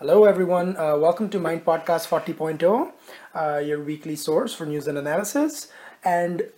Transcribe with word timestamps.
Hello, 0.00 0.24
everyone. 0.24 0.76
Uh, 0.76 0.96
welcome 0.96 1.28
to 1.30 1.38
Mind 1.38 1.64
Podcast 1.64 2.08
40.0, 2.08 2.90
uh, 3.32 3.58
your 3.58 3.80
weekly 3.80 4.16
source 4.16 4.52
for 4.52 4.66
news 4.66 4.88
and 4.88 4.98
analysis. 4.98 5.68
And 6.02 6.50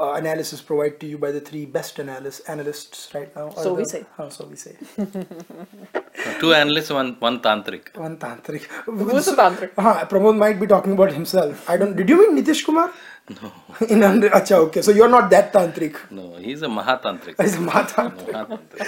uh, 0.00 0.12
analysis 0.14 0.60
provided 0.60 0.98
to 1.00 1.06
you 1.06 1.18
by 1.18 1.30
the 1.32 1.40
three 1.40 1.64
best 1.66 1.98
analysts 2.00 2.40
analysts 2.54 3.08
right 3.14 3.34
now. 3.36 3.50
So 3.50 3.74
we 3.74 3.82
the- 3.82 3.88
say. 3.88 4.04
Oh, 4.18 4.28
so 4.28 4.46
we 4.46 4.56
say. 4.56 4.74
Two 6.40 6.52
analysts, 6.54 6.90
one 6.90 7.10
one 7.20 7.40
tantric. 7.40 7.84
One 7.96 8.16
tantric. 8.16 8.62
Who's 8.86 9.26
the 9.26 9.36
tantric? 9.42 9.70
Uh, 9.76 10.04
Pramod 10.06 10.36
might 10.44 10.58
be 10.60 10.66
talking 10.66 10.92
about 10.92 11.12
himself. 11.12 11.68
I 11.68 11.76
don't. 11.76 11.94
Did 11.96 12.08
you 12.08 12.18
mean 12.22 12.32
Nitish 12.42 12.64
Kumar? 12.64 12.92
No. 13.30 13.52
In 13.88 14.02
under, 14.02 14.30
acha, 14.30 14.52
okay. 14.66 14.80
So 14.82 14.90
you're 14.90 15.08
not 15.16 15.28
that 15.30 15.52
tantric. 15.52 15.96
No, 16.10 16.36
he's 16.36 16.62
a 16.62 16.66
mahatantric. 16.66 17.40
He's 17.42 17.56
a 17.56 17.60
Mata. 17.60 18.10
Mahatantric. 18.16 18.86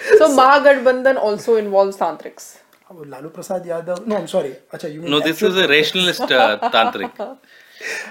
So 0.18 0.28
Mahagathbandhan 0.36 1.16
also 1.16 1.56
involves 1.56 1.96
tantrics. 1.96 2.58
Oh, 2.90 3.04
Lalu 3.06 3.30
Prasad 3.30 3.64
Yadav. 3.64 4.06
No, 4.06 4.16
I'm 4.16 4.26
sorry. 4.28 4.56
Acha, 4.72 4.92
you 4.92 5.00
mean 5.02 5.10
No, 5.10 5.20
this 5.20 5.42
is 5.42 5.56
a 5.56 5.68
rationalist 5.68 6.22
uh, 6.22 6.58
tantric. 6.70 7.12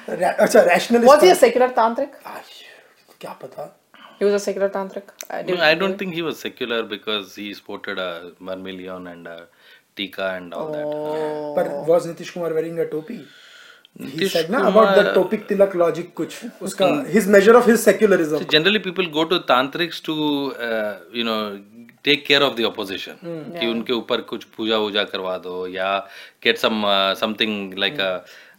Rationalist. 0.08 1.08
Was 1.08 1.22
he 1.22 1.30
a 1.30 1.36
secular 1.36 1.70
tantric? 1.70 2.16
Ay, 2.26 2.42
क्या 3.22 3.38
पता? 3.42 3.70
He 4.20 4.26
was 4.26 4.34
a 4.34 4.40
secular 4.40 4.70
tantric. 4.70 5.12
I, 5.30 5.44
No, 5.44 5.62
I 5.62 5.76
don't 5.76 5.98
think 5.98 6.14
he 6.14 6.22
was 6.22 6.40
secular 6.40 6.84
because 6.84 7.36
he 7.36 7.54
sported 7.54 7.98
a 7.98 8.34
vermilion 8.40 9.08
and 9.08 9.28
a 9.28 9.48
tika 9.96 10.34
and 10.36 10.54
all 10.54 10.68
oh. 10.68 10.74
that. 10.74 10.88
Uh, 10.88 11.54
But 11.56 11.88
was 11.88 12.08
Nitish 12.08 12.34
Kumar 12.34 12.54
wearing 12.54 12.80
a 12.80 12.86
topi? 12.86 13.26
He 13.98 14.30
said 14.30 14.50
na 14.50 14.68
about 14.68 14.96
the 14.96 15.14
topic 15.14 15.48
tilak 15.48 15.74
logic 15.74 16.14
kuch. 16.16 16.36
Uska, 16.62 17.08
his 17.08 17.28
measure 17.28 17.56
of 17.58 17.66
his 17.66 17.84
secularism. 17.84 18.40
So 18.40 18.46
generally, 18.46 18.80
people 18.80 19.08
go 19.08 19.26
to 19.26 19.40
tantrics 19.40 20.02
to, 20.04 20.16
uh, 20.56 21.00
you 21.12 21.24
know, 21.24 21.62
take 22.04 22.26
care 22.26 22.44
of 22.44 22.56
the 22.56 22.66
opposition. 22.66 23.18
कि 23.24 23.68
उनके 23.68 23.94
ऊपर 23.94 24.22
कुछ 24.30 24.44
पूजा 24.58 24.78
वूजा 24.78 25.04
करवा 25.14 25.38
दो 25.48 25.56
या 25.68 25.90
get 26.42 26.62
some 26.66 26.86
uh, 26.86 27.16
something 27.24 27.76
like 27.86 28.00
a 28.00 28.12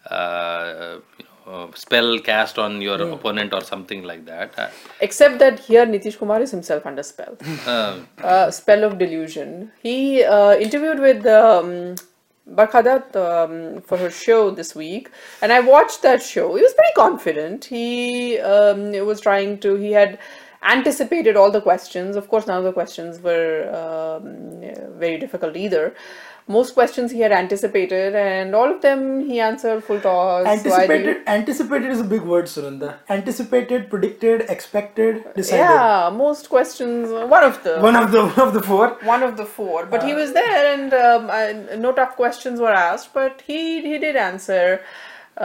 uh, 0.07 0.99
you 1.19 1.25
know, 1.47 1.71
spell 1.75 2.19
cast 2.19 2.59
on 2.59 2.81
your 2.81 3.01
opponent 3.03 3.53
or 3.53 3.61
something 3.61 4.03
like 4.03 4.25
that. 4.27 4.59
Uh, 4.59 4.69
Except 5.01 5.39
that 5.39 5.61
here 5.61 5.87
Nitish 5.87 6.19
Kumar 6.19 6.41
is 6.41 6.51
himself 6.51 6.87
under 6.87 7.03
spell. 7.03 7.37
uh, 7.67 8.01
uh, 8.23 8.51
spell 8.51 8.85
of 8.85 8.99
delusion. 8.99 9.73
He 9.83 10.25
uh, 10.25 10.57
interviewed 10.57 11.01
with 11.01 11.27
um, 11.27 11.97
Barkha 12.49 12.83
Dutt 12.83 13.17
um, 13.17 13.81
for 13.83 13.99
her 13.99 14.11
show 14.11 14.51
this 14.51 14.75
week, 14.75 15.11
and 15.43 15.53
I 15.53 15.61
watched 15.61 16.03
that 16.03 16.23
show. 16.23 16.55
He 16.57 16.63
was 16.63 16.75
pretty 16.75 16.95
confident. 16.95 17.65
He 17.65 18.39
um, 18.39 18.93
was 19.07 19.21
trying 19.21 19.59
to. 19.61 19.75
He 19.77 19.93
had 19.93 20.19
anticipated 20.63 21.37
all 21.37 21.51
the 21.51 21.61
questions. 21.61 22.17
Of 22.17 22.29
course, 22.29 22.47
none 22.47 22.59
of 22.59 22.65
the 22.65 22.73
questions 22.73 23.21
were 23.21 23.69
um, 23.73 24.99
very 24.99 25.19
difficult 25.19 25.57
either. 25.57 25.95
Most 26.55 26.75
questions 26.75 27.13
he 27.17 27.21
had 27.25 27.33
anticipated, 27.39 28.17
and 28.21 28.55
all 28.61 28.71
of 28.75 28.79
them 28.85 29.03
he 29.31 29.39
answered 29.49 29.85
full 29.89 30.01
toss. 30.07 30.45
So 30.45 30.51
Anticipated, 30.53 31.19
anticipated 31.35 31.91
is 31.97 32.01
a 32.05 32.09
big 32.13 32.23
word, 32.33 32.47
Sunanda. 32.55 32.89
Anticipated, 33.19 33.89
predicted, 33.93 34.43
expected, 34.57 35.21
decided. 35.37 35.65
yeah, 35.65 36.11
most 36.23 36.49
questions. 36.57 37.11
One 37.37 37.45
of 37.51 37.63
the 37.69 37.75
One 37.89 37.97
of 38.03 38.11
the 38.17 38.25
one 38.31 38.49
of 38.49 38.55
the 38.59 38.63
four. 38.71 38.89
one 39.13 39.23
of 39.29 39.37
the 39.43 39.47
four 39.59 39.87
but 39.95 40.03
he 40.11 40.15
was 40.23 40.33
there 40.41 40.65
and 40.75 40.93
um, 40.95 41.31
I, 41.41 41.45
no 41.87 41.93
tough 42.01 42.17
questions 42.17 42.61
were 42.67 42.73
asked 42.81 43.15
but 43.21 43.43
he 43.51 43.61
he 43.91 43.99
did 44.05 44.17
answer 44.17 44.65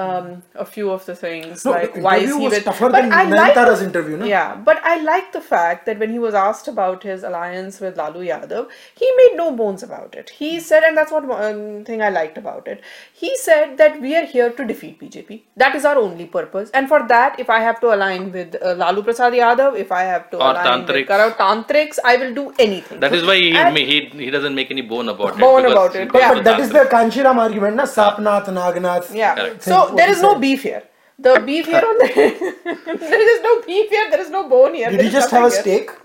um, 0.03 0.43
a 0.55 0.65
few 0.65 0.91
of 0.91 1.05
the 1.09 1.15
things 1.15 1.63
No, 1.65 1.71
like 1.71 1.93
the 1.93 2.01
why 2.05 2.15
is 2.17 2.23
interview 2.23 2.37
he 2.39 2.45
was 2.45 2.53
with 2.55 2.63
tougher 2.65 2.89
but 2.89 3.01
than 3.01 3.13
I 3.13 3.23
like 3.23 3.53
the- 3.59 3.83
interview, 3.85 4.17
no? 4.17 4.25
yeah 4.25 4.55
but 4.69 4.79
I 4.83 4.95
like 5.01 5.31
the 5.35 5.41
fact 5.41 5.85
that 5.85 5.99
when 5.99 6.11
he 6.15 6.19
was 6.19 6.33
asked 6.33 6.67
about 6.71 7.03
his 7.03 7.23
alliance 7.29 7.79
with 7.83 7.97
Lalu 8.01 8.25
Yadav 8.29 8.67
he 9.03 9.09
made 9.19 9.35
no 9.41 9.51
bones 9.61 9.83
about 9.83 10.15
it 10.15 10.31
he 10.41 10.59
said 10.59 10.83
and 10.83 10.97
that's 10.97 11.11
what 11.11 11.25
one 11.25 11.85
thing 11.85 12.01
I 12.01 12.09
liked 12.09 12.37
about 12.37 12.67
it 12.67 12.81
he 13.13 13.31
said 13.45 13.77
that 13.77 14.01
we 14.01 14.15
are 14.21 14.25
here 14.25 14.49
to 14.59 14.65
defeat 14.73 14.99
BJP 14.99 15.41
that 15.63 15.75
is 15.75 15.85
our 15.85 15.97
only 15.97 16.25
purpose 16.25 16.69
and 16.73 16.89
for 16.89 17.01
that 17.13 17.39
if 17.39 17.49
I 17.49 17.59
have 17.61 17.79
to 17.85 17.93
align 17.95 18.31
with 18.33 18.55
uh, 18.61 18.75
Lalu 18.83 19.03
Prasad 19.03 19.33
Yadav 19.33 19.79
if 19.85 19.91
I 19.91 20.03
have 20.03 20.29
to 20.31 20.37
Or 20.37 20.51
align 20.51 20.81
with 20.81 20.89
tantrics. 20.89 21.07
Karav 21.13 21.37
tantrics 21.37 21.99
I 22.03 22.17
will 22.17 22.33
do 22.41 22.45
anything 22.59 22.99
that 22.99 23.13
is 23.13 23.25
why 23.25 23.37
he, 23.37 23.51
And- 23.55 23.77
he 23.77 23.99
he 24.25 24.29
doesn't 24.29 24.55
make 24.55 24.71
any 24.71 24.81
bone 24.81 25.09
about 25.09 25.33
it. 25.35 25.39
Bone 25.39 25.65
about 25.71 25.95
it, 25.95 26.09
goes 26.09 26.21
yeah. 26.21 26.29
to 26.29 26.35
But 26.35 26.43
that 26.45 26.59
is 26.59 26.69
tantric. 26.69 26.89
the 26.89 26.95
Kanshi 26.95 27.23
Ram 27.23 27.39
argument, 27.39 27.75
na? 27.77 27.83
Sapnath, 27.83 28.47
Nagnath. 28.59 29.13
Yeah. 29.13 29.35
Correct. 29.35 29.63
So 29.63 29.84
Think 29.85 29.97
there 29.97 30.07
what 30.07 30.17
is 30.17 30.21
he 30.21 30.23
no 30.23 30.35
beef 30.39 30.63
here. 30.63 30.83
The 31.17 31.41
beef 31.45 31.65
here 31.65 31.77
on 31.77 31.97
the 31.97 32.07
there 32.99 33.29
is 33.35 33.41
no 33.41 33.61
beef 33.61 33.89
here. 33.89 34.09
There 34.11 34.19
is 34.19 34.29
no 34.29 34.49
bone 34.49 34.73
here. 34.73 34.89
Did 34.89 34.99
there 34.99 35.03
he 35.03 35.07
is 35.07 35.13
just 35.13 35.31
have 35.31 35.45
a 35.45 35.49
here. 35.49 35.61
steak? 35.61 35.91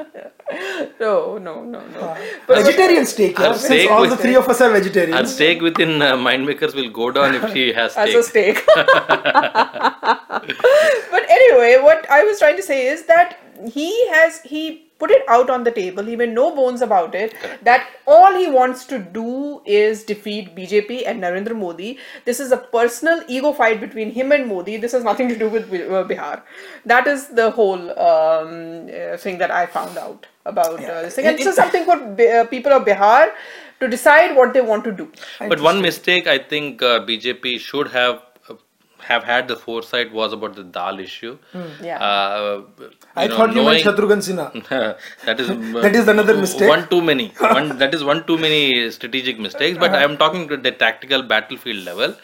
No, 0.99 1.39
no, 1.39 1.63
no, 1.65 1.81
no. 1.87 2.17
But 2.47 2.65
Vegetarian 2.65 3.07
steak, 3.07 3.39
yeah? 3.39 3.53
Since 3.53 3.65
steak 3.65 3.91
all 3.91 4.09
the 4.09 4.17
three 4.17 4.35
of 4.35 4.49
us 4.49 4.61
are 4.61 4.71
Her 4.71 4.79
vegetarians. 4.81 5.33
steak 5.33 5.61
within 5.63 6.03
uh, 6.03 6.17
Mindmakers 6.17 6.75
will 6.75 6.91
go 6.91 7.11
down 7.13 7.37
if 7.37 7.53
she 7.53 7.73
has 7.73 7.93
steak. 7.93 8.09
as 8.09 8.15
a 8.17 8.23
steak. 8.25 8.59
steak. 8.59 8.67
but 11.11 11.25
anyway, 11.29 11.79
what 11.83 12.09
I 12.11 12.25
was 12.25 12.39
trying 12.41 12.57
to 12.57 12.63
say 12.63 12.87
is 12.89 13.05
that 13.07 13.39
he 13.73 14.09
has 14.11 14.41
he 14.43 14.90
put 15.01 15.11
it 15.11 15.29
out 15.29 15.51
on 15.51 15.65
the 15.65 15.71
table. 15.71 16.05
He 16.05 16.17
made 16.17 16.35
no 16.39 16.55
bones 16.55 16.83
about 16.83 17.15
it. 17.15 17.35
That 17.63 17.89
all 18.07 18.37
he 18.37 18.49
wants 18.49 18.85
to 18.93 18.99
do 18.99 19.63
is 19.65 20.05
defeat 20.05 20.55
BJP 20.55 21.03
and 21.07 21.23
Narendra 21.23 21.57
Modi. 21.57 21.99
This 22.25 22.41
is 22.41 22.53
a 22.53 22.57
personal 22.59 23.23
ego 23.29 23.53
fight 23.53 23.81
between 23.81 24.11
him 24.11 24.33
and 24.33 24.47
Modi. 24.47 24.77
This 24.77 24.93
has 24.93 25.05
nothing 25.05 25.29
to 25.29 25.39
do 25.39 25.49
with 25.49 25.73
uh, 25.73 26.05
Bihar. 26.13 26.43
That 26.85 27.07
is 27.07 27.29
the 27.29 27.51
whole 27.51 27.91
um, 27.99 28.89
uh, 28.89 29.17
thing 29.17 29.39
that 29.39 29.51
I 29.51 29.67
found 29.67 29.99
out 29.99 30.27
about 30.45 30.85
uh, 30.85 31.03
this 31.03 31.15
thing. 31.17 31.27
And 31.27 31.39
this 31.39 31.47
is 31.47 31.57
something 31.57 31.85
for 31.85 31.97
Bi- 31.99 32.27
uh, 32.41 32.45
people 32.45 32.73
of 32.73 32.85
Bihar 32.85 33.31
to 33.81 33.89
decide 33.89 34.37
what 34.37 34.53
they 34.55 34.61
want 34.61 34.85
to 34.85 34.93
do. 34.93 35.11
But 35.39 35.61
one 35.61 35.81
mistake 35.81 36.27
I 36.27 36.39
think 36.39 36.83
uh, 36.83 37.01
BJP 37.01 37.59
should 37.59 37.89
have 37.89 38.23
have 39.03 39.25
had 39.25 39.49
the 39.49 39.57
foresight 39.57 40.13
was 40.13 40.33
about 40.33 40.55
the 40.55 40.65
dal 40.65 40.99
issue. 41.01 41.39
yeah. 41.83 41.99
Uh, 41.99 42.63
I 43.17 43.27
know, 43.27 43.37
thought 43.37 43.55
you 43.55 43.63
meant 43.63 43.85
knowing- 43.85 43.85
Shatrughan 43.85 44.21
Sinha. 44.27 44.97
that 45.27 45.41
is 45.41 45.49
That 45.83 45.95
is 45.95 46.09
another 46.09 46.37
mistake. 46.37 46.69
One 46.69 46.89
too 46.89 47.01
many. 47.03 47.29
One 47.41 47.77
that 47.79 47.95
is 47.95 48.05
one 48.05 48.25
too 48.27 48.39
many 48.39 48.91
strategic 48.91 49.39
mistakes. 49.39 49.79
But 49.79 49.95
I 49.95 50.03
am 50.03 50.17
talking 50.17 50.49
to 50.49 50.57
the 50.57 50.73
tactical 50.73 51.23
battlefield 51.23 51.85
level, 51.85 52.15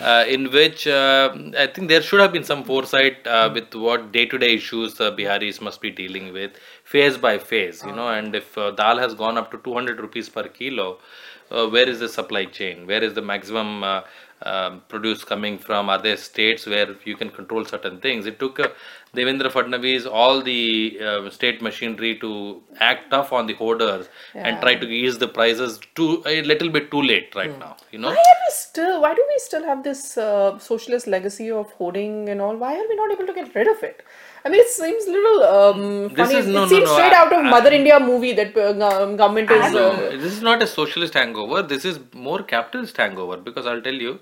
uh, 0.00 0.24
in 0.28 0.50
which 0.52 0.86
uh, 0.86 1.34
I 1.58 1.66
think 1.66 1.88
there 1.88 2.02
should 2.02 2.20
have 2.20 2.32
been 2.32 2.44
some 2.44 2.64
foresight 2.64 3.26
uh, 3.26 3.50
with 3.52 3.74
what 3.74 4.12
day-to-day 4.12 4.54
issues 4.54 5.00
uh, 5.00 5.10
Biharis 5.12 5.60
must 5.60 5.80
be 5.80 5.90
dealing 5.90 6.32
with, 6.32 6.52
phase 6.84 7.16
by 7.16 7.38
phase. 7.38 7.82
You 7.84 7.92
know, 7.92 8.08
and 8.08 8.34
if 8.34 8.56
uh, 8.58 8.70
dal 8.72 8.98
has 8.98 9.14
gone 9.14 9.36
up 9.38 9.50
to 9.52 9.58
200 9.58 9.98
rupees 10.00 10.28
per 10.28 10.44
kilo, 10.48 10.98
uh, 11.50 11.66
where 11.66 11.88
is 11.88 12.00
the 12.00 12.08
supply 12.08 12.44
chain? 12.44 12.86
Where 12.86 13.02
is 13.02 13.14
the 13.14 13.22
maximum? 13.22 13.82
Um, 14.42 14.82
produce 14.86 15.24
coming 15.24 15.58
from 15.58 15.88
other 15.88 16.16
states 16.16 16.64
where 16.64 16.94
you 17.04 17.16
can 17.16 17.28
control 17.28 17.64
certain 17.64 17.98
things. 17.98 18.24
It 18.24 18.38
took 18.38 18.60
uh, 18.60 18.68
Devendra 19.12 19.50
Fadnavis 19.50 20.06
all 20.06 20.40
the 20.40 20.96
uh, 21.04 21.28
state 21.30 21.60
machinery 21.60 22.16
to 22.20 22.62
act 22.78 23.10
tough 23.10 23.32
on 23.32 23.46
the 23.46 23.54
hoarders 23.54 24.08
and 24.34 24.60
try 24.60 24.76
to 24.76 24.86
ease 24.86 25.18
the 25.18 25.26
prices 25.26 25.80
too 25.96 26.22
a 26.24 26.42
little 26.42 26.70
bit 26.70 26.88
too 26.92 27.02
late 27.02 27.34
right 27.34 27.58
now. 27.58 27.76
You 27.90 27.98
know, 27.98 28.10
Why 28.10 28.14
are 28.14 28.40
we 28.46 28.50
still? 28.50 29.00
Why 29.02 29.12
do 29.12 29.24
we 29.28 29.38
still 29.38 29.64
have 29.64 29.82
this 29.82 30.16
uh, 30.16 30.56
socialist 30.60 31.08
legacy 31.08 31.50
of 31.50 31.72
hoarding 31.72 32.28
and 32.28 32.40
all? 32.40 32.56
Why 32.56 32.74
are 32.78 32.88
we 32.88 32.94
not 32.94 33.10
able 33.10 33.26
to 33.26 33.32
get 33.32 33.52
rid 33.56 33.66
of 33.66 33.82
it? 33.82 34.04
I 34.44 34.48
mean, 34.48 34.60
it 34.60 34.68
seems 34.68 35.04
a 35.06 35.10
little 35.10 35.42
um, 35.44 36.08
This 36.08 36.16
funny. 36.18 36.38
is- 36.40 36.46
no, 36.46 36.50
it 36.50 36.54
no, 36.62 36.68
seems 36.68 36.84
no, 36.88 36.94
straight 36.94 37.12
I- 37.12 37.22
out 37.22 37.32
of 37.32 37.40
I- 37.44 37.50
Mother 37.50 37.70
India 37.80 37.98
movie 38.00 38.32
that 38.40 38.56
uh, 38.56 38.72
government 39.22 39.50
is. 39.50 39.72
No, 39.72 39.86
Uh, 39.92 40.10
this 40.10 40.32
is 40.38 40.42
not 40.42 40.62
a 40.62 40.66
socialist 40.66 41.14
hangover. 41.14 41.62
This 41.62 41.84
is 41.84 41.98
more 42.28 42.42
capitalist 42.42 42.96
hangover 42.96 43.36
because 43.36 43.66
I'll 43.66 43.82
tell 43.88 43.94
you, 44.06 44.18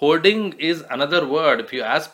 hoarding 0.00 0.52
is 0.58 0.82
another 0.90 1.26
word. 1.26 1.60
If 1.60 1.72
you 1.72 1.82
ask 1.82 2.10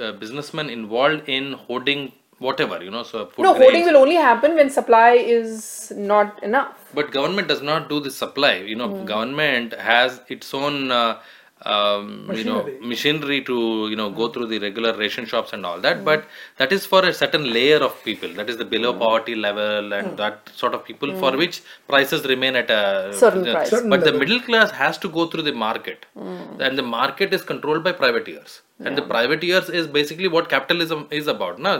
uh, 0.00 0.12
businessmen 0.12 0.70
involved 0.70 1.28
in 1.28 1.52
hoarding 1.66 2.12
whatever, 2.38 2.82
you 2.82 2.90
know, 2.90 3.02
so 3.02 3.30
no, 3.38 3.52
hoarding 3.54 3.84
will 3.84 3.96
only 3.98 4.14
happen 4.16 4.54
when 4.54 4.70
supply 4.70 5.10
is 5.12 5.92
not 5.96 6.42
enough. 6.42 6.76
But 6.94 7.10
government 7.12 7.48
does 7.48 7.60
not 7.62 7.88
do 7.88 8.00
the 8.00 8.10
supply. 8.10 8.54
You 8.54 8.76
know, 8.76 8.88
Hmm. 8.88 9.04
government 9.14 9.74
has 9.90 10.20
its 10.28 10.54
own, 10.54 10.90
uh, 10.90 11.18
um, 11.66 12.30
you 12.34 12.44
know, 12.44 12.60
machinery 12.80 13.42
to 13.42 13.88
you 13.90 13.96
know 13.96 14.10
go 14.10 14.28
through 14.28 14.46
the 14.46 14.58
regular 14.58 14.92
ration 14.96 15.26
shops 15.26 15.52
and 15.52 15.66
all 15.66 15.76
Hmm. 15.76 15.82
that. 15.82 16.04
But 16.04 16.24
that 16.58 16.72
is 16.72 16.86
for 16.86 17.04
a 17.04 17.12
certain 17.12 17.52
layer 17.52 17.78
of 17.88 18.02
people. 18.04 18.30
That 18.38 18.48
is 18.48 18.56
the 18.56 18.64
below 18.64 18.92
poverty 18.94 19.34
level 19.34 19.92
and 19.92 20.16
that 20.16 20.48
sort 20.54 20.74
of 20.74 20.84
people 20.84 21.14
for 21.16 21.36
which 21.36 21.62
prices 21.86 22.24
remain 22.24 22.56
at 22.56 22.70
a 22.70 22.82
Hmm. 23.10 23.18
Certain 23.24 23.44
price. 23.52 23.70
Certain 23.70 23.90
But 23.90 24.04
the 24.04 24.12
middle 24.22 24.40
class 24.40 24.70
has 24.70 24.96
to 24.98 25.08
go 25.08 25.26
through 25.26 25.42
the 25.42 25.52
market, 25.66 26.06
and 26.16 26.78
the 26.78 26.82
market 26.98 27.32
is 27.34 27.42
controlled 27.52 27.84
by 27.90 27.92
privateers. 28.02 28.60
and 28.88 28.98
the 28.98 29.02
privateers 29.08 29.66
is 29.78 29.86
basically 29.94 30.28
what 30.34 30.46
capitalism 30.52 31.00
is 31.16 31.26
about 31.32 31.56
now 31.64 31.72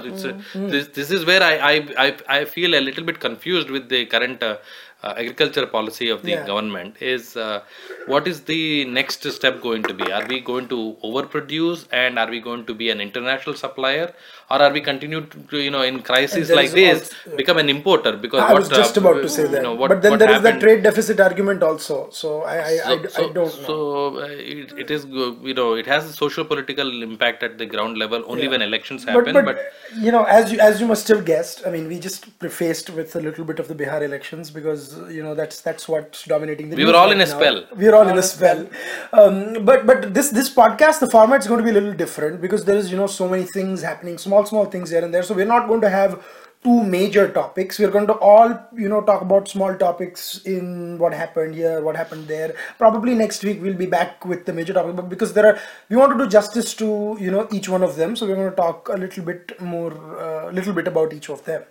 this, 0.72 0.88
this 0.98 1.10
is 1.10 1.24
where 1.28 1.42
I, 1.46 1.52
I 1.68 1.72
i 2.04 2.08
i 2.34 2.44
feel 2.54 2.74
a 2.80 2.82
little 2.88 3.06
bit 3.10 3.20
confused 3.22 3.70
with 3.76 3.84
the 3.92 4.00
current 4.14 4.42
uh, 4.42 4.56
uh, 5.02 5.14
agriculture 5.16 5.66
policy 5.66 6.08
of 6.14 6.22
the 6.22 6.32
Yeah. 6.32 6.46
government 6.46 6.96
is 7.00 7.36
uh, 7.36 7.60
what 8.06 8.26
is 8.32 8.42
the 8.52 8.84
next 8.84 9.30
step 9.38 9.60
going 9.66 9.82
to 9.90 9.94
be 10.00 10.10
are 10.18 10.26
we 10.32 10.40
going 10.40 10.66
to 10.74 10.80
overproduce 11.10 11.86
and 12.02 12.18
are 12.18 12.30
we 12.34 12.40
going 12.48 12.64
to 12.70 12.74
be 12.82 12.90
an 12.90 13.00
international 13.00 13.54
supplier 13.54 14.12
or 14.50 14.58
are 14.66 14.72
we 14.72 14.80
continue 14.80 15.20
to, 15.50 15.58
you 15.66 15.70
know 15.70 15.82
in 15.82 16.02
crisis 16.10 16.50
like 16.50 16.70
this 16.70 16.98
also- 17.02 17.36
become 17.36 17.58
an 17.58 17.68
importer 17.68 18.12
because 18.16 18.42
I 18.42 18.52
what, 18.52 18.60
was 18.62 18.68
just 18.68 18.98
uh, 18.98 19.00
about 19.00 19.22
to 19.22 19.28
say 19.28 19.42
you 19.42 19.48
that. 19.48 19.62
know, 19.62 19.74
what, 19.74 19.88
but 19.88 20.02
then 20.02 20.18
there 20.18 20.32
is 20.36 20.42
the 20.42 20.52
trade 20.64 20.82
deficit 20.82 21.20
argument 21.20 21.62
also. 21.62 22.10
So 22.10 22.42
I 22.42 22.56
I, 22.56 22.72
I, 22.92 23.06
so, 23.06 23.30
I 23.30 23.32
don't 23.32 23.34
know. 23.34 23.48
So 23.48 23.76
uh, 24.18 24.26
it, 24.28 24.72
it 24.84 24.90
is 24.90 25.06
you 25.50 25.54
know 25.54 25.74
it 25.74 25.86
has 25.86 26.04
a 26.10 26.12
socio-political 26.12 27.02
impact 27.02 27.42
at 27.42 27.58
the 27.58 27.66
ground 27.66 27.98
level 27.98 28.24
only 28.26 28.48
when 28.48 28.62
elections 28.62 29.04
but, 29.04 29.14
happen. 29.14 29.34
but, 29.34 29.44
But, 29.44 29.58
you 30.06 30.12
know, 30.12 30.24
as 30.24 30.52
you 30.52 30.58
as 30.58 30.80
you 30.80 30.86
must 30.86 31.08
have 31.08 31.24
guessed, 31.24 31.62
I 31.66 31.70
mean, 31.70 31.88
we 31.88 31.98
just 31.98 32.38
prefaced 32.38 32.90
with 32.90 33.16
a 33.16 33.20
little 33.20 33.44
bit 33.44 33.58
of 33.58 33.68
the 33.68 33.74
Bihar 33.74 34.02
elections 34.02 34.50
because 34.50 34.89
you 35.08 35.22
know 35.22 35.34
that's 35.34 35.60
that's 35.60 35.88
what's 35.88 36.24
dominating 36.24 36.70
the. 36.70 36.76
We 36.76 36.84
were 36.84 36.94
all 36.94 37.06
right 37.06 37.16
in 37.16 37.20
a 37.20 37.26
now. 37.26 37.36
spell. 37.36 37.64
We 37.76 37.86
were 37.86 37.94
all 37.94 38.08
in 38.08 38.18
a 38.18 38.22
spell. 38.22 38.68
Um, 39.12 39.64
but 39.64 39.86
but 39.86 40.14
this 40.14 40.30
this 40.30 40.52
podcast, 40.54 41.00
the 41.00 41.10
format 41.10 41.40
is 41.40 41.46
going 41.46 41.58
to 41.58 41.64
be 41.64 41.70
a 41.70 41.78
little 41.80 41.92
different 41.94 42.40
because 42.40 42.64
there 42.64 42.76
is 42.76 42.90
you 42.90 42.96
know 42.96 43.06
so 43.06 43.28
many 43.28 43.44
things 43.44 43.82
happening, 43.82 44.18
small 44.18 44.44
small 44.46 44.66
things 44.66 44.90
here 44.90 45.04
and 45.04 45.12
there. 45.12 45.22
So 45.22 45.34
we're 45.34 45.46
not 45.46 45.68
going 45.68 45.80
to 45.82 45.90
have 45.90 46.24
two 46.62 46.82
major 46.82 47.28
topics. 47.28 47.78
We're 47.78 47.90
going 47.90 48.06
to 48.06 48.14
all 48.14 48.48
you 48.76 48.88
know 48.88 49.00
talk 49.02 49.22
about 49.22 49.48
small 49.48 49.74
topics 49.76 50.38
in 50.44 50.98
what 50.98 51.14
happened 51.14 51.54
here, 51.54 51.80
what 51.80 51.96
happened 51.96 52.28
there. 52.28 52.54
Probably 52.78 53.14
next 53.14 53.42
week 53.44 53.62
we'll 53.62 53.80
be 53.82 53.86
back 53.86 54.24
with 54.24 54.44
the 54.44 54.52
major 54.52 54.72
topic, 54.72 54.96
but 54.96 55.08
because 55.08 55.32
there 55.32 55.46
are 55.46 55.58
we 55.88 55.96
want 55.96 56.12
to 56.12 56.18
do 56.24 56.28
justice 56.28 56.74
to 56.74 57.16
you 57.20 57.30
know 57.30 57.48
each 57.52 57.68
one 57.68 57.82
of 57.82 57.96
them, 57.96 58.16
so 58.16 58.26
we're 58.26 58.36
going 58.36 58.50
to 58.50 58.56
talk 58.56 58.88
a 58.88 58.96
little 58.96 59.24
bit 59.24 59.60
more, 59.60 59.92
a 59.92 60.48
uh, 60.48 60.50
little 60.52 60.74
bit 60.74 60.86
about 60.86 61.12
each 61.12 61.30
of 61.30 61.44
them. 61.44 61.62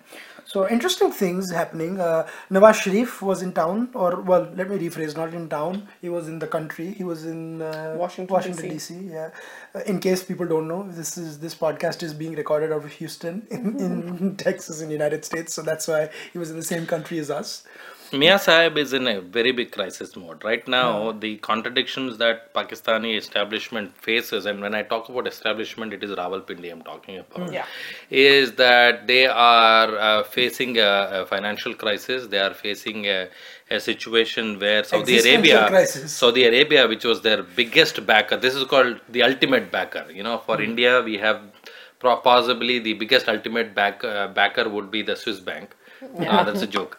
So 0.50 0.68
interesting 0.68 1.12
things 1.12 1.51
happening. 1.51 2.00
Uh, 2.00 2.27
Nawaz 2.50 2.81
Sharif 2.81 3.21
was 3.21 3.44
in 3.44 3.53
town, 3.53 3.89
or 3.94 4.21
well, 4.21 4.51
let 4.56 4.68
me 4.68 4.80
rephrase, 4.80 5.15
not 5.15 5.31
in 5.31 5.47
town. 5.47 5.88
He 6.01 6.09
was 6.09 6.27
in 6.27 6.39
the 6.39 6.47
country. 6.47 6.91
He 6.91 7.03
was 7.03 7.24
in 7.24 7.62
uh, 7.62 7.94
Washington, 7.95 8.33
Washington 8.33 8.71
DC. 8.71 9.12
Yeah. 9.12 9.30
Uh, 9.75 9.81
in 9.81 10.00
case 10.00 10.24
people 10.24 10.47
don't 10.47 10.68
know, 10.68 10.89
this 10.89 11.19
is 11.19 11.38
this 11.38 11.53
podcast 11.53 12.01
is 12.01 12.15
being 12.15 12.33
recorded 12.33 12.71
out 12.71 12.83
of 12.83 12.91
Houston 12.94 13.45
in, 13.51 13.80
in 13.80 14.36
Texas 14.45 14.78
in 14.81 14.87
the 14.87 14.93
United 14.93 15.25
States. 15.25 15.53
So 15.53 15.61
that's 15.61 15.87
why 15.87 16.09
he 16.31 16.39
was 16.39 16.49
in 16.49 16.57
the 16.57 16.63
same 16.63 16.85
country 16.85 17.19
as 17.19 17.29
us. 17.29 17.63
Mia 18.11 18.39
Sahib 18.39 18.75
is 18.77 18.93
in 18.93 19.07
a 19.07 19.21
very 19.21 19.51
big 19.51 19.71
crisis 19.71 20.15
mode 20.15 20.43
right 20.43 20.67
now. 20.67 21.11
The 21.11 21.37
contradictions 21.37 22.17
that 22.17 22.53
Pakistani 22.55 23.15
establishment 23.15 23.95
faces, 23.95 24.47
and 24.47 24.61
when 24.61 24.73
I 24.73 24.81
talk 24.81 25.09
about 25.09 25.27
establishment, 25.27 25.93
it 25.93 26.03
is 26.03 26.11
Rawalpindi 26.11 26.71
I'm 26.71 26.81
talking 26.81 27.19
about. 27.19 27.53
Yeah. 27.53 27.65
Is 28.09 28.53
that 28.53 29.05
they 29.05 29.27
are 29.27 29.95
uh, 29.97 30.23
facing 30.23 30.79
a, 30.79 31.21
a 31.21 31.25
financial 31.27 31.75
crisis? 31.75 32.25
They 32.25 32.39
are 32.39 32.55
facing 32.55 33.05
a, 33.05 33.29
a 33.69 33.79
situation 33.79 34.59
where 34.59 34.83
Saudi 34.83 35.19
Arabia, 35.19 35.67
crisis. 35.67 36.11
Saudi 36.11 36.45
Arabia, 36.45 36.87
which 36.87 37.05
was 37.05 37.21
their 37.21 37.43
biggest 37.43 38.03
backer, 38.07 38.37
this 38.37 38.55
is 38.55 38.63
called 38.63 38.99
the 39.09 39.21
ultimate 39.21 39.71
backer. 39.71 40.07
You 40.11 40.23
know, 40.23 40.39
for 40.39 40.59
India, 40.59 41.03
we 41.03 41.17
have 41.17 41.41
pro- 41.51 41.69
possibly 42.00 42.80
the 42.80 42.94
biggest 42.94 43.28
ultimate 43.28 43.75
back, 43.75 44.04
uh, 44.04 44.28
backer 44.28 44.69
would 44.69 44.92
be 44.92 45.01
the 45.01 45.16
Swiss 45.16 45.40
bank. 45.40 45.75
Uh, 46.01 46.44
that's 46.46 46.62
a 46.62 46.68
joke. 46.68 46.98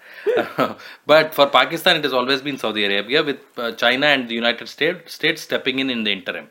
but 1.07 1.35
for 1.35 1.47
Pakistan, 1.47 1.97
it 1.97 2.05
has 2.05 2.13
always 2.13 2.43
been 2.43 2.59
Saudi 2.59 2.85
Arabia, 2.85 3.23
with 3.23 3.41
uh, 3.57 3.73
China 3.73 4.07
and 4.07 4.29
the 4.29 4.35
United 4.35 4.69
States, 4.69 5.15
States 5.15 5.43
stepping 5.43 5.79
in 5.79 5.91
in 5.91 6.05
the 6.05 6.13
interim. 6.13 6.49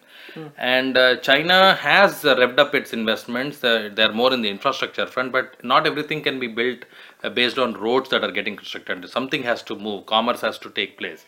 And 0.57 0.98
uh, 0.98 1.18
China 1.18 1.75
has 1.75 2.24
uh, 2.25 2.36
revved 2.36 2.60
up 2.60 2.75
its 2.75 2.94
investments. 2.94 3.63
Uh, 3.63 3.90
they're 3.94 4.12
more 4.12 4.34
in 4.34 4.42
the 4.42 4.50
infrastructure 4.50 5.06
front, 5.06 5.31
but 5.31 5.63
not 5.63 5.88
everything 5.88 6.22
can 6.22 6.40
be 6.40 6.48
built 6.48 6.86
uh, 7.24 7.30
based 7.30 7.57
on 7.57 7.74
roads 7.74 8.10
that 8.10 8.24
are 8.24 8.31
getting 8.31 8.56
constructed. 8.56 9.10
Something 9.10 9.44
has 9.44 9.63
to 9.63 9.75
move. 9.75 10.06
Commerce 10.06 10.42
has 10.42 10.57
to 10.60 10.69
take 10.69 10.98
place. 10.98 11.25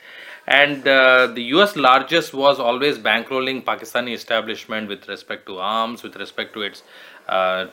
And 0.51 0.86
uh, 0.86 1.27
the 1.27 1.44
US 1.56 1.77
largest 1.77 2.33
was 2.33 2.59
always 2.59 2.98
bankrolling 2.98 3.63
Pakistani 3.63 4.13
establishment 4.13 4.89
with 4.89 5.07
respect 5.07 5.45
to 5.45 5.59
arms, 5.59 6.03
with 6.03 6.18
respect 6.18 6.53
to 6.56 6.63
its 6.63 6.83
uh, 7.30 7.68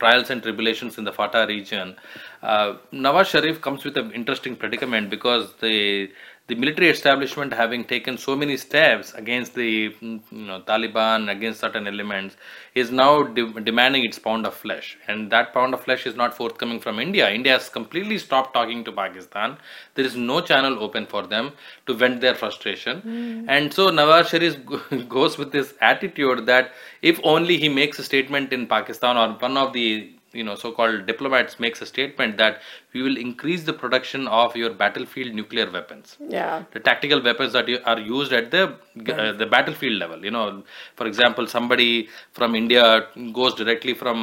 trials 0.00 0.30
and 0.30 0.42
tribulations 0.42 0.96
in 0.96 1.04
the 1.04 1.12
FATA 1.12 1.44
region. 1.46 1.94
Uh, 2.42 2.76
Nawaz 2.90 3.26
Sharif 3.26 3.60
comes 3.60 3.84
with 3.84 3.98
an 3.98 4.12
interesting 4.12 4.56
predicament 4.56 5.10
because 5.10 5.52
the 5.60 6.10
the 6.48 6.54
military 6.54 6.88
establishment 6.88 7.52
having 7.52 7.84
taken 7.84 8.16
so 8.16 8.36
many 8.36 8.56
steps 8.56 9.12
against 9.14 9.54
the 9.54 9.90
mm, 9.90 10.20
you 10.30 10.46
know, 10.46 10.60
Taliban, 10.60 11.28
against 11.30 11.60
certain 11.60 11.88
elements, 11.88 12.36
is 12.74 12.92
now 12.92 13.24
de- 13.24 13.60
demanding 13.60 14.04
its 14.04 14.18
pound 14.18 14.46
of 14.46 14.54
flesh. 14.54 14.96
And 15.08 15.30
that 15.32 15.52
pound 15.52 15.74
of 15.74 15.82
flesh 15.82 16.06
is 16.06 16.14
not 16.14 16.36
forthcoming 16.36 16.78
from 16.78 17.00
India. 17.00 17.28
India 17.30 17.54
has 17.54 17.68
completely 17.68 18.18
stopped 18.18 18.54
talking 18.54 18.84
to 18.84 18.92
Pakistan. 18.92 19.58
There 19.96 20.04
is 20.04 20.14
no 20.14 20.40
channel 20.40 20.78
open 20.80 21.06
for 21.06 21.26
them 21.26 21.52
to 21.86 21.94
vent 21.94 22.20
their 22.20 22.36
frustration. 22.36 23.44
And 23.48 23.74
so 23.74 23.90
Nawaz 23.90 24.28
Sharif 24.28 25.08
goes 25.08 25.38
with 25.38 25.50
this 25.50 25.74
attitude 25.80 26.46
that 26.46 26.72
if 27.02 27.18
only 27.24 27.56
he 27.56 27.68
makes 27.68 27.98
a 27.98 28.04
statement 28.04 28.52
in 28.52 28.68
Pakistan 28.68 29.16
or 29.16 29.30
one 29.38 29.56
of 29.56 29.72
the 29.72 30.15
you 30.38 30.44
know 30.48 30.54
so-called 30.62 31.06
diplomats 31.10 31.58
makes 31.64 31.80
a 31.86 31.88
statement 31.92 32.36
that 32.42 32.60
we 32.94 33.02
will 33.06 33.16
increase 33.26 33.62
the 33.70 33.72
production 33.82 34.26
of 34.40 34.56
your 34.62 34.70
battlefield 34.82 35.34
nuclear 35.40 35.68
weapons. 35.78 36.16
Yeah. 36.36 36.64
the 36.76 36.80
tactical 36.88 37.20
weapons 37.28 37.52
that 37.58 37.68
you- 37.72 37.82
are 37.92 37.98
used 37.98 38.32
at 38.40 38.50
the 38.54 38.62
uh, 38.66 39.32
the 39.42 39.48
battlefield 39.56 39.96
level. 40.04 40.24
You 40.28 40.32
know 40.36 40.46
for 41.00 41.06
example 41.12 41.46
somebody 41.56 41.90
from 42.38 42.54
india 42.62 42.84
goes 43.40 43.54
directly 43.62 43.94
from 44.04 44.18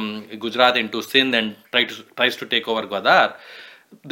gujarat 0.46 0.76
into 0.84 1.02
sindh 1.12 1.34
and 1.40 1.48
try 1.72 1.84
to, 1.90 1.94
tries 2.18 2.36
to 2.42 2.46
take 2.54 2.66
over 2.72 2.82
gwadar 2.94 3.26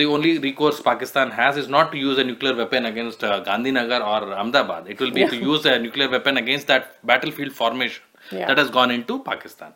the 0.01 0.05
only 0.15 0.33
recourse 0.47 0.79
pakistan 0.91 1.29
has 1.39 1.57
is 1.63 1.69
not 1.77 1.87
to 1.93 1.99
use 1.99 2.19
a 2.23 2.25
nuclear 2.31 2.55
weapon 2.61 2.85
against 2.91 3.25
uh, 3.25 3.43
gandhinagar 3.49 4.01
or 4.11 4.21
ahmedabad. 4.41 4.89
It 4.93 5.01
will 5.01 5.11
be 5.19 5.25
to 5.33 5.37
use 5.37 5.65
a 5.67 5.79
nuclear 5.87 6.09
weapon 6.17 6.37
against 6.43 6.67
that 6.73 6.85
battlefield 7.13 7.53
formation 7.63 8.05
Yeah. 8.39 8.47
that 8.49 8.59
has 8.63 8.69
gone 8.77 8.91
into 8.97 9.15
pakistan 9.31 9.73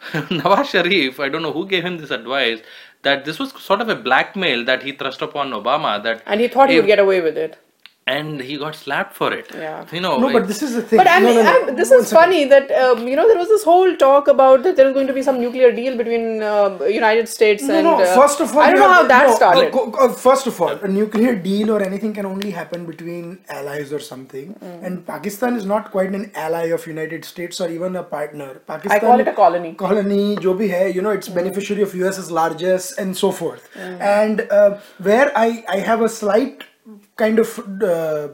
Nawaz 0.12 0.66
Sharif, 0.66 1.18
I 1.20 1.28
don't 1.28 1.42
know 1.42 1.52
who 1.52 1.66
gave 1.66 1.84
him 1.84 1.98
this 1.98 2.10
advice, 2.10 2.60
that 3.02 3.24
this 3.24 3.38
was 3.38 3.52
sort 3.60 3.80
of 3.80 3.88
a 3.88 3.96
blackmail 3.96 4.64
that 4.64 4.82
he 4.82 4.92
thrust 4.92 5.22
upon 5.22 5.50
Obama. 5.50 6.02
That 6.02 6.22
And 6.26 6.40
he 6.40 6.48
thought 6.48 6.70
he 6.70 6.76
would 6.76 6.86
get 6.86 6.98
away 6.98 7.20
with 7.20 7.36
it 7.36 7.58
and 8.08 8.40
he 8.40 8.56
got 8.56 8.74
slapped 8.74 9.14
for 9.14 9.32
it. 9.32 9.50
Yeah. 9.54 9.86
You 9.92 10.00
know. 10.00 10.18
No, 10.18 10.32
but 10.32 10.46
this 10.48 10.62
is 10.62 10.74
the 10.74 10.82
thing. 10.82 10.98
But 10.98 11.08
I'm, 11.08 11.22
no, 11.22 11.34
no, 11.34 11.42
no. 11.42 11.50
I'm, 11.50 11.76
this 11.76 11.90
is 11.90 12.12
funny 12.12 12.44
that 12.52 12.70
um, 12.82 13.06
you 13.06 13.16
know 13.16 13.26
there 13.28 13.38
was 13.38 13.48
this 13.48 13.64
whole 13.70 13.94
talk 13.96 14.28
about 14.28 14.62
that 14.64 14.76
there 14.76 14.88
is 14.88 14.94
going 14.94 15.06
to 15.06 15.16
be 15.18 15.22
some 15.22 15.40
nuclear 15.40 15.70
deal 15.72 15.96
between 15.96 16.42
uh, 16.42 16.78
United 16.84 17.28
States 17.28 17.62
and. 17.62 17.84
No, 17.88 17.94
uh, 18.00 18.14
first 18.14 18.40
of 18.40 18.54
all, 18.54 18.60
I 18.60 18.70
don't 18.70 18.80
know 18.80 18.92
how 18.92 19.06
that 19.06 19.34
started. 19.36 19.72
Go, 19.72 19.90
go, 19.90 20.06
uh, 20.06 20.12
first 20.12 20.46
of 20.46 20.60
all, 20.60 20.70
a 20.70 20.88
nuclear 20.88 21.34
deal 21.34 21.70
or 21.70 21.82
anything 21.82 22.14
can 22.20 22.26
only 22.26 22.50
happen 22.50 22.86
between 22.86 23.38
allies 23.48 23.92
or 23.92 24.00
something, 24.00 24.54
mm. 24.54 24.84
and 24.84 25.06
Pakistan 25.06 25.56
is 25.56 25.66
not 25.74 25.90
quite 25.90 26.14
an 26.20 26.30
ally 26.34 26.64
of 26.78 26.86
United 26.86 27.24
States 27.24 27.60
or 27.60 27.68
even 27.68 27.96
a 27.96 28.02
partner. 28.02 28.50
Pakistan. 28.72 28.96
I 28.96 29.00
call 29.06 29.20
it 29.20 29.28
a 29.28 29.36
colony. 29.42 29.74
Colony, 29.74 30.36
jo 30.36 30.54
bhi 30.62 30.70
hai, 30.76 30.86
you 30.86 31.02
know, 31.02 31.10
it's 31.10 31.28
mm. 31.28 31.34
beneficiary 31.42 31.82
of 31.82 31.94
US's 31.94 32.30
largesse 32.40 32.92
and 33.04 33.16
so 33.24 33.32
forth. 33.42 33.68
Mm. 33.74 34.00
And 34.00 34.40
uh, 34.50 34.78
where 35.10 35.30
I 35.46 35.48
I 35.76 35.78
have 35.90 36.02
a 36.02 36.08
slight 36.08 36.68
kind 37.16 37.38
of. 37.38 37.58
Uh, 37.82 38.28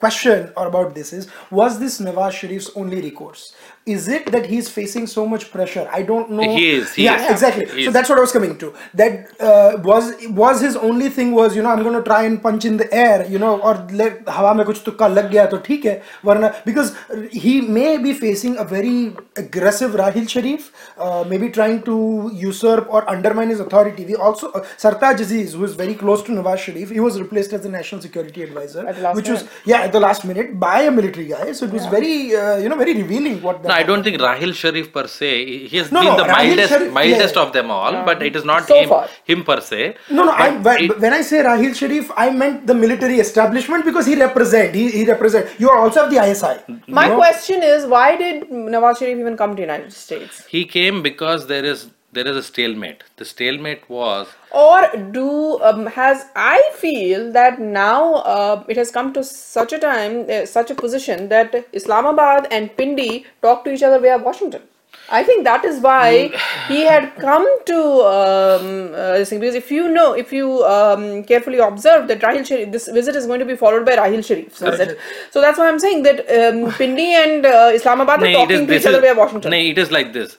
question 0.00 0.50
or 0.56 0.66
about 0.66 0.94
this 0.94 1.12
is 1.12 1.28
was 1.50 1.78
this 1.78 2.00
Nawaz 2.00 2.32
Sharif's 2.40 2.70
only 2.74 3.02
recourse 3.02 3.54
is 3.93 4.07
it 4.07 4.31
that 4.33 4.45
he's 4.51 4.67
facing 4.75 5.05
so 5.07 5.23
much 5.31 5.43
pressure 5.55 5.87
i 5.97 6.01
don't 6.11 6.31
know 6.37 6.45
He 6.57 6.69
is, 6.77 6.93
he 6.99 7.03
yeah 7.05 7.23
is. 7.25 7.31
exactly 7.33 7.65
He 7.65 7.83
so 7.83 7.89
is. 7.89 7.93
that's 7.95 8.09
what 8.09 8.17
I 8.17 8.21
was 8.21 8.31
coming 8.35 8.53
to. 8.61 8.67
That 9.01 9.41
uh, 9.49 9.77
was 9.89 10.05
was 10.39 10.61
his 10.65 10.75
only 10.87 11.09
thing 11.17 11.33
was 11.39 11.55
you 11.57 11.61
know 11.65 11.71
I'm 11.73 11.83
going 11.87 11.97
to 11.97 12.03
try 12.07 12.21
and 12.29 12.41
punch 12.45 12.65
in 12.69 12.77
the 12.81 12.87
air 13.03 13.17
you 13.33 13.39
know 13.43 13.51
और 13.69 13.81
ले- 13.99 14.23
हवा 14.37 14.53
में 14.59 14.65
कुछ 14.69 14.81
तुक्का 14.85 15.07
लग 15.17 15.29
गया 15.31 15.45
तो 15.53 15.57
ठीक 15.67 15.85
है 15.85 15.93
वरना 16.29 16.49
because 16.69 16.91
he 17.45 17.53
may 17.77 17.91
be 18.05 18.13
facing 18.23 18.57
a 18.63 18.65
very 18.73 18.95
aggressive 19.43 19.97
Rahil 20.01 20.27
Sharif 20.35 20.67
uh, 20.97 21.23
maybe 21.33 21.49
trying 21.59 21.77
to 21.89 21.97
usurp 22.45 22.87
or 22.89 23.03
undermine 23.15 23.49
his 23.55 23.59
authority. 23.67 24.05
We 24.11 24.15
also 24.29 24.51
uh, 24.51 24.63
Sartaj 24.85 25.23
Aziz 25.27 25.53
who 25.59 25.63
is 25.69 25.75
very 25.83 25.95
close 26.03 26.23
to 26.29 26.37
Nawaz 26.39 26.65
Sharif 26.67 26.89
he 26.99 27.05
was 27.07 27.19
replaced 27.25 27.53
as 27.59 27.61
the 27.69 27.73
national 27.77 28.01
security 28.07 28.43
advisor 28.49 28.87
At 28.87 28.95
the 29.01 29.05
last 29.07 29.15
which 29.21 29.29
was 29.35 29.43
minute. 29.43 29.71
yeah 29.73 29.81
at 29.89 29.95
the 29.99 30.03
last 30.07 30.25
minute 30.33 30.59
by 30.67 30.75
a 30.81 30.91
military 30.99 31.27
guy 31.35 31.51
so 31.51 31.65
it 31.71 31.71
was 31.79 31.85
very 31.97 32.15
uh, 32.35 32.57
you 32.57 32.69
know 32.69 32.81
very 32.85 32.93
revealing 33.03 33.41
what 33.49 33.61
that 33.63 33.69
no, 33.75 33.78
I 33.80 33.82
don't 33.90 34.02
think 34.08 34.20
Rahil 34.24 34.54
Sharif 34.62 34.88
per 34.96 35.06
se. 35.16 35.30
He 35.50 35.58
he 35.72 35.76
has 35.82 35.90
No, 35.96 36.00
been 36.04 36.10
no, 36.12 36.16
the 36.22 36.26
Rahil 36.30 36.48
mildest, 36.50 36.72
Sharif- 36.74 36.92
mildest 36.98 37.36
yeah. 37.36 37.42
of 37.44 37.52
them 37.58 37.70
all, 37.78 37.98
but 38.10 38.22
it 38.30 38.36
is 38.40 38.44
not 38.52 38.66
So 38.72 38.78
him, 38.80 38.88
far. 38.94 39.02
him 39.32 39.44
per 39.50 39.58
se. 39.70 39.82
No, 40.18 40.24
no. 40.30 40.32
I, 40.46 40.48
when, 40.68 40.84
it- 40.86 40.98
when 41.06 41.12
I 41.18 41.22
say 41.30 41.42
Rahil 41.50 41.74
Sharif, 41.82 42.10
I 42.24 42.30
meant 42.42 42.66
the 42.72 42.74
military 42.82 43.20
establishment 43.26 43.84
because 43.92 44.06
he 44.14 44.16
represent. 44.24 44.74
He, 44.82 44.90
he 44.98 45.04
represent. 45.12 45.48
You 45.64 45.70
also 45.70 46.02
have 46.04 46.10
the 46.16 46.20
ISI. 46.26 46.54
My 47.00 47.04
you 47.06 47.10
know? 47.12 47.16
question 47.22 47.62
is, 47.62 47.86
why 47.86 48.16
did 48.24 48.48
Nawaz 48.50 48.98
Sharif 49.04 49.18
even 49.24 49.36
come 49.44 49.56
to 49.56 49.62
United 49.70 49.92
States? 49.92 50.44
he 50.56 50.64
came 50.76 51.02
because 51.02 51.46
there 51.54 51.64
is 51.64 51.88
there 52.12 52.26
is 52.26 52.36
a 52.36 52.42
stalemate. 52.42 53.04
The 53.16 53.24
stalemate 53.24 53.88
was. 53.88 54.28
Or 54.50 54.88
do 55.12 55.60
um, 55.62 55.86
has 55.86 56.26
I 56.34 56.70
feel 56.74 57.32
that 57.32 57.60
now 57.60 58.14
uh, 58.14 58.64
it 58.68 58.76
has 58.76 58.90
come 58.90 59.12
to 59.12 59.22
such 59.22 59.72
a 59.72 59.78
time, 59.78 60.26
uh, 60.28 60.46
such 60.46 60.70
a 60.70 60.74
position 60.74 61.28
that 61.28 61.66
Islamabad 61.72 62.48
and 62.50 62.76
Pindi 62.76 63.26
talk 63.42 63.64
to 63.64 63.72
each 63.72 63.82
other 63.82 64.00
via 64.00 64.18
Washington. 64.18 64.62
I 65.12 65.24
think 65.24 65.44
that 65.44 65.64
is 65.64 65.80
why 65.80 66.30
mm. 66.32 66.66
he 66.68 66.82
had 66.82 67.16
come 67.16 67.46
to 67.66 67.78
um, 67.78 68.94
uh, 68.94 69.18
because 69.18 69.54
if 69.54 69.70
you 69.70 69.88
know, 69.88 70.12
if 70.12 70.32
you 70.32 70.64
um, 70.64 71.24
carefully 71.24 71.58
observe 71.58 72.06
that 72.08 72.20
Rahil 72.20 72.46
Sharif, 72.46 72.70
this 72.70 72.88
visit 72.88 73.16
is 73.16 73.26
going 73.26 73.40
to 73.40 73.44
be 73.44 73.56
followed 73.56 73.84
by 73.84 73.96
Rahil 73.96 74.24
Sharif. 74.24 74.58
visit. 74.58 74.98
So 75.30 75.40
that's 75.40 75.58
why 75.58 75.68
I'm 75.68 75.80
saying 75.80 76.04
that 76.04 76.20
um, 76.20 76.72
Pindi 76.72 77.12
and 77.14 77.44
uh, 77.44 77.72
Islamabad 77.74 78.22
are 78.22 78.24
nee, 78.26 78.32
talking 78.32 78.62
is, 78.62 78.66
to 78.68 78.74
each 78.74 78.80
is, 78.80 78.86
other 78.86 79.00
via 79.00 79.14
Washington. 79.14 79.50
Nee, 79.50 79.70
it 79.70 79.78
is 79.78 79.90
like 79.90 80.12
this. 80.12 80.38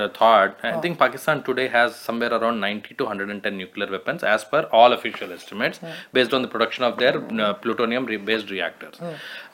uh, 0.00 0.08
thought 0.18 0.64
i 0.70 0.72
think 0.84 0.98
pakistan 1.04 1.42
today 1.48 1.66
has 1.76 1.94
somewhere 2.08 2.32
around 2.38 2.58
90 2.60 2.94
to 2.98 3.04
110 3.04 3.56
nuclear 3.62 3.88
weapons 3.96 4.22
as 4.34 4.44
per 4.52 4.62
all 4.78 4.92
official 4.98 5.32
estimates 5.38 5.80
based 6.18 6.32
on 6.38 6.42
the 6.46 6.48
production 6.54 6.84
of 6.88 6.96
their 7.02 7.14
uh, 7.18 7.52
plutonium 7.64 8.06
re- 8.12 8.16
based 8.30 8.50
reactors. 8.50 8.96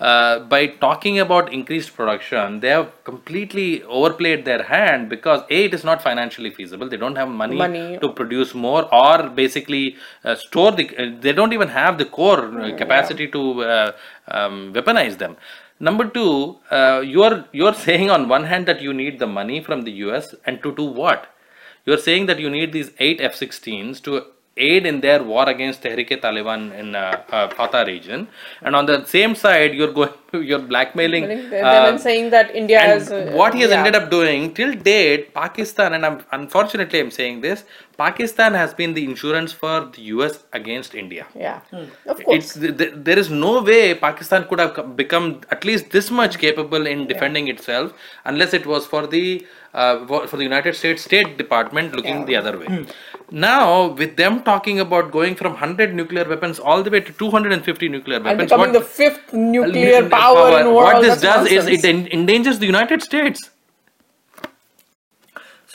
Uh, 0.00 0.38
by 0.55 0.67
talking 0.87 1.19
about 1.26 1.53
increased 1.59 1.95
production 1.99 2.61
they 2.61 2.69
have 2.76 2.88
completely 3.11 3.69
overplayed 3.85 4.45
their 4.50 4.62
hand 4.75 5.09
because 5.15 5.43
a 5.50 5.61
it 5.67 5.75
is 5.75 5.85
not 5.85 6.03
financially 6.09 6.50
feasible. 6.50 6.88
They 6.88 6.97
don't 7.05 7.17
have 7.17 7.29
money, 7.29 7.57
Money. 7.57 7.99
to 8.03 8.09
produce 8.21 8.55
more 8.55 8.83
or 9.03 9.29
basically 9.43 9.97
uh, 10.25 10.35
store 10.35 10.73
the 10.73 10.85
uh, 10.97 11.07
they 11.21 11.33
don't 11.33 11.55
even 11.59 11.69
have 11.69 11.99
the 12.03 12.09
core 12.19 12.43
uh, 12.61 12.76
capacity 12.83 13.26
to 13.37 13.43
uh, 13.62 13.93
um, 14.29 14.73
weaponize 14.75 15.17
them 15.19 15.37
number 15.78 16.09
two 16.09 16.56
uh, 16.71 17.02
you're 17.04 17.45
you're 17.52 17.75
saying 17.75 18.11
on 18.11 18.28
one 18.28 18.45
hand 18.45 18.66
that 18.66 18.80
you 18.80 18.92
need 18.92 19.18
the 19.18 19.26
money 19.26 19.62
from 19.62 19.83
the 19.83 19.92
us 19.92 20.35
and 20.45 20.62
to 20.62 20.75
do 20.75 20.85
what 20.85 21.26
you're 21.85 21.99
saying 21.99 22.26
that 22.26 22.38
you 22.38 22.50
need 22.50 22.73
these 22.73 22.90
eight 22.99 23.21
f-16s 23.21 24.02
to 24.02 24.25
aid 24.56 24.87
in 24.87 25.00
their 25.00 25.23
war 25.23 25.49
against 25.49 25.83
Tehrik-e-Taliban 25.83 26.73
in 26.78 26.95
uh, 26.95 27.23
uh, 27.30 27.49
FATA 27.50 27.85
region 27.87 28.26
and 28.62 28.75
on 28.75 28.87
the 28.87 29.04
same 29.04 29.35
side 29.35 29.75
you're 29.75 29.92
going 29.92 30.11
you're 30.33 30.59
blackmailing 30.59 31.25
uh, 31.25 31.90
they've 31.90 32.00
saying 32.00 32.30
that 32.30 32.54
India 32.54 32.80
and 32.80 32.92
has. 32.92 33.12
uh, 33.12 33.33
what 33.35 33.54
he 33.54 33.61
has 33.61 33.71
yeah. 33.71 33.78
ended 33.78 33.95
up 33.95 34.11
doing 34.11 34.54
till 34.54 34.73
date, 34.75 35.35
Pakistan, 35.35 35.95
and 35.95 36.06
I'm 36.06 36.25
unfortunately 36.33 37.00
I'm 37.00 37.11
saying 37.11 37.40
this, 37.40 37.64
Pakistan 37.99 38.55
has 38.55 38.75
been 38.75 38.93
the 38.95 39.03
insurance 39.05 39.53
for 39.53 39.75
the 39.95 40.03
US 40.15 40.35
against 40.53 40.95
India. 40.95 41.26
Yeah, 41.35 41.61
of 42.07 42.23
course. 42.25 42.37
It's 42.37 42.55
th- 42.55 42.76
th- 42.76 42.93
there 43.09 43.19
is 43.19 43.31
no 43.31 43.62
way 43.62 43.95
Pakistan 43.95 44.45
could 44.49 44.61
have 44.61 44.97
become 44.97 45.41
at 45.50 45.65
least 45.65 45.91
this 45.91 46.11
much 46.11 46.38
capable 46.38 46.87
in 46.87 47.07
defending 47.07 47.49
itself 47.49 47.93
unless 48.25 48.53
it 48.53 48.67
was 48.67 48.87
for 48.87 49.07
the 49.07 49.47
uh, 49.75 50.07
for 50.07 50.26
for 50.26 50.37
the 50.37 50.43
United 50.50 50.75
States 50.83 51.03
State 51.11 51.37
Department 51.38 51.95
looking 52.00 52.25
the 52.26 52.37
other 52.37 52.55
way. 52.59 52.69
Now 53.31 53.87
with 53.88 54.17
them 54.17 54.43
talking 54.43 54.79
about 54.81 55.11
going 55.11 55.35
from 55.35 55.53
100 55.53 55.95
nuclear 55.95 56.25
weapons 56.29 56.59
all 56.59 56.83
the 56.83 56.91
way 56.91 57.00
to 57.00 57.12
250 57.12 57.88
nuclear 57.88 58.17
and 58.19 58.25
weapons, 58.26 58.50
becoming 58.50 58.73
what- 58.73 58.79
the 58.81 58.87
fifth 59.03 59.33
nuclear 59.33 59.97
N- 60.05 60.11
power, 60.11 60.47
in 60.61 60.65
the 60.67 60.71
world. 60.71 60.93
What 60.95 61.03
this 61.03 61.21
that's 61.21 61.50
does 61.50 61.53
is 61.53 61.85
it 61.85 61.85
endangers 62.21 62.59
the 62.59 62.67
United 62.67 63.03
States. 63.03 63.50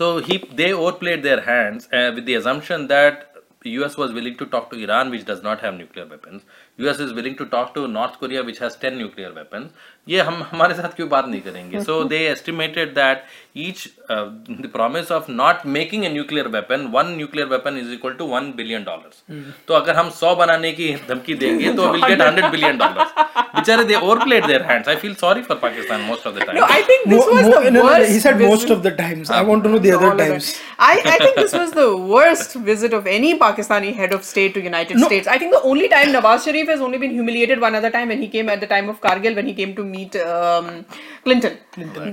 So 0.02 0.18
he 0.18 0.38
they 0.60 0.74
overplayed 0.74 1.22
their 1.22 1.42
hands 1.42 1.88
uh, 1.94 2.12
with 2.16 2.26
the 2.26 2.34
assumption 2.34 2.88
that 2.88 3.36
US 3.64 3.98
was 3.98 4.12
willing 4.12 4.36
to 4.38 4.48
talk 4.48 4.72
to 4.72 4.78
Iran, 4.84 5.12
which 5.12 5.26
does 5.26 5.44
not 5.44 5.60
have 5.62 5.76
nuclear 5.76 6.08
weapons. 6.08 6.42
US 6.78 7.00
is 7.00 7.14
willing 7.14 7.36
to 7.38 7.46
talk 7.46 7.76
to 7.76 7.88
North 7.88 8.18
Korea, 8.20 8.44
which 8.44 8.58
has 8.58 8.76
10 8.76 8.98
nuclear 8.98 9.32
weapons. 9.32 9.74
ये 10.08 10.22
हम 10.22 10.42
हमारे 10.52 10.74
साथ 10.74 10.96
क्यों 10.96 11.08
बात 11.10 11.28
नहीं 11.28 11.42
करेंगे? 11.42 11.82
So 11.84 12.04
they 12.06 12.18
estimated 12.28 12.94
that 12.94 13.24
each 13.58 13.88
the 14.12 14.70
promise 14.74 15.12
of 15.12 15.26
not 15.32 15.66
making 15.68 16.06
a 16.06 16.10
nuclear 16.10 16.48
weapon 16.48 16.88
one 16.94 17.12
nuclear 17.16 17.48
weapon 17.48 17.78
is 17.78 17.92
equal 17.94 18.14
to 18.14 18.26
one 18.28 18.52
billion 18.58 18.84
dollar 18.84 19.44
तो 19.68 19.74
अगर 19.74 19.96
हम 19.96 20.10
सौ 20.20 20.34
बनाने 20.36 20.72
की 20.72 20.88
धमकी 21.10 21.34
देंगे 21.36 21.74
तो 21.74 21.92
will 21.92 22.06
get 22.06 22.22
hundred 22.22 22.46
billion 22.52 22.78
dollar 22.78 23.30
बेचारे 23.56 23.84
they 23.84 23.96
overplayed 24.24 24.46
their 24.46 24.62
hands 24.70 24.90
I 24.90 24.96
feel 24.96 25.14
sorry 25.16 25.42
for 25.42 25.58
Pakistan 25.62 26.02
most 26.02 26.28
of 26.28 26.36
the 26.36 26.44
time 26.46 26.64
I 26.66 26.84
think 26.84 27.08
this 27.08 27.28
was 27.28 27.46
the 27.46 27.78
worst 27.78 28.10
he 28.12 28.20
said 28.20 28.42
most 28.42 28.72
of 28.72 28.80
the 28.80 28.96
times 28.98 29.32
I 29.32 29.46
want 29.46 29.64
to 29.64 29.70
no 29.70 29.80
the 29.80 29.94
other 29.96 30.18
times 30.18 30.54
I 30.80 30.98
I 30.98 31.20
think 31.20 31.40
this 31.40 31.56
was 31.56 31.74
the 31.76 31.86
worst 32.10 32.58
visit 32.66 32.94
of 32.94 33.08
any 33.10 33.34
Pakistani 33.44 33.92
head 34.00 34.14
of 34.14 34.24
state 34.26 34.54
to 34.54 34.62
United 34.62 35.04
States 35.04 35.28
I 35.28 35.40
think 35.40 35.54
the 35.54 35.62
only 35.66 35.88
time 35.88 36.10
Nawaz 36.18 36.42
Sharif 36.46 36.70
has 36.70 36.82
only 36.82 36.98
been 36.98 37.14
humiliated 37.14 37.60
one 37.60 37.82
other 37.82 37.90
time 37.90 38.08
when 38.08 38.22
he 38.22 38.28
came 38.30 38.50
at 38.50 38.62
the 38.62 38.68
time 38.70 38.90
of 38.90 39.00
Kargil 39.04 39.34
when 39.34 39.48
meet 39.96 40.16
um, 40.16 40.86
Clinton. 41.26 41.58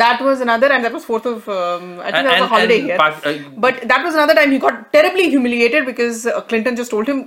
That 0.05 0.21
was 0.29 0.41
another, 0.47 0.69
and 0.77 0.85
that 0.85 0.93
was 0.99 1.05
fourth 1.11 1.27
of 1.35 1.49
um, 1.49 1.85
I 2.01 2.11
think 2.13 2.17
And- 2.17 2.27
that 2.29 2.41
was 2.41 2.51
a 2.51 2.55
holiday 2.55 2.81
here. 2.89 2.99
Uh, 3.01 3.39
but 3.67 3.81
that 3.93 4.05
was 4.09 4.15
another 4.21 4.35
time 4.41 4.51
he 4.57 4.59
got 4.69 4.93
terribly 4.93 5.27
humiliated 5.35 5.87
because 5.93 6.27
uh, 6.27 6.41
Clinton 6.53 6.77
just 6.83 6.91
told 6.97 7.07
him 7.15 7.21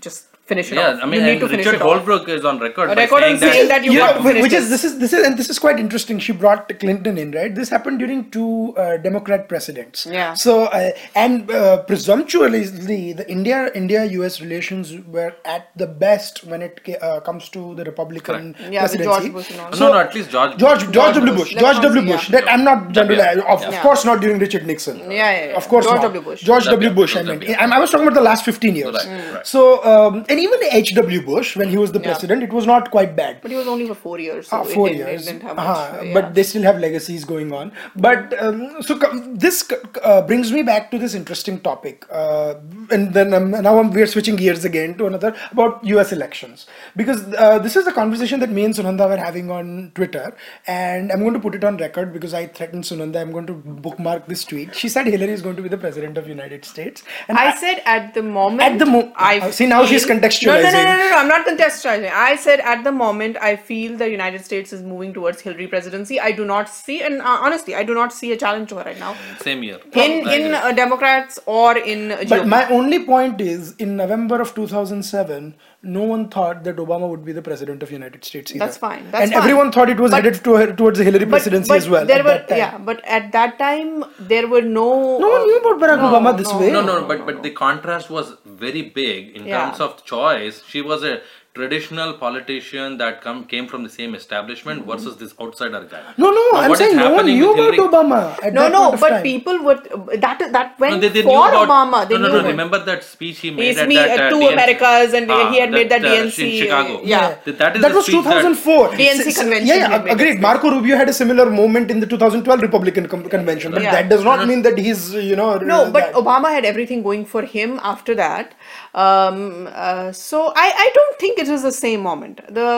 just 0.00 0.26
finish 0.52 0.72
it 0.72 0.76
yeah, 0.76 0.88
off. 0.92 1.02
I 1.02 1.06
mean, 1.06 1.20
you 1.20 1.26
need 1.26 1.30
and 1.32 1.40
to 1.40 1.48
finish 1.54 1.66
Richard 1.66 1.80
it 1.80 1.82
off. 1.82 2.28
Is 2.38 2.44
on 2.52 2.58
record. 2.66 2.90
A 2.90 2.94
by 2.96 3.02
record 3.04 3.24
on 3.30 3.38
saying 3.44 3.68
that 3.74 3.84
you 3.84 3.92
You 3.92 3.98
got 4.04 4.24
know, 4.24 4.32
to 4.32 4.42
which 4.46 4.52
is 4.60 4.68
this. 4.70 4.82
this 4.82 4.84
is 4.92 4.98
this 5.04 5.12
is 5.18 5.26
and 5.26 5.38
this 5.42 5.50
is 5.54 5.58
quite 5.66 5.78
interesting. 5.84 6.18
She 6.28 6.32
brought 6.44 6.72
Clinton 6.84 7.18
in, 7.24 7.32
right? 7.40 7.54
This 7.60 7.68
happened 7.76 7.98
during 8.04 8.30
two 8.30 8.74
uh, 8.76 8.96
Democrat 9.08 9.48
presidents. 9.48 10.06
Yeah. 10.18 10.34
So 10.34 10.64
uh, 10.80 10.90
and 11.14 11.50
uh, 11.50 11.82
presumptuously, 11.84 13.12
the 13.12 13.30
India 13.30 13.70
India 13.74 14.04
U.S. 14.18 14.40
relations 14.40 14.92
were 15.06 15.34
at 15.44 15.68
the 15.76 15.86
best 15.86 16.44
when 16.44 16.62
it 16.62 16.80
uh, 17.00 17.20
comes 17.20 17.48
to 17.50 17.74
the 17.74 17.84
Republican 17.84 18.54
Yeah, 18.58 18.82
with 18.82 18.92
presidency. 18.92 19.04
George 19.04 19.32
Bush 19.32 19.50
and 19.50 19.60
all. 19.60 19.70
no, 19.70 19.92
no, 19.92 19.98
at 19.98 20.14
least 20.14 20.30
George. 20.30 20.56
George 20.58 20.80
George, 20.82 20.92
George 20.94 21.14
W. 21.16 21.32
Bush. 21.32 21.40
Bush. 21.42 21.52
Let's 21.54 21.62
George 21.64 21.76
not 21.76 21.82
W. 21.82 22.02
say, 22.06 22.12
Bush. 22.12 22.30
yeah. 22.30 22.40
That 22.40 22.50
I'm 22.52 22.64
not 22.64 22.92
generally 22.92 23.20
of, 23.40 23.62
of 23.62 23.72
Yeah. 23.72 23.82
course 23.82 24.04
not 24.04 24.20
during 24.20 24.38
Richard 24.38 24.66
Nixon. 24.66 24.98
Yeah, 24.98 25.10
yeah, 25.10 25.46
yeah. 25.46 25.56
Of 25.60 25.68
course 25.68 25.84
George 25.86 25.96
not. 25.96 26.08
W. 26.12 26.22
Bush. 26.22 26.42
George 26.42 26.64
W. 26.64 26.88
W. 26.88 26.94
Bush. 27.00 27.16
I 27.16 27.22
mean, 27.22 27.40
W. 27.40 27.54
I, 27.54 27.64
I 27.76 27.78
was 27.78 27.90
talking 27.90 28.06
about 28.06 28.14
the 28.14 28.26
last 28.30 28.44
15 28.44 28.76
years. 28.76 28.94
Right, 28.94 29.34
right. 29.34 29.46
So 29.46 29.84
um, 29.84 30.24
and 30.28 30.38
even 30.44 30.60
H. 30.78 30.94
W. 30.94 31.20
Bush 31.30 31.56
when 31.56 31.68
he 31.68 31.76
was 31.82 31.92
the 31.92 32.00
Yeah. 32.00 32.10
president, 32.10 32.42
it 32.46 32.52
was 32.58 32.66
not 32.70 32.90
quite 32.96 33.14
bad. 33.16 33.40
But 33.42 33.50
he 33.50 33.56
was 33.56 33.68
only 33.74 33.86
for 33.88 33.94
four 33.94 34.18
years. 34.18 34.48
So 34.48 34.56
Ah, 34.58 34.64
four 34.64 34.88
didn't, 34.88 35.06
years, 35.06 35.22
It 35.26 35.32
didn't 35.32 35.42
have 35.48 35.56
much, 35.56 35.66
Uh-huh, 35.66 35.98
uh, 35.98 36.02
yeah. 36.02 36.14
but 36.18 36.34
they 36.38 36.42
still 36.52 36.62
have 36.68 36.78
legacies 36.86 37.24
going 37.32 37.52
on. 37.60 37.72
But 38.06 38.34
um, 38.46 38.82
so 38.88 38.98
this 39.46 39.58
uh, 40.02 40.22
brings 40.22 40.52
me 40.52 40.62
back 40.70 40.90
to 40.92 40.98
this 41.04 41.14
interesting 41.20 41.60
topic, 41.60 42.06
uh, 42.10 42.54
and 42.90 43.12
then 43.18 43.34
um, 43.40 43.50
now 43.68 43.74
I'm, 43.78 43.90
we're 43.98 44.06
switching 44.14 44.36
gears 44.36 44.64
again 44.64 44.96
to 44.98 45.06
another 45.06 45.34
about 45.50 45.84
U.S. 45.94 46.12
elections 46.12 46.66
because 46.96 47.22
uh, 47.34 47.58
this 47.58 47.76
is 47.76 47.86
a 47.86 47.92
conversation 47.92 48.40
that 48.40 48.50
me 48.50 48.64
and 48.64 48.74
Sunanda 48.74 49.08
were 49.14 49.16
having 49.28 49.50
on 49.50 49.92
Twitter, 49.94 50.34
and 50.66 51.12
I'm 51.12 51.20
going 51.20 51.34
to 51.34 51.40
put 51.40 51.54
it 51.54 51.64
on 51.64 51.76
record 51.76 52.12
because 52.12 52.34
I 52.34 52.46
threatened 52.46 52.84
Sunanda. 52.84 53.20
I'm 53.20 53.32
going 53.32 53.46
to 53.46 53.54
bookmark 53.88 54.26
this 54.26 54.44
tweet. 54.44 54.74
She 54.74 54.88
said 54.88 55.06
Hillary 55.06 55.32
is 55.32 55.42
going 55.42 55.56
to 55.56 55.62
be 55.62 55.68
the 55.68 55.78
president 55.86 56.18
of 56.18 56.28
United 56.28 56.64
States, 56.64 57.02
and 57.28 57.38
I 57.38 57.54
said 57.56 57.82
at 57.84 58.14
the 58.14 58.22
moment. 58.22 58.62
At 58.62 58.78
the 58.78 58.86
moment. 58.86 59.12
I 59.16 59.50
see, 59.50 59.66
now 59.66 59.84
she's 59.86 60.02
feel- 60.04 60.08
contextualizing. 60.40 60.72
No, 60.72 60.84
no, 60.84 60.84
no, 60.84 60.96
no, 60.96 61.10
no, 61.10 61.16
I'm 61.16 61.28
not 61.28 61.46
contextualizing. 61.46 62.10
I 62.10 62.36
said 62.36 62.60
at 62.60 62.84
the 62.84 62.92
moment 62.92 63.36
I 63.40 63.56
feel 63.56 63.96
the 63.96 64.08
United 64.10 64.44
States 64.44 64.72
is 64.72 64.82
moving 64.82 65.12
towards 65.12 65.40
Hillary 65.40 65.66
presidency. 65.66 66.20
I 66.20 66.32
do 66.32 66.44
not 66.44 66.68
see, 66.68 67.02
and 67.02 67.20
uh, 67.20 67.38
honestly, 67.40 67.74
I 67.74 67.82
do 67.82 67.94
not 67.94 68.12
see 68.12 68.32
a 68.32 68.36
challenge 68.36 68.68
to 68.70 68.76
her 68.76 68.84
right 68.84 68.98
now. 68.98 69.16
Same 69.40 69.62
year. 69.62 69.78
In 69.92 70.28
in 70.28 70.54
uh, 70.54 70.72
Democrats 70.72 71.38
or 71.46 71.76
in 71.76 72.16
But 72.28 72.46
my 72.46 72.68
only 72.68 73.04
point 73.04 73.40
is, 73.40 73.74
in 73.76 73.96
November 73.96 74.40
of 74.40 74.54
2007, 74.54 75.54
no 75.84 76.02
one 76.02 76.28
thought 76.28 76.62
that 76.64 76.76
Obama 76.76 77.08
would 77.08 77.24
be 77.24 77.32
the 77.32 77.42
president 77.42 77.82
of 77.82 77.90
United 77.90 78.24
States 78.24 78.52
either. 78.52 78.64
That's 78.64 78.76
fine, 78.76 79.10
that's 79.10 79.24
and 79.24 79.32
fine. 79.32 79.42
everyone 79.42 79.72
thought 79.72 79.90
it 79.90 79.98
was 79.98 80.12
But- 80.12 80.24
headed 80.24 80.44
to, 80.44 80.72
towards 80.74 80.98
the 80.98 81.04
Hillary 81.04 81.24
But- 81.24 81.30
presidency 81.30 81.68
but 81.68 81.78
as 81.78 81.88
well. 81.88 82.06
There 82.06 82.22
were 82.24 82.44
yeah, 82.50 82.78
but 82.78 83.04
at 83.04 83.32
that 83.32 83.58
time 83.58 84.04
there 84.18 84.46
were 84.46 84.62
no. 84.62 85.18
No 85.18 85.28
one 85.30 85.46
knew 85.46 85.58
about 85.58 85.80
Barack 85.80 85.98
no, 85.98 86.12
Obama 86.12 86.36
this 86.36 86.48
no, 86.52 86.58
way. 86.58 86.70
No, 86.70 86.82
no, 86.82 87.04
but 87.06 87.26
but 87.26 87.42
the 87.42 87.50
contrast 87.50 88.10
was 88.10 88.36
very 88.46 88.82
big 88.82 89.36
in 89.36 89.46
Yeah. 89.46 89.64
terms 89.64 89.80
of 89.80 90.04
choice. 90.12 90.62
She 90.68 90.82
was 90.82 91.02
a 91.02 91.22
traditional 91.54 92.14
politician 92.14 92.96
that 92.96 93.20
come 93.20 93.44
came 93.44 93.66
from 93.68 93.82
the 93.82 93.88
same 93.94 94.14
establishment 94.14 94.86
versus 94.86 95.16
this 95.18 95.34
outsider 95.38 95.80
guy. 95.90 96.00
No, 96.16 96.30
no, 96.30 96.44
Now, 96.52 96.60
I'm 96.60 96.74
saying 96.76 96.96
no 96.96 97.10
one 97.10 97.26
happening 97.26 97.40
knew 97.40 97.48
with 97.54 97.74
about 97.78 97.92
Obama. 97.92 98.42
At 98.42 98.54
No, 98.54 98.62
that 98.62 98.72
no, 98.72 98.80
point 98.84 98.94
of 98.94 99.00
but 99.00 99.08
time. 99.10 99.22
people 99.22 99.62
would 99.64 99.82
that 100.22 100.38
that 100.56 100.80
went 100.80 100.94
No, 100.94 101.00
they, 101.00 101.08
they 101.10 101.20
for 101.22 101.28
knew 101.28 101.42
about, 101.48 101.68
Obama. 101.68 102.08
They 102.08 102.14
no, 102.16 102.28
no, 102.28 102.28
knew 102.36 102.42
no. 102.42 102.48
Remember 102.48 102.78
that 102.86 103.04
speech 103.04 103.40
he 103.40 103.50
made 103.50 103.66
He's 103.66 103.78
at 103.78 103.86
me, 103.86 103.96
that 103.96 104.18
uh, 104.18 104.30
two 104.30 104.36
DNC 104.36 104.52
Americas 104.54 105.12
and 105.12 105.30
Ah, 105.30 105.50
he 105.52 105.60
had 105.60 105.70
made 105.70 105.90
that 105.90 106.02
uh, 106.02 106.08
DNC. 106.08 106.38
in 106.52 106.56
Chicago. 106.62 107.00
Yeah. 107.04 107.36
That, 107.44 107.58
that 107.58 107.76
is 107.76 107.82
that 107.82 107.94
was 107.94 108.06
speech 108.06 108.24
that- 108.24 108.42
2004. 108.42 108.88
DNC 108.92 109.20
S- 109.20 109.26
s- 109.26 109.38
convention 109.42 109.66
Yeah, 109.66 109.74
he 109.98 110.06
yeah, 110.06 110.12
agreed. 110.14 110.40
Marco 110.40 110.70
Rubio 110.70 110.96
had 110.96 111.10
a 111.10 111.12
similar 111.12 111.50
moment 111.50 111.90
in 111.90 112.00
the 112.00 112.06
2012 112.06 112.62
Republican 112.62 113.08
com- 113.08 113.28
convention, 113.28 113.72
but 113.72 113.82
Yeah. 113.82 113.92
that 113.92 114.08
does 114.08 114.24
not 114.24 114.48
mean 114.48 114.62
that 114.62 114.78
he's, 114.78 115.12
you 115.12 115.36
know. 115.36 115.58
No, 115.58 115.90
but. 115.90 116.14
Obama 116.14 116.48
had 116.50 116.64
everything 116.64 117.02
going 117.02 117.26
for 117.26 117.42
him 117.42 117.78
after 117.82 118.14
that. 118.14 118.54
Um, 118.94 119.68
uh, 119.72 120.12
so 120.12 120.52
I, 120.56 120.66
I 120.86 120.90
don't 120.94 121.18
think 121.18 121.38
it 121.42 121.48
is 121.56 121.62
the 121.68 121.72
same 121.78 122.00
moment. 122.08 122.40
The 122.58 122.68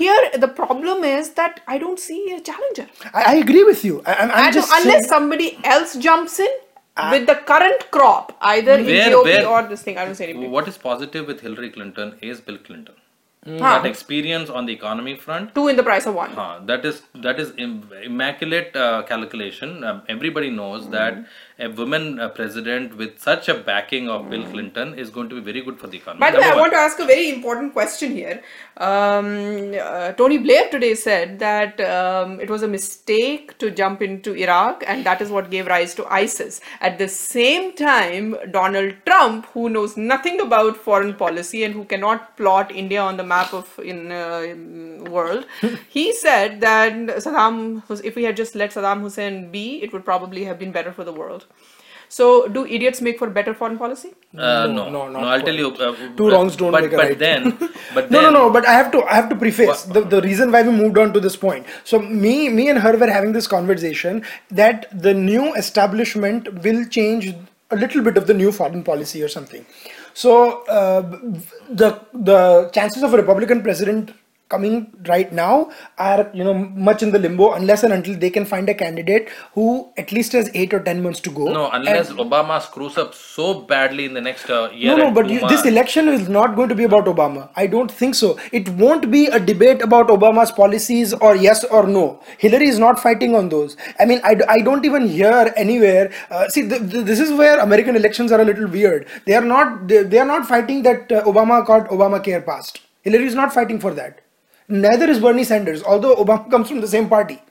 here 0.00 0.18
the 0.44 0.48
problem 0.60 1.04
is 1.12 1.30
that 1.40 1.60
I 1.74 1.78
don't 1.84 2.00
see 2.08 2.20
a 2.38 2.40
challenger. 2.48 2.86
I, 3.12 3.22
I 3.32 3.34
agree 3.44 3.64
with 3.70 3.84
you. 3.88 4.02
I, 4.06 4.14
I'm, 4.22 4.30
I'm 4.40 4.52
just 4.58 4.72
unless 4.78 5.00
saying- 5.02 5.12
somebody 5.14 5.48
else 5.76 5.94
jumps 6.08 6.38
in 6.46 6.52
uh, 6.96 7.08
with 7.12 7.26
the 7.32 7.36
current 7.52 7.86
crop, 7.90 8.36
either 8.54 8.74
in 8.80 8.86
Where- 8.86 9.10
GOP 9.10 9.24
where- 9.30 9.46
or 9.52 9.62
this 9.74 9.82
thing. 9.88 9.98
I 9.98 10.04
don't 10.04 10.14
see 10.20 10.24
anything. 10.30 10.50
What 10.58 10.68
is 10.74 10.78
positive 10.90 11.26
with 11.32 11.40
Hillary 11.48 11.70
Clinton 11.78 12.16
is 12.32 12.40
Bill 12.50 12.58
Clinton. 12.68 12.94
Huh. 13.44 13.58
That 13.58 13.86
experience 13.86 14.50
on 14.50 14.66
the 14.66 14.72
economy 14.72 15.16
front 15.16 15.52
Two 15.52 15.66
in 15.66 15.74
the 15.74 15.82
price 15.82 16.06
of 16.06 16.14
one. 16.14 16.30
Uh, 16.38 16.60
that 16.66 16.84
is 16.84 17.02
that 17.16 17.40
is 17.40 17.52
Im- 17.58 17.90
immaculate 18.00 18.76
uh, 18.76 19.02
calculation. 19.02 19.82
Um, 19.82 20.02
everybody 20.08 20.48
knows 20.48 20.88
that 20.90 21.26
a 21.58 21.68
woman 21.68 22.20
uh, 22.20 22.28
president 22.28 22.96
with 22.96 23.18
such 23.20 23.48
a 23.48 23.54
backing 23.54 24.08
of 24.08 24.30
Bill 24.30 24.44
Clinton 24.44 24.96
is 24.96 25.10
going 25.10 25.28
to 25.28 25.34
be 25.34 25.40
very 25.40 25.60
good 25.60 25.80
for 25.80 25.88
the 25.88 25.96
economy. 25.96 26.20
By 26.20 26.30
the 26.30 26.38
way, 26.38 26.44
I 26.44 26.48
Number 26.50 26.62
want 26.62 26.72
to 26.72 26.78
ask 26.78 27.00
a 27.00 27.04
very 27.04 27.30
important 27.30 27.72
question 27.72 28.12
here. 28.12 28.42
Um, 28.76 29.74
uh, 29.80 30.12
Tony 30.12 30.38
Blair 30.38 30.68
today 30.70 30.94
said 30.94 31.40
that 31.40 31.80
um, 31.80 32.40
it 32.40 32.48
was 32.48 32.62
a 32.62 32.68
mistake 32.68 33.58
to 33.58 33.72
jump 33.72 34.02
into 34.02 34.34
Iraq, 34.34 34.84
and 34.86 35.04
that 35.04 35.20
is 35.20 35.30
what 35.30 35.50
gave 35.50 35.66
rise 35.66 35.94
to 35.96 36.06
ISIS. 36.06 36.60
At 36.80 36.98
the 36.98 37.08
same 37.08 37.74
time, 37.74 38.36
Donald 38.52 38.94
Trump, 39.04 39.46
who 39.46 39.68
knows 39.68 39.96
nothing 39.96 40.40
about 40.40 40.76
foreign 40.76 41.14
policy 41.14 41.64
and 41.64 41.74
who 41.74 41.84
cannot 41.84 42.36
plot 42.36 42.70
India 42.70 43.00
on 43.02 43.16
the 43.16 43.24
map 43.32 43.52
of 43.60 43.66
in 43.92 44.00
uh, 44.20 44.40
in 44.52 44.62
world, 45.18 45.46
he 45.98 46.06
said 46.24 46.60
that 46.68 46.92
Saddam, 47.26 47.58
Hus- 47.88 48.06
if 48.12 48.16
we 48.22 48.24
had 48.30 48.36
just 48.44 48.54
let 48.64 48.70
Saddam 48.78 49.00
Hussein 49.08 49.38
be, 49.58 49.66
it 49.82 49.92
would 49.92 50.04
probably 50.12 50.44
have 50.50 50.58
been 50.64 50.72
better 50.80 50.92
for 51.00 51.04
the 51.12 51.16
world. 51.22 51.46
So, 52.14 52.46
do 52.54 52.62
idiots 52.66 53.00
make 53.04 53.18
for 53.18 53.26
better 53.36 53.52
foreign 53.58 53.78
policy? 53.82 54.08
Uh, 54.36 54.66
No, 54.66 54.72
no, 54.72 54.82
no, 54.94 55.20
no, 55.20 55.20
I'll 55.34 55.44
tell 55.44 55.54
you. 55.60 55.68
Uh, 55.84 55.92
Two 56.18 56.26
wrongs 56.32 56.56
don't 56.62 56.72
but, 56.72 56.82
make 56.84 56.92
a 56.92 56.96
but 56.96 57.06
right. 57.06 57.18
then, 57.18 57.56
but 57.94 58.10
no, 58.10 58.20
then, 58.20 58.24
no, 58.24 58.30
no. 58.38 58.50
But 58.56 58.66
I 58.72 58.74
have 58.74 58.90
to, 58.96 59.02
I 59.04 59.14
have 59.14 59.30
to 59.30 59.36
preface 59.44 59.84
the, 59.94 60.02
the 60.02 60.20
reason 60.26 60.52
why 60.56 60.60
we 60.62 60.72
moved 60.72 60.98
on 61.04 61.14
to 61.14 61.20
this 61.20 61.36
point. 61.36 61.64
So 61.84 61.98
me, 62.24 62.50
me 62.58 62.68
and 62.68 62.78
her 62.80 62.92
were 63.04 63.10
having 63.10 63.32
this 63.38 63.48
conversation 63.54 64.20
that 64.50 64.84
the 65.06 65.14
new 65.14 65.54
establishment 65.62 66.52
will 66.68 66.84
change 66.98 67.30
a 67.70 67.76
little 67.76 68.02
bit 68.10 68.18
of 68.18 68.26
the 68.26 68.34
new 68.42 68.52
foreign 68.52 68.84
policy 68.92 69.22
or 69.22 69.28
something. 69.38 69.64
So 70.14 70.62
uh, 70.64 71.00
the 71.70 72.00
the 72.12 72.70
chances 72.72 73.02
of 73.02 73.14
a 73.14 73.16
Republican 73.16 73.62
president 73.62 74.12
coming 74.54 74.76
right 75.08 75.32
now 75.32 75.70
are 75.98 76.30
you 76.34 76.44
know 76.48 76.54
much 76.88 77.02
in 77.06 77.12
the 77.16 77.18
limbo 77.24 77.52
unless 77.58 77.82
and 77.88 77.92
until 77.98 78.18
they 78.24 78.30
can 78.36 78.44
find 78.52 78.68
a 78.74 78.74
candidate 78.82 79.30
who 79.54 79.66
at 80.04 80.12
least 80.18 80.32
has 80.38 80.50
eight 80.62 80.74
or 80.74 80.80
ten 80.88 81.02
months 81.02 81.20
to 81.26 81.30
go. 81.30 81.46
No, 81.52 81.68
unless 81.78 82.10
Obama 82.26 82.60
screws 82.68 82.98
up 83.04 83.14
so 83.14 83.48
badly 83.72 84.04
in 84.10 84.14
the 84.14 84.24
next 84.28 84.50
uh, 84.50 84.70
year. 84.72 84.96
No, 84.96 85.04
no, 85.04 85.10
but 85.18 85.28
you, 85.28 85.40
this 85.48 85.64
election 85.72 86.08
is 86.08 86.28
not 86.28 86.56
going 86.56 86.68
to 86.68 86.74
be 86.74 86.84
about 86.84 87.06
Obama. 87.06 87.48
I 87.56 87.66
don't 87.66 87.90
think 87.90 88.14
so. 88.14 88.38
It 88.60 88.68
won't 88.82 89.10
be 89.10 89.26
a 89.26 89.40
debate 89.40 89.82
about 89.82 90.08
Obama's 90.08 90.52
policies 90.60 91.14
or 91.14 91.34
yes 91.36 91.64
or 91.64 91.86
no. 91.86 92.20
Hillary 92.38 92.68
is 92.68 92.78
not 92.78 93.00
fighting 93.06 93.34
on 93.34 93.48
those. 93.48 93.76
I 93.98 94.04
mean, 94.04 94.20
I, 94.24 94.36
I 94.48 94.58
don't 94.60 94.84
even 94.84 95.08
hear 95.08 95.52
anywhere. 95.56 96.12
Uh, 96.30 96.48
see, 96.48 96.68
th- 96.68 96.90
th- 96.90 97.04
this 97.12 97.20
is 97.20 97.32
where 97.42 97.58
American 97.60 97.96
elections 97.96 98.32
are 98.32 98.40
a 98.40 98.44
little 98.44 98.68
weird. 98.68 99.06
They 99.26 99.34
are 99.34 99.44
not. 99.54 99.88
They, 99.88 100.02
they 100.02 100.18
are 100.18 100.30
not 100.34 100.46
fighting 100.46 100.82
that 100.82 101.10
uh, 101.12 101.22
Obama 101.24 101.64
got 101.66 101.88
Obamacare 101.88 102.44
passed. 102.44 102.80
Hillary 103.02 103.26
is 103.26 103.34
not 103.34 103.52
fighting 103.52 103.80
for 103.80 103.94
that. 103.94 104.21
Neither 104.72 105.10
is 105.10 105.18
Bernie 105.20 105.44
Sanders, 105.44 105.82
although 105.82 106.14
Obama 106.16 106.50
comes 106.50 106.68
from 106.68 106.80
the 106.80 106.88
same 106.88 107.06
party. 107.06 107.42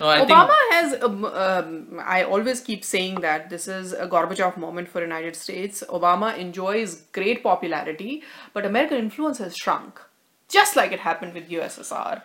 No, 0.00 0.08
I 0.08 0.24
Obama 0.24 0.56
think 0.58 0.72
has, 0.72 1.02
um, 1.04 1.24
um, 1.24 2.00
I 2.04 2.24
always 2.24 2.60
keep 2.60 2.84
saying 2.84 3.20
that 3.20 3.48
this 3.48 3.68
is 3.68 3.92
a 3.92 4.08
Gorbachev 4.08 4.56
moment 4.56 4.88
for 4.88 5.00
United 5.00 5.36
States. 5.36 5.84
Obama 5.88 6.36
enjoys 6.36 7.02
great 7.12 7.44
popularity, 7.44 8.24
but 8.52 8.66
American 8.66 8.98
influence 8.98 9.38
has 9.38 9.56
shrunk, 9.56 10.00
just 10.48 10.76
like 10.76 10.92
it 10.92 11.00
happened 11.00 11.34
with 11.34 11.48
USSR. 11.48 12.22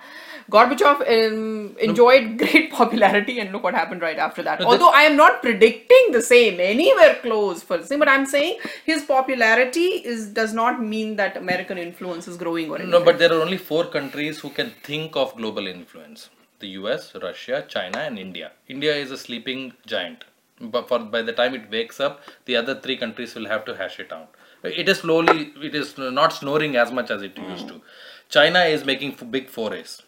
Gorbachev 0.52 1.02
um, 1.02 1.76
enjoyed 1.80 2.38
great 2.44 2.72
popularity, 2.72 3.40
and 3.40 3.52
look 3.52 3.64
what 3.64 3.74
happened 3.74 4.02
right 4.02 4.18
after 4.18 4.44
that. 4.44 4.60
No, 4.60 4.68
Although 4.68 4.90
I 4.90 5.02
am 5.04 5.16
not 5.16 5.42
predicting 5.42 6.12
the 6.12 6.22
same 6.22 6.60
anywhere 6.60 7.16
close 7.22 7.64
for 7.64 7.78
the 7.78 7.86
same, 7.86 8.00
but 8.00 8.08
I'm 8.10 8.26
saying 8.26 8.60
his 8.86 9.04
popularity 9.04 9.88
is 10.14 10.28
does 10.28 10.54
not 10.54 10.82
mean 10.82 11.16
that 11.18 11.38
American 11.38 11.78
influence 11.78 12.28
is 12.28 12.38
growing 12.38 12.70
or 12.70 12.76
anything. 12.76 12.92
no, 12.92 13.04
but 13.04 13.20
there 13.20 13.32
are 13.32 13.42
only 13.42 13.58
four 13.58 13.86
countries 13.86 14.40
who 14.40 14.50
can 14.50 14.72
think 14.84 15.16
of 15.16 15.36
global 15.36 15.68
influence: 15.68 16.30
the 16.60 16.70
U.S., 16.80 17.14
Russia, 17.22 17.64
China, 17.68 18.00
and 18.00 18.20
India. 18.20 18.52
India 18.68 18.96
is 18.96 19.12
a 19.12 19.18
sleeping 19.18 19.74
giant. 19.86 20.26
But 20.62 20.90
for 20.90 21.00
by 21.00 21.22
the 21.22 21.32
time 21.32 21.54
it 21.56 21.70
wakes 21.72 22.00
up, 22.02 22.22
the 22.46 22.56
other 22.58 22.76
three 22.82 22.98
countries 22.98 23.34
will 23.36 23.48
have 23.48 23.64
to 23.66 23.76
hash 23.76 24.00
it 24.00 24.12
out. 24.12 24.36
It 24.64 24.90
is 24.90 25.00
slowly. 25.00 25.54
It 25.62 25.76
is 25.76 25.98
not 25.98 26.34
snoring 26.34 26.76
as 26.76 26.92
much 26.92 27.10
as 27.12 27.22
it 27.22 27.38
used 27.38 27.68
to. 27.70 27.82
China 28.30 28.60
is 28.62 28.86
making 28.86 29.14
f- 29.14 29.24
big 29.32 29.50
forays. 29.50 30.02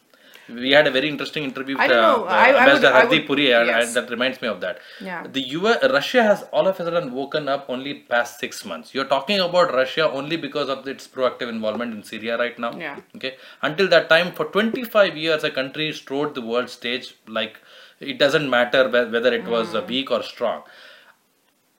We 0.49 0.71
had 0.71 0.85
a 0.87 0.91
very 0.91 1.07
interesting 1.07 1.43
interview 1.45 1.77
with 1.77 1.89
uh, 1.89 2.23
I- 2.27 2.47
would- 2.51 2.55
Ambassador 2.61 2.87
I 2.93 3.01
Hardeep 3.05 3.27
Puri, 3.27 3.51
and- 3.53 3.67
yes. 3.67 3.93
that 3.93 4.09
reminds 4.09 4.41
me 4.41 4.49
of 4.49 4.59
that. 4.61 4.79
Yeah. 4.99 5.25
The 5.25 5.41
US, 5.57 5.77
Russia 5.89 6.23
has 6.23 6.43
all 6.51 6.67
of 6.67 6.77
a 6.79 6.83
sudden 6.83 7.13
woken 7.13 7.47
up 7.47 7.65
only 7.69 7.93
past 7.93 8.39
six 8.39 8.65
months. 8.65 8.93
You're 8.93 9.05
talking 9.13 9.39
about 9.39 9.73
Russia 9.73 10.09
only 10.11 10.35
because 10.35 10.67
of 10.67 10.85
its 10.87 11.07
proactive 11.07 11.47
involvement 11.47 11.93
in 11.93 12.03
Syria 12.03 12.37
right 12.37 12.59
now. 12.59 12.73
Yeah. 12.77 12.99
Okay. 13.15 13.35
Until 13.61 13.87
that 13.95 14.09
time, 14.09 14.33
for 14.33 14.45
25 14.45 15.15
years, 15.15 15.45
a 15.45 15.51
country 15.51 15.93
strode 15.93 16.35
the 16.35 16.41
world 16.41 16.69
stage 16.69 17.15
like 17.27 17.61
it 18.01 18.17
doesn't 18.17 18.49
matter 18.49 18.89
whether 18.89 19.33
it 19.33 19.45
was 19.45 19.73
uh, 19.75 19.85
weak 19.87 20.11
or 20.11 20.21
strong. 20.23 20.63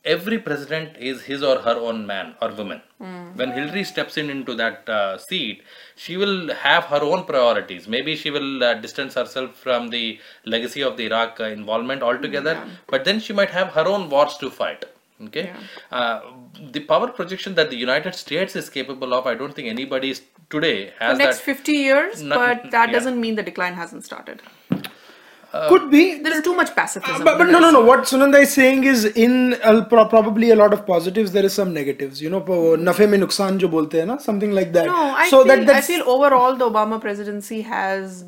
Every 0.05 0.39
president 0.39 0.97
is 0.99 1.23
his 1.23 1.43
or 1.45 1.59
her 1.61 1.77
own 1.79 2.07
man 2.07 2.35
or 2.43 2.51
woman. 2.53 2.83
When 3.35 3.53
Hillary 3.53 3.85
steps 3.85 4.17
in 4.17 4.31
into 4.31 4.55
that 4.55 4.89
uh, 4.89 5.17
seat, 5.19 5.63
she 5.97 6.17
will 6.17 6.53
have 6.55 6.85
her 6.85 7.01
own 7.03 7.25
priorities. 7.25 7.87
Maybe 7.87 8.17
she 8.17 8.31
will 8.31 8.63
uh, 8.65 8.75
distance 8.75 9.15
herself 9.15 9.55
from 9.57 9.89
the 9.91 10.19
legacy 10.45 10.83
of 10.83 10.97
the 10.97 11.07
Iraq 11.07 11.39
uh, 11.41 11.45
involvement 11.45 12.03
altogether, 12.03 12.61
but 12.89 13.05
then 13.05 13.21
she 13.21 13.33
might 13.33 13.51
have 13.51 13.69
her 13.69 13.87
own 13.87 14.09
wars 14.11 14.37
to 14.39 14.51
fight. 14.51 14.85
Okay, 15.27 15.53
uh, 15.93 16.21
the 16.73 16.81
power 16.81 17.07
projection 17.07 17.55
that 17.55 17.71
the 17.71 17.77
United 17.77 18.17
States 18.17 18.57
is 18.57 18.69
capable 18.69 19.15
of, 19.15 19.25
I 19.25 19.35
don't 19.37 19.55
think 19.55 19.69
anybody 19.69 20.11
is 20.11 20.23
today 20.51 20.93
has 20.99 21.17
next 21.17 21.37
that. 21.39 21.45
50 21.45 21.73
years, 21.73 22.23
No- 22.23 22.35
but 22.35 22.73
that 22.73 22.89
yeah. 22.89 22.93
doesn't 22.93 23.21
mean 23.21 23.37
the 23.37 23.43
decline 23.45 23.75
hasn't 23.75 24.05
started. 24.05 24.43
Could 25.69 25.91
be. 25.91 26.19
There 26.23 26.35
is 26.35 26.43
too 26.43 26.55
much 26.57 26.75
pacifism. 26.75 27.25
But, 27.25 27.37
but 27.39 27.49
no, 27.51 27.59
no, 27.59 27.71
no. 27.71 27.81
What 27.85 28.05
Sunanda 28.05 28.41
is 28.41 28.53
saying 28.55 28.85
is 28.85 29.05
in 29.05 29.55
uh, 29.63 29.85
pro- 29.85 30.07
probably 30.09 30.51
a 30.51 30.57
lot 30.57 30.73
of 30.73 30.87
positives. 30.87 31.33
There 31.33 31.45
is 31.45 31.53
some 31.53 31.75
negatives. 31.75 32.23
You 32.23 32.31
know, 32.31 32.41
po- 32.41 32.77
nafe 32.77 33.03
mein 33.15 33.21
nuksan 33.21 33.59
jo 33.59 33.69
bolte 33.69 33.99
hai 34.01 34.07
na, 34.07 34.17
something 34.17 34.53
like 34.53 34.73
that. 34.73 34.87
No, 34.87 34.97
I 34.97 35.29
so 35.29 35.45
feel, 35.45 35.49
that 35.57 35.67
that's, 35.67 35.91
I 35.91 35.93
feel 35.93 36.09
overall 36.09 36.57
the 36.57 36.71
Obama 36.71 37.01
presidency 37.01 37.61
has 37.63 38.25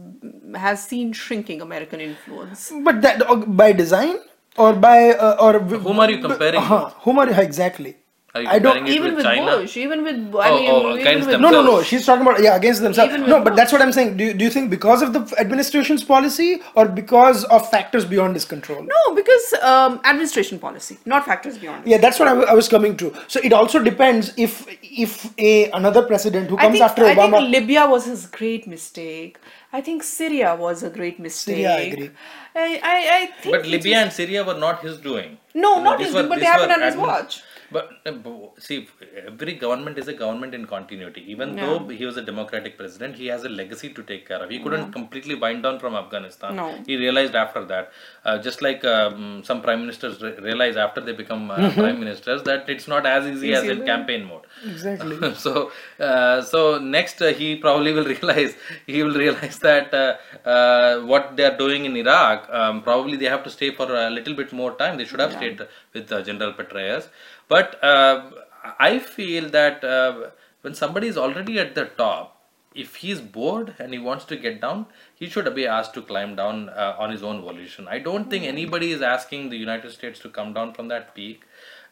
has 0.54 0.84
seen 0.84 1.12
shrinking 1.12 1.62
American 1.62 2.00
influence. 2.00 2.70
But 2.82 3.00
that 3.02 3.28
uh, 3.28 3.36
by 3.36 3.72
design 3.72 4.16
or 4.56 4.72
by 4.74 5.10
uh, 5.10 5.36
or 5.40 5.58
Whom 5.60 6.00
are 6.00 6.10
you 6.10 6.18
comparing 6.18 6.60
Uh-huh. 6.60 6.90
Whom 7.00 7.18
are 7.18 7.28
you 7.28 7.40
exactly? 7.40 7.96
Are 8.36 8.42
you 8.42 8.48
I 8.48 8.58
don't 8.58 8.88
Even 8.88 9.14
with 9.14 9.24
China? 9.24 9.58
Bush, 9.58 9.76
even 9.76 10.02
with 10.02 10.34
I 10.34 10.50
Oh, 10.50 10.56
mean, 10.58 10.70
oh, 10.70 10.80
even 10.88 11.00
against 11.00 11.28
with. 11.28 11.40
No, 11.40 11.50
no, 11.50 11.62
no. 11.62 11.82
She's 11.84 12.04
talking 12.04 12.22
about 12.26 12.42
yeah 12.42 12.56
against 12.56 12.82
themselves. 12.82 13.12
Even 13.14 13.28
No, 13.28 13.36
with 13.36 13.44
but 13.44 13.54
that's 13.54 13.72
what 13.72 13.80
I'm 13.80 13.92
saying. 13.92 14.16
Do 14.16 14.24
you, 14.24 14.34
do 14.34 14.44
you 14.44 14.50
think 14.50 14.70
because 14.70 15.02
of 15.02 15.12
the 15.12 15.20
administration's 15.38 16.02
policy 16.02 16.60
or 16.74 16.88
because 16.88 17.44
of 17.44 17.70
factors 17.70 18.04
beyond 18.04 18.34
his 18.34 18.44
control? 18.44 18.82
no, 18.82 19.14
because 19.14 19.52
um, 19.62 20.00
administration 20.04 20.58
policy, 20.58 20.98
not 21.04 21.24
factors 21.24 21.58
beyond. 21.58 21.86
Yeah, 21.86 21.98
that's 21.98 22.18
what 22.18 22.26
I, 22.26 22.32
w- 22.32 22.48
I 22.48 22.54
was 22.54 22.68
coming 22.68 22.96
to. 22.96 23.14
So 23.28 23.38
it 23.44 23.52
also 23.52 23.80
depends 23.80 24.32
if 24.36 24.66
if 24.82 25.32
a 25.38 25.70
another 25.70 26.02
president 26.04 26.50
who 26.50 26.56
comes 26.56 26.72
think, 26.72 26.84
after 26.90 27.04
I 27.04 27.14
Obama. 27.14 27.38
think 27.38 27.50
Libya 27.52 27.86
was 27.86 28.04
his 28.06 28.26
great 28.26 28.66
mistake. 28.66 29.38
I 29.72 29.80
think 29.80 30.02
Syria 30.02 30.56
was 30.56 30.82
a 30.82 30.90
great 30.90 31.20
mistake. 31.20 31.56
Syria, 31.56 31.76
I 31.76 31.80
agree. 31.82 32.10
I, 32.56 32.80
I, 32.82 32.98
I 33.22 33.26
think 33.42 33.54
But 33.54 33.66
Libya 33.66 33.96
is- 33.98 34.02
and 34.02 34.12
Syria 34.12 34.42
were 34.42 34.58
not 34.58 34.82
his 34.82 34.98
doing. 34.98 35.38
No, 35.54 35.80
not 35.84 36.00
his 36.00 36.12
were- 36.12 36.22
doing, 36.22 36.28
but 36.30 36.38
they 36.40 36.46
happened 36.46 36.68
were 36.70 36.74
on 36.74 36.82
his 36.82 36.96
watch. 36.96 37.42
But 37.70 37.90
uh, 38.06 38.12
b- 38.12 38.48
see, 38.58 38.88
every 39.26 39.54
government 39.54 39.98
is 39.98 40.08
a 40.08 40.12
government 40.12 40.54
in 40.54 40.66
continuity. 40.66 41.24
Even 41.30 41.56
though 41.56 41.88
he 41.88 42.04
was 42.04 42.16
a 42.16 42.22
democratic 42.22 42.76
president, 42.78 43.16
he 43.16 43.26
has 43.26 43.44
a 43.44 43.48
legacy 43.48 43.92
to 43.92 44.02
take 44.02 44.26
care 44.28 44.42
of. 44.42 44.50
He 44.50 44.58
couldn't 44.58 44.92
completely 44.92 45.34
wind 45.34 45.62
down 45.62 45.78
from 45.78 45.94
Afghanistan. 45.94 46.56
No. 46.56 46.78
He 46.86 46.96
realized 46.96 47.34
after 47.34 47.64
that, 47.64 47.92
uh, 48.24 48.38
just 48.38 48.62
like 48.62 48.84
um, 48.84 49.42
some 49.44 49.62
prime 49.62 49.80
ministers 49.80 50.22
re- 50.22 50.36
realize 50.40 50.76
after 50.76 51.00
they 51.00 51.12
become 51.12 51.50
uh, 51.50 51.70
prime 51.82 51.98
ministers, 51.98 52.42
that 52.44 52.68
it's 52.68 52.88
not 52.88 53.06
as 53.06 53.26
easy, 53.26 53.52
as 53.54 53.64
in 53.64 53.84
campaign 53.84 54.24
mode. 54.24 54.42
Exactly. 54.64 55.34
so 55.44 55.72
uh, 56.00 56.42
so 56.42 56.78
next 56.78 57.20
uh, 57.22 57.28
he 57.28 57.56
probably 57.56 57.92
will 57.92 58.04
realize 58.14 58.54
he 58.86 59.02
will 59.02 59.14
realize 59.14 59.58
that 59.58 59.92
uh, 59.94 60.16
uh, 60.48 61.00
what 61.00 61.36
they 61.36 61.44
are 61.44 61.56
doing 61.56 61.84
in 61.84 61.96
Iraq 61.96 62.48
um, 62.50 62.82
probably 62.82 63.16
they 63.16 63.26
have 63.34 63.42
to 63.44 63.50
stay 63.50 63.70
for 63.70 63.86
a 63.94 64.10
little 64.10 64.34
bit 64.34 64.52
more 64.52 64.72
time 64.82 64.96
they 64.96 65.04
should 65.04 65.20
have 65.20 65.32
stayed 65.32 65.60
with 65.92 66.10
uh, 66.12 66.22
General 66.22 66.52
Petraeus 66.52 67.08
but 67.48 67.82
uh, 67.82 68.30
I 68.78 68.98
feel 68.98 69.48
that 69.50 69.84
uh, 69.84 70.30
when 70.62 70.74
somebody 70.74 71.08
is 71.08 71.18
already 71.18 71.58
at 71.58 71.74
the 71.74 71.84
top 71.84 72.30
if 72.74 72.96
he's 72.96 73.20
bored 73.20 73.74
and 73.78 73.92
he 73.92 73.98
wants 73.98 74.24
to 74.24 74.36
get 74.36 74.60
down 74.60 74.86
he 75.14 75.28
should 75.28 75.54
be 75.54 75.66
asked 75.66 75.94
to 75.94 76.02
climb 76.02 76.34
down 76.34 76.68
uh, 76.70 76.96
on 76.98 77.10
his 77.10 77.22
own 77.22 77.40
volition 77.40 77.86
I 77.86 77.98
don't 77.98 78.30
think 78.30 78.44
anybody 78.44 78.90
is 78.92 79.02
asking 79.02 79.50
the 79.50 79.56
United 79.56 79.92
States 79.92 80.18
to 80.20 80.28
come 80.28 80.52
down 80.52 80.74
from 80.74 80.88
that 80.88 81.14
peak 81.14 81.44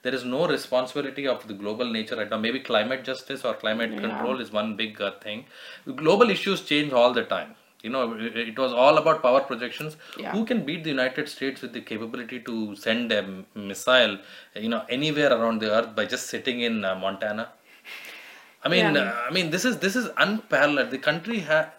there 0.03 0.15
is 0.15 0.25
no 0.25 0.49
responsibility 0.49 1.29
of 1.29 1.47
the 1.47 1.55
global 1.55 1.88
nature 1.91 2.17
right 2.17 2.29
now. 2.29 2.38
Maybe 2.38 2.59
climate 2.61 3.05
justice 3.05 3.45
or 3.45 3.55
climate 3.55 3.97
control 3.99 4.41
is 4.41 4.51
one 4.51 4.77
big 4.77 5.01
uh, 5.01 5.12
thing. 5.21 5.47
Global 5.97 6.29
issues 6.29 6.62
change 6.62 6.93
all 6.93 7.12
the 7.12 7.23
time. 7.23 7.55
You 7.83 7.90
know, 7.90 8.16
it, 8.16 8.57
was 8.59 8.73
all 8.73 8.97
about 8.99 9.23
power 9.23 9.40
projections. 9.40 9.97
Yeah. 10.18 10.31
Who 10.33 10.45
can 10.45 10.64
beat 10.64 10.85
the 10.85 10.90
United 10.90 11.29
States 11.29 11.62
with 11.62 11.73
the 11.73 11.81
capability 11.81 12.38
to 12.40 12.77
send 12.77 13.11
a 13.11 13.45
missile, 13.57 14.18
you 14.55 14.68
know, 14.68 14.85
anywhere 14.88 15.33
around 15.33 15.61
the 15.61 15.71
earth 15.73 15.97
by 15.97 16.05
just 16.05 16.29
sitting 16.29 16.61
in 16.61 16.85
uh, 16.85 16.95
Montana? 16.95 17.49
I 18.64 18.68
mean, 18.68 18.95
Yeah. 18.95 19.03
uh, 19.03 19.29
I 19.29 19.33
mean, 19.33 19.51
this 19.51 19.64
is 19.64 19.79
this 19.79 19.97
is 19.97 20.09
unparalleled. 20.16 20.90
The 20.92 20.99
country 20.99 21.40
ha 21.40 21.71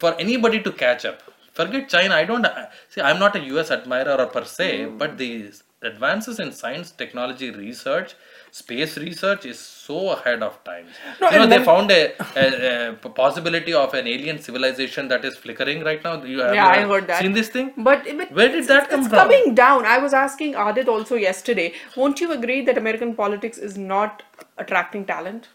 for 0.00 0.14
anybody 0.26 0.60
to 0.62 0.72
catch 0.72 1.04
up. 1.04 1.22
Forget 1.52 1.88
China. 1.88 2.14
I 2.14 2.24
don't 2.24 2.44
uh, 2.44 2.66
see. 2.88 3.00
I'm 3.00 3.20
not 3.20 3.36
a 3.36 3.40
U.S. 3.52 3.70
admirer 3.70 4.16
or 4.24 4.26
per 4.26 4.44
se, 4.44 4.68
Mm. 4.86 4.98
but 4.98 5.16
the 5.18 5.52
advances 5.82 6.40
in 6.40 6.50
science, 6.52 6.90
technology, 6.90 7.50
research, 7.52 8.14
space 8.50 8.96
research 8.98 9.44
is 9.46 9.58
so 9.58 10.10
ahead 10.10 10.42
of 10.42 10.62
times. 10.64 10.90
No, 11.20 11.30
you 11.30 11.38
know, 11.38 11.46
they 11.46 11.56
then- 11.56 11.64
found 11.64 11.90
a 11.90 12.96
possibility 13.14 13.72
of 13.72 13.94
an 13.94 14.06
alien 14.06 14.40
civilization 14.40 15.08
that 15.08 15.24
is 15.24 15.36
flickering 15.36 15.84
right 15.84 16.02
now. 16.02 16.22
You 16.22 16.40
have 16.40 16.54
Yeah, 16.54 16.74
you 16.76 16.84
I 16.84 16.88
heard 16.88 17.06
that. 17.08 17.20
Seen 17.22 17.32
this 17.32 17.48
thing? 17.48 17.72
But, 17.76 18.04
but 18.16 18.32
Where 18.32 18.48
did 18.48 18.66
that 18.68 18.88
come 18.90 19.00
it's 19.00 19.08
from? 19.08 19.18
coming 19.18 19.54
down. 19.54 19.84
I 19.86 19.98
was 19.98 20.12
asking 20.12 20.54
Aadit 20.54 20.88
also 20.88 21.14
yesterday. 21.16 21.74
Won't 21.96 22.20
you 22.20 22.32
agree 22.32 22.64
that 22.64 22.78
American 22.78 23.14
politics 23.14 23.58
is 23.58 23.76
not 23.78 24.22
attracting 24.58 25.04
talent? 25.06 25.48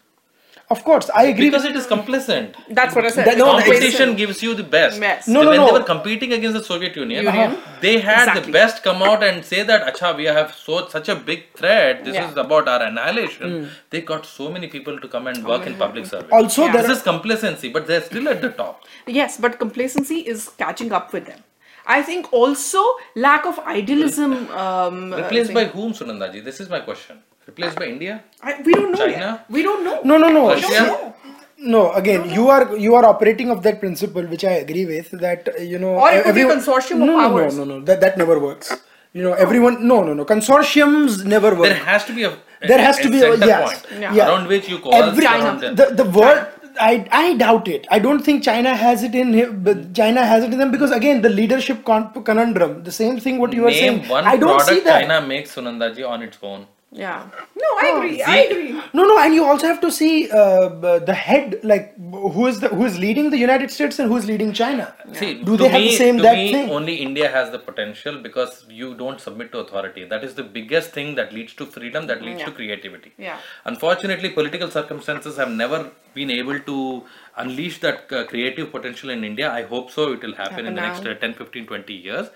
Of 0.70 0.82
course, 0.82 1.10
I 1.14 1.24
agree. 1.24 1.50
Because 1.50 1.62
with 1.64 1.72
it 1.72 1.76
is 1.76 1.86
complacent. 1.86 2.56
That's 2.70 2.94
what 2.96 3.04
I 3.04 3.10
said. 3.10 3.26
That- 3.26 3.36
no, 3.38 3.46
the 3.56 3.62
competition 3.62 4.08
complacent. 4.08 4.16
gives 4.16 4.42
you 4.42 4.54
the 4.54 4.62
best. 4.62 4.98
Yes. 5.00 5.28
No, 5.28 5.40
When 5.40 5.56
no, 5.58 5.66
they 5.66 5.72
were 5.72 5.84
competing 5.84 6.32
against 6.32 6.56
the 6.58 6.64
Soviet 6.64 6.96
Union, 6.96 7.24
Union. 7.26 7.58
they 7.82 7.98
had 8.00 8.28
Exactly. 8.28 8.46
the 8.46 8.52
best 8.52 8.82
come 8.82 9.02
out 9.02 9.22
and 9.22 9.44
say 9.44 9.62
that, 9.62 9.86
Acha, 9.94 10.16
we 10.16 10.24
have 10.24 10.54
so 10.54 10.88
such 10.88 11.08
a 11.10 11.16
big 11.16 11.42
threat. 11.54 12.04
This 12.06 12.14
Yeah. 12.14 12.30
is 12.30 12.36
about 12.44 12.66
our 12.74 12.82
annihilation. 12.82 13.70
They 13.90 14.00
got 14.00 14.24
so 14.24 14.50
many 14.50 14.68
people 14.68 14.98
to 15.00 15.06
come 15.16 15.26
and 15.26 15.46
work 15.46 15.66
in 15.66 15.74
public 15.74 16.06
service. 16.06 16.30
Also, 16.32 16.64
Yeah. 16.64 16.72
there 16.72 16.82
this 16.82 16.90
are 16.92 16.98
is 17.00 17.02
complacency, 17.02 17.68
but 17.68 17.86
they're 17.86 18.06
still 18.12 18.28
at 18.28 18.40
the 18.40 18.52
top. 18.62 18.82
Yes, 19.06 19.36
but 19.36 19.58
complacency 19.58 20.20
is 20.34 20.48
catching 20.64 20.92
up 20.92 21.12
with 21.12 21.26
them. 21.26 21.42
I 21.86 22.00
think 22.00 22.32
also 22.32 22.82
lack 23.14 23.44
of 23.44 23.58
idealism. 23.66 24.32
Um, 24.64 25.12
uh, 25.12 25.16
Replaced 25.18 25.52
by 25.52 25.64
whom, 25.66 25.92
Sunandaji? 25.92 26.42
This 26.42 26.58
is 26.60 26.70
my 26.70 26.80
question. 26.80 27.18
Replaced 27.46 27.76
by 27.76 27.86
India? 27.86 28.22
I, 28.42 28.60
we 28.62 28.72
don't 28.72 28.92
know. 28.92 28.98
China? 28.98 29.28
Yet. 29.40 29.50
We 29.50 29.62
don't 29.62 29.84
know. 29.84 30.00
no, 30.04 30.16
no, 30.18 30.28
no. 30.38 30.48
Russia? 30.48 30.68
See, 30.68 31.68
No, 31.74 31.92
again, 31.98 32.22
you 32.36 32.48
are 32.54 32.76
you 32.84 32.94
are 32.98 33.04
operating 33.10 33.50
of 33.54 33.62
that 33.66 33.76
principle, 33.82 34.24
which 34.32 34.44
I 34.44 34.54
agree 34.64 34.84
with. 34.86 35.10
That 35.24 35.48
uh, 35.52 35.62
you 35.72 35.78
know, 35.84 35.92
Or 36.04 36.08
it 36.10 36.24
could 36.24 36.34
be 36.38 36.40
a 36.40 36.44
everyone- 36.46 36.58
consortium 36.64 36.98
no, 36.98 37.04
of 37.04 37.08
no, 37.22 37.28
powers. 37.28 37.56
No, 37.60 37.64
no, 37.70 37.78
no, 37.78 37.84
that 37.90 38.00
that 38.06 38.18
never 38.22 38.38
works. 38.48 38.72
You 39.18 39.22
know, 39.26 39.32
everyone. 39.44 39.76
No, 39.92 40.02
no, 40.08 40.12
no. 40.20 40.24
Consortiums 40.32 41.24
never 41.34 41.54
work. 41.54 41.68
There 41.70 41.84
has 41.92 42.04
to 42.10 42.14
be 42.18 42.24
a, 42.24 42.32
There 42.72 42.82
has 42.88 42.98
to 43.04 43.08
be 43.14 43.20
a- 43.28 43.36
yes. 43.36 43.82
point 43.82 44.02
Yeah. 44.02 44.12
Yeah. 44.18 44.28
around 44.28 44.48
which 44.54 44.68
you 44.74 44.78
call 44.88 44.94
Every, 45.02 45.26
around 45.32 45.60
them. 45.66 45.76
the 45.82 45.86
the 46.02 46.08
world. 46.18 46.44
I, 46.84 46.92
I 47.22 47.24
doubt 47.40 47.68
it. 47.72 47.86
I 47.96 47.98
don't 48.04 48.22
think 48.28 48.42
China 48.42 48.70
has 48.84 49.02
it 49.08 49.14
in 49.18 49.32
him, 49.40 49.50
but 49.66 49.82
China 49.98 50.22
has 50.30 50.42
it 50.46 50.52
in 50.54 50.58
them 50.62 50.72
because 50.76 50.90
again 51.00 51.20
the 51.26 51.30
leadership 51.40 51.84
con- 51.90 52.08
conundrum. 52.30 52.72
The 52.88 52.94
same 53.00 53.20
thing 53.26 53.38
what 53.44 53.52
you 53.58 53.62
were 53.66 53.74
Name 53.74 53.98
saying. 54.00 54.08
one 54.14 54.24
I 54.30 54.36
don't 54.36 54.56
product 54.56 54.68
see 54.70 54.80
that. 54.88 55.02
China 55.02 55.18
makes, 55.34 55.54
Sunandaji, 55.58 56.08
on 56.14 56.22
its 56.30 56.38
own. 56.42 56.66
Yeah. 56.96 57.28
No, 57.56 57.68
I 57.82 57.86
agree. 57.96 58.22
I 58.22 58.36
agree. 58.42 58.72
No, 58.92 59.02
no, 59.02 59.18
and 59.18 59.34
you 59.34 59.44
also 59.44 59.66
have 59.66 59.80
to 59.80 59.90
see 59.90 60.30
uh, 60.30 60.68
the 61.08 61.12
head, 61.12 61.58
like 61.64 61.96
who 61.96 62.46
is 62.46 62.60
the 62.60 62.68
who 62.68 62.84
is 62.84 62.98
leading 62.98 63.30
the 63.30 63.36
United 63.36 63.72
States 63.72 63.98
and 63.98 64.08
who 64.08 64.16
is 64.16 64.26
leading 64.26 64.52
China. 64.52 64.94
See, 65.12 65.42
Do 65.42 65.56
to 65.56 65.64
they 65.64 65.68
have 65.70 65.80
me, 65.80 65.88
the 65.90 65.96
same 65.96 66.16
to 66.18 66.22
that 66.22 66.36
me, 66.36 66.52
thing? 66.52 66.70
only 66.70 66.94
India 67.06 67.28
has 67.28 67.50
the 67.50 67.58
potential 67.58 68.18
because 68.22 68.64
you 68.68 68.94
don't 68.94 69.20
submit 69.20 69.50
to 69.52 69.58
authority. 69.58 70.04
That 70.04 70.22
is 70.22 70.36
the 70.36 70.44
biggest 70.44 70.92
thing 70.92 71.16
that 71.16 71.32
leads 71.32 71.54
to 71.54 71.66
freedom, 71.66 72.06
that 72.06 72.22
leads 72.22 72.44
to 72.44 72.52
creativity. 72.52 73.12
Yeah. 73.18 73.38
Unfortunately, 73.64 74.30
political 74.30 74.70
circumstances 74.70 75.36
have 75.36 75.50
never 75.50 75.90
been 76.14 76.30
able 76.30 76.60
to 76.60 77.04
unleash 77.36 77.80
that 77.80 78.12
uh, 78.12 78.24
creative 78.26 78.70
potential 78.70 79.10
in 79.10 79.24
India. 79.24 79.50
I 79.50 79.62
hope 79.62 79.90
so. 79.90 80.12
It 80.12 80.22
will 80.22 80.34
happen, 80.36 80.64
in 80.66 80.76
the 80.76 80.80
Happen 80.80 81.04
next 81.04 81.16
uh, 81.16 81.26
10, 81.26 81.34
15, 81.34 81.66
20 81.66 81.92
years. 81.92 82.28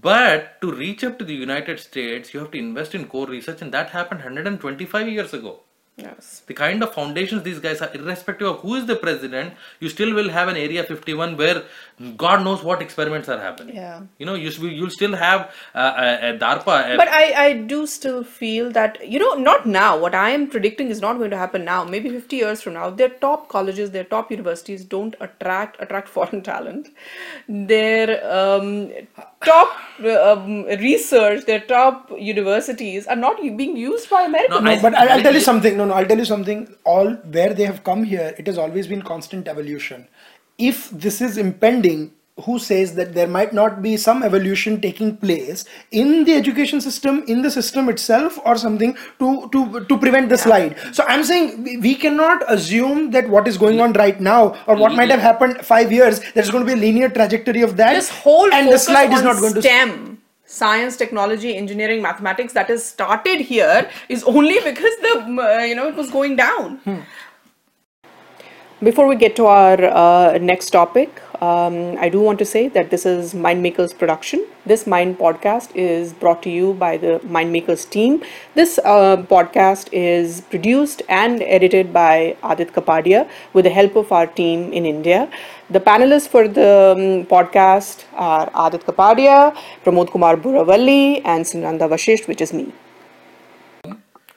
But 0.00 0.60
to 0.62 0.72
reach 0.72 1.04
up 1.04 1.18
to 1.18 1.24
the 1.24 1.34
United 1.34 1.78
States, 1.80 2.32
you 2.32 2.40
have 2.40 2.50
to 2.52 2.58
invest 2.58 2.94
in 2.94 3.06
core 3.06 3.26
research, 3.26 3.60
and 3.62 3.72
that 3.72 3.90
happened 3.90 4.20
125 4.20 5.08
years 5.08 5.34
ago 5.34 5.60
Yes. 5.98 6.42
the 6.46 6.54
kind 6.54 6.82
of 6.82 6.94
foundations 6.94 7.42
these 7.42 7.58
guys 7.58 7.82
are 7.82 7.90
irrespective 7.94 8.48
of 8.48 8.60
who 8.60 8.76
is 8.76 8.86
the 8.86 8.96
president 8.96 9.52
you 9.78 9.90
still 9.90 10.14
will 10.14 10.30
have 10.30 10.48
an 10.48 10.56
area 10.56 10.82
51 10.82 11.36
where 11.36 11.64
god 12.22 12.42
knows 12.46 12.62
what 12.68 12.80
experiments 12.80 13.28
are 13.28 13.38
happening 13.38 13.76
Yeah. 13.76 14.00
you 14.16 14.24
know 14.24 14.34
you, 14.34 14.48
you'll 14.68 14.88
still 14.88 15.14
have 15.14 15.42
uh, 15.74 15.92
a, 16.06 16.30
a 16.30 16.38
darpa 16.38 16.76
a- 16.94 16.96
But 16.96 17.08
I, 17.08 17.24
I 17.44 17.52
do 17.74 17.86
still 17.86 18.24
feel 18.24 18.70
that, 18.72 19.06
you 19.06 19.18
know, 19.18 19.34
not 19.34 19.66
now. 19.66 19.98
What 19.98 20.14
I 20.14 20.30
am 20.30 20.48
predicting 20.48 20.88
is 20.88 21.02
not 21.02 21.18
going 21.18 21.30
to 21.30 21.36
happen 21.36 21.62
now. 21.66 21.84
Maybe 21.84 22.08
50 22.08 22.36
years 22.36 22.62
from 22.62 22.72
now, 22.72 22.88
their 22.88 23.10
top 23.10 23.48
colleges, 23.50 23.90
their 23.90 24.04
top 24.04 24.30
universities 24.30 24.86
don't 24.86 25.14
attract 25.20 25.76
attract 25.78 26.08
foreign 26.16 26.42
talent. 26.42 26.88
Their 27.48 28.08
um, 28.40 28.92
top 29.44 29.68
um, 30.04 30.64
research, 30.64 31.44
their 31.46 31.60
top 31.60 32.10
universities 32.18 33.06
are 33.06 33.16
not 33.16 33.40
being 33.56 33.76
used 33.76 34.08
by 34.10 34.22
America. 34.22 34.60
No, 34.60 34.70
I- 34.70 34.80
But 34.80 34.94
I'll, 34.94 35.08
I'll 35.10 35.22
tell 35.22 35.34
you 35.34 35.40
something. 35.40 35.76
No, 35.76 35.84
no, 35.84 35.94
I'll 35.94 36.06
tell 36.06 36.18
you 36.18 36.24
something. 36.24 36.66
All 36.84 37.10
where 37.38 37.52
they 37.54 37.64
have 37.64 37.84
come 37.84 38.04
here, 38.04 38.34
it 38.38 38.46
has 38.46 38.58
always 38.58 38.86
been 38.86 39.02
constant 39.02 39.48
evolution. 39.48 40.08
If 40.58 40.90
this 40.90 41.20
is 41.20 41.38
impending, 41.38 42.12
who 42.40 42.58
says 42.58 42.94
that 42.94 43.12
there 43.12 43.26
might 43.26 43.52
not 43.52 43.82
be 43.82 43.96
some 43.96 44.22
evolution 44.22 44.80
taking 44.80 45.16
place 45.16 45.64
in 45.90 46.24
the 46.24 46.32
education 46.32 46.80
system, 46.80 47.22
in 47.28 47.42
the 47.42 47.50
system 47.50 47.88
itself, 47.90 48.38
or 48.44 48.56
something 48.56 48.96
to 49.18 49.48
to 49.50 49.84
to 49.84 49.98
prevent 49.98 50.30
the 50.30 50.38
slide? 50.38 50.76
So 50.92 51.04
I'm 51.06 51.24
saying 51.24 51.80
we, 51.80 51.94
cannot 51.94 52.42
assume 52.50 53.10
that 53.10 53.28
what 53.28 53.46
is 53.46 53.58
going 53.58 53.80
on 53.80 53.92
right 53.92 54.18
now 54.20 54.56
or 54.66 54.76
what 54.76 54.94
might 54.94 55.10
have 55.10 55.20
happened 55.20 55.58
five 55.64 55.92
years, 55.92 56.20
there's 56.32 56.50
going 56.50 56.66
to 56.66 56.74
be 56.74 56.78
a 56.78 56.82
linear 56.82 57.08
trajectory 57.10 57.62
of 57.62 57.76
that, 57.76 57.92
this 57.92 58.08
whole 58.08 58.52
and 58.52 58.72
the 58.72 58.78
slide 58.78 59.10
on 59.10 59.18
is 59.18 59.22
not 59.22 59.36
going 59.40 59.54
to. 59.54 59.60
STEM, 59.60 60.18
science, 60.46 60.96
technology, 60.96 61.54
engineering, 61.56 62.02
mathematics, 62.02 62.54
that 62.54 62.70
is 62.70 62.84
started 62.84 63.40
here 63.40 63.88
is 64.08 64.24
only 64.24 64.58
because 64.60 64.96
the 65.02 65.14
uh, 65.38 65.64
you 65.64 65.74
know 65.74 65.88
it 65.88 65.94
was 65.94 66.10
going 66.10 66.36
down. 66.36 66.80
Before 68.82 69.06
we 69.06 69.14
get 69.14 69.36
to 69.36 69.46
our 69.46 69.84
uh, 69.84 70.38
next 70.38 70.70
topic, 70.70 71.21
um, 71.42 71.96
I 71.98 72.08
do 72.08 72.20
want 72.20 72.38
to 72.38 72.44
say 72.44 72.68
that 72.68 72.90
this 72.90 73.04
is 73.04 73.34
Mindmakers 73.34 73.96
production. 73.98 74.46
This 74.64 74.86
Mind 74.86 75.18
podcast 75.18 75.74
is 75.74 76.12
brought 76.12 76.40
to 76.44 76.50
you 76.50 76.74
by 76.74 76.96
the 76.96 77.18
Mindmakers 77.36 77.88
team. 77.90 78.22
This 78.54 78.78
uh, 78.84 79.16
podcast 79.32 79.88
is 79.92 80.42
produced 80.42 81.02
and 81.08 81.42
edited 81.42 81.92
by 81.92 82.36
Aadit 82.44 82.70
Kapadia 82.70 83.28
with 83.54 83.64
the 83.64 83.70
help 83.70 83.96
of 83.96 84.12
our 84.12 84.28
team 84.28 84.72
in 84.72 84.86
India. 84.86 85.28
The 85.68 85.80
panelists 85.80 86.28
for 86.28 86.46
the 86.46 86.94
um, 86.96 87.26
podcast 87.26 88.04
are 88.14 88.48
Aadit 88.50 88.84
Kapadia, 88.84 89.56
Pramod 89.84 90.12
Kumar 90.12 90.36
Buravali, 90.36 91.22
and 91.24 91.44
Sunanda 91.44 91.88
Vashisht, 91.96 92.28
which 92.28 92.40
is 92.40 92.52
me 92.52 92.72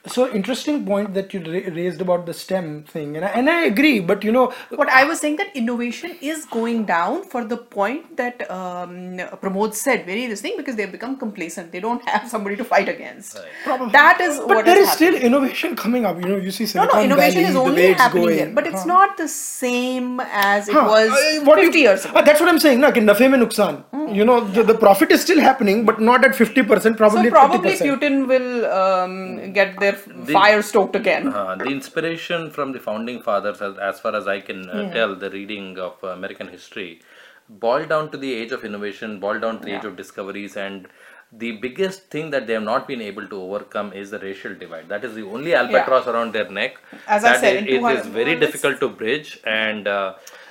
so 0.06 0.30
interesting 0.32 0.84
point 0.86 1.14
that 1.14 1.34
you 1.34 1.40
raised 1.72 2.00
about 2.00 2.26
the 2.26 2.34
stem 2.34 2.84
thing 2.84 3.16
and 3.16 3.24
I, 3.24 3.28
and 3.28 3.50
I 3.50 3.64
agree 3.64 4.00
but 4.00 4.24
you 4.24 4.32
know 4.32 4.52
what 4.70 4.88
i 4.88 5.04
was 5.04 5.20
saying 5.20 5.36
that 5.36 5.54
innovation 5.54 6.16
is 6.20 6.44
going 6.46 6.84
down 6.84 7.24
for 7.24 7.44
the 7.44 7.56
point 7.56 8.16
that 8.16 8.48
um, 8.50 9.18
pramod 9.42 9.74
said 9.74 10.06
very 10.06 10.22
interesting 10.24 10.54
because 10.56 10.76
they've 10.76 10.90
become 10.90 11.16
complacent 11.16 11.72
they 11.72 11.80
don't 11.80 12.06
have 12.08 12.28
somebody 12.28 12.56
to 12.56 12.64
fight 12.64 12.88
against 12.88 13.38
right. 13.66 13.92
that 13.92 14.20
is 14.20 14.38
but 14.38 14.48
what 14.48 14.64
there 14.64 14.78
is, 14.78 14.88
is 14.88 14.94
still 14.94 15.14
innovation 15.14 15.76
coming 15.76 16.04
up 16.04 16.20
you 16.20 16.28
know 16.28 16.36
you 16.36 16.50
see 16.50 16.66
Silicon 16.66 16.88
no 16.88 17.00
no 17.00 17.04
innovation 17.04 17.42
Valley, 17.42 17.50
is 17.50 17.56
only 17.56 17.92
happening 17.92 18.24
going. 18.24 18.38
here 18.38 18.52
but 18.54 18.66
it's 18.66 18.82
huh. 18.82 18.94
not 18.94 19.16
the 19.16 19.28
same 19.28 20.20
as 20.20 20.68
it 20.68 20.74
huh. 20.74 20.86
was 20.88 21.10
uh, 21.10 21.44
what 21.44 21.58
50 21.58 21.78
you, 21.78 21.84
years 21.84 22.04
ago 22.04 22.14
uh, 22.18 22.22
that's 22.22 22.40
what 22.40 22.48
i'm 22.48 22.58
saying 22.58 22.80
na, 22.80 22.90
mein 22.90 23.40
nuksan. 23.40 23.82
Hmm. 23.90 24.14
You 24.14 24.24
know 24.24 24.40
the, 24.40 24.62
the, 24.62 24.74
profit 24.74 25.10
is 25.10 25.22
still 25.22 25.40
happening 25.40 25.84
but 25.84 26.00
not 26.00 26.24
at 26.24 26.32
50% 26.32 26.96
probably 26.96 27.24
so 27.24 27.30
probably 27.30 27.72
50%. 27.72 27.86
putin 27.86 28.28
will 28.28 28.66
um, 28.66 29.52
get 29.52 29.78
their 29.80 29.95
that 30.04 30.32
fire 30.32 30.62
stoked 30.62 30.96
again. 30.96 31.26
Uh, 31.28 31.54
the 31.56 31.66
inspiration 31.66 32.50
from 32.50 32.72
the 32.72 32.78
founding 32.80 33.20
fathers, 33.22 33.60
as, 33.62 33.78
as 33.78 34.00
far 34.00 34.14
as 34.14 34.26
I 34.26 34.40
can 34.40 34.68
uh, 34.70 34.84
Hmm. 34.84 34.92
tell, 34.92 35.14
the 35.14 35.30
reading 35.30 35.78
of 35.78 35.94
uh, 36.04 36.08
American 36.08 36.48
history, 36.48 37.00
boiled 37.48 37.88
down 37.88 38.10
to 38.10 38.16
the 38.18 38.32
age 38.34 38.52
of 38.52 38.64
innovation, 38.64 39.18
boiled 39.20 39.42
down 39.42 39.60
to 39.60 39.66
the 39.66 39.74
age 39.76 39.84
of 39.84 39.96
discoveries, 39.96 40.56
and 40.56 40.88
the 41.32 41.52
biggest 41.52 42.04
thing 42.10 42.30
that 42.30 42.46
they 42.46 42.52
have 42.52 42.62
not 42.62 42.86
been 42.88 43.00
able 43.00 43.26
to 43.28 43.36
overcome 43.40 43.92
is 43.92 44.10
the 44.10 44.18
racial 44.20 44.54
divide. 44.54 44.88
That 44.88 45.04
is 45.04 45.14
the 45.14 45.22
only 45.22 45.54
albatross 45.54 46.06
around 46.06 46.32
their 46.32 46.48
neck. 46.48 46.76
As 47.06 47.24
I 47.24 47.36
said, 47.36 47.54
it- 47.56 47.68
it 47.68 47.74
is 47.74 47.80
200 47.80 48.04
very 48.18 48.34
difficult 48.44 48.80
to 48.80 48.88
bridge, 48.88 49.38
and 49.44 49.88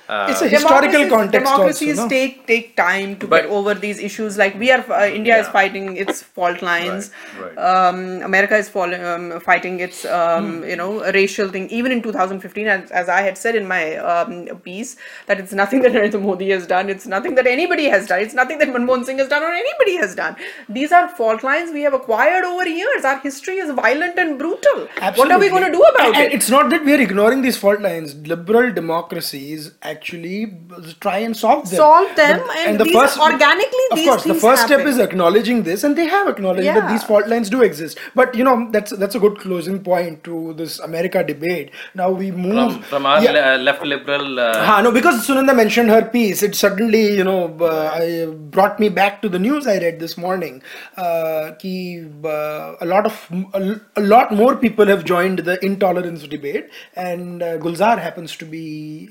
uh, 0.08 0.26
It's 0.30 0.42
a 0.42 0.48
historical 0.48 1.08
context 1.08 1.44
Democracies 1.44 1.98
also, 1.98 2.02
no? 2.04 2.08
take 2.08 2.46
take 2.46 2.76
time 2.76 3.16
to 3.16 3.26
But- 3.26 3.42
get 3.42 3.50
over 3.50 3.74
these 3.74 3.98
issues. 3.98 4.36
Like 4.38 4.58
we 4.58 4.70
are, 4.70 4.84
uh, 4.90 5.06
India 5.06 5.38
is 5.40 5.48
fighting 5.48 5.96
its 5.96 6.22
fault 6.22 6.62
lines. 6.62 7.10
right. 7.40 7.58
Um, 7.70 8.22
America 8.22 8.56
is 8.56 8.68
fall, 8.68 8.94
um, 8.94 9.40
fighting 9.40 9.80
its, 9.80 10.04
um, 10.04 10.46
Hmm. 10.46 10.68
you 10.70 10.76
know, 10.76 10.90
racial 11.18 11.48
thing. 11.48 11.68
Even 11.70 11.92
in 11.92 12.02
2015, 12.02 12.68
as, 12.68 12.90
as 12.90 13.08
I 13.08 13.20
had 13.22 13.36
said 13.38 13.54
in 13.56 13.66
my 13.66 13.96
um, 13.96 14.46
piece, 14.68 14.96
that 15.26 15.40
it's 15.40 15.52
nothing 15.52 15.80
that 15.86 15.92
Narendra 15.92 16.22
Modi 16.22 16.50
has 16.50 16.66
done. 16.66 16.88
It's 16.88 17.06
nothing 17.06 17.34
that 17.34 17.46
anybody 17.46 17.86
has 17.96 18.06
done. 18.06 18.20
It's 18.20 18.34
nothing 18.34 18.58
that 18.58 18.68
Manmohan 18.68 19.04
Singh 19.04 19.18
has 19.18 19.28
done 19.28 19.42
or 19.42 19.52
anybody 19.52 19.96
has 19.96 20.14
done. 20.14 20.36
These 20.68 20.92
are 20.92 21.08
fault 21.08 21.42
lines 21.42 21.72
we 21.72 21.82
have 21.82 21.94
acquired 21.94 22.44
over 22.44 22.68
years. 22.68 23.04
Our 23.04 23.18
history 23.18 23.56
is 23.56 23.70
violent 23.72 24.18
and 24.18 24.38
brutal. 24.38 24.88
Absolutely. 24.96 25.18
What 25.18 25.30
are 25.32 25.38
we 25.40 25.48
going 25.48 25.64
to 25.64 25.72
do 25.72 25.82
about 25.82 26.06
and, 26.06 26.16
it? 26.16 26.24
And 26.26 26.32
it's 26.34 26.48
not 26.50 26.70
that 26.70 26.84
we 26.84 26.94
are 26.94 27.00
ignoring 27.00 27.42
these 27.42 27.56
fault 27.56 27.80
lines. 27.80 28.14
Liberal 28.34 28.72
democracies 28.72 29.72
actually 29.82 29.95
try 29.96 31.18
and 31.18 31.36
solve 31.36 31.68
them. 31.70 31.76
Solve 31.76 32.14
them, 32.16 32.40
and 32.66 32.78
the 32.80 32.84
these- 32.84 33.18
organically 33.18 33.86
Of 33.92 33.98
these 33.98 34.08
course, 34.08 34.22
the 34.24 34.30
things 34.30 34.42
first 34.42 34.62
step 34.66 34.80
is 34.86 34.98
acknowledging 34.98 35.62
this, 35.62 35.84
and 35.84 35.96
they 35.96 36.06
have 36.06 36.28
acknowledged 36.28 36.66
that 36.68 36.88
these 36.88 37.04
fault 37.04 37.28
lines 37.28 37.50
do 37.50 37.62
exist. 37.62 37.98
But 38.14 38.34
you 38.34 38.44
know, 38.44 38.68
that's 38.70 38.96
that's 38.96 39.14
a 39.14 39.18
good 39.20 39.38
closing 39.38 39.82
point 39.82 40.22
to 40.24 40.54
this 40.54 40.78
America 40.80 41.22
debate. 41.24 41.70
Now 41.94 42.10
we 42.10 42.30
move 42.30 42.72
from, 42.74 42.82
from 42.82 43.06
our 43.06 43.22
Yeah. 43.22 43.32
le- 43.56 43.62
left 43.62 43.84
liberal. 43.84 44.40
Uh, 44.40 44.64
Ha, 44.66 44.80
no, 44.82 44.90
because 44.92 45.26
Sunanda 45.26 45.54
mentioned 45.54 45.90
her 45.90 46.02
piece, 46.04 46.42
it 46.42 46.54
suddenly, 46.54 47.04
you 47.16 47.24
know, 47.24 47.40
uh, 47.60 47.90
I, 47.94 48.26
brought 48.56 48.80
me 48.80 48.88
back 48.88 49.20
to 49.22 49.28
the 49.28 49.38
news 49.38 49.66
I 49.66 49.78
read 49.78 50.00
this 50.00 50.16
morning. 50.18 50.62
Uh, 50.96 51.52
ki, 51.58 52.04
uh, 52.24 52.74
a 52.80 52.86
lot 52.86 53.06
of 53.06 53.14
a, 53.54 53.80
a 53.96 54.00
lot 54.14 54.32
more 54.32 54.56
people 54.56 54.86
have 54.86 55.04
joined 55.04 55.40
the 55.50 55.58
intolerance 55.64 56.26
debate, 56.26 56.70
and 56.94 57.42
uh, 57.42 57.56
Gulzar 57.58 57.98
happens 57.98 58.36
to 58.36 58.44
be 58.44 59.08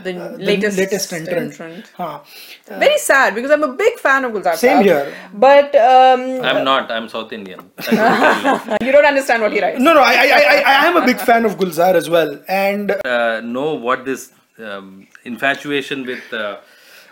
uh, 0.00 0.04
The 0.06 0.12
uh, 0.24 0.28
latest 0.50 0.78
latest 0.78 1.12
entrant. 1.12 1.52
entrant. 1.52 1.90
Ha. 1.98 2.08
Very 2.84 2.98
sad 2.98 3.34
because 3.34 3.50
I'm 3.50 3.62
a 3.62 3.72
big 3.84 3.98
fan 3.98 4.24
of 4.24 4.32
Gulzar. 4.32 4.56
Same 4.56 4.78
Saab. 4.78 4.84
here. 4.90 5.14
But 5.46 5.74
um, 5.76 6.24
I'm 6.50 6.64
not. 6.64 6.90
I'm 6.90 7.08
South 7.08 7.32
Indian. 7.32 7.60
you 7.92 8.92
don't 8.96 9.04
understand 9.14 9.42
what 9.42 9.52
he 9.52 9.60
writes. 9.62 9.80
No, 9.80 9.94
no, 9.94 10.00
I, 10.00 10.14
I, 10.14 10.42
I, 10.54 10.56
I 10.74 10.86
am 10.90 10.96
a 10.96 11.04
big 11.06 11.18
fan 11.30 11.44
of 11.44 11.56
Gulzar 11.62 11.94
as 11.94 12.08
well, 12.10 12.32
and 12.48 12.92
uh, 13.04 13.40
know 13.40 13.74
what 13.74 14.04
this 14.04 14.32
um, 14.58 15.06
infatuation 15.24 16.04
with 16.06 16.32
uh, 16.32 16.58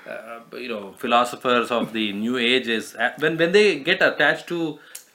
uh, 0.09 0.41
you 0.65 0.69
know 0.69 0.93
philosophers 0.99 1.71
of 1.71 1.93
the 1.93 2.13
new 2.13 2.37
age 2.39 2.69
is 2.69 2.95
Uh, 2.97 3.11
when 3.19 3.37
when 3.41 3.53
they 3.53 3.67
get 3.91 4.01
attached 4.11 4.47
to 4.53 4.59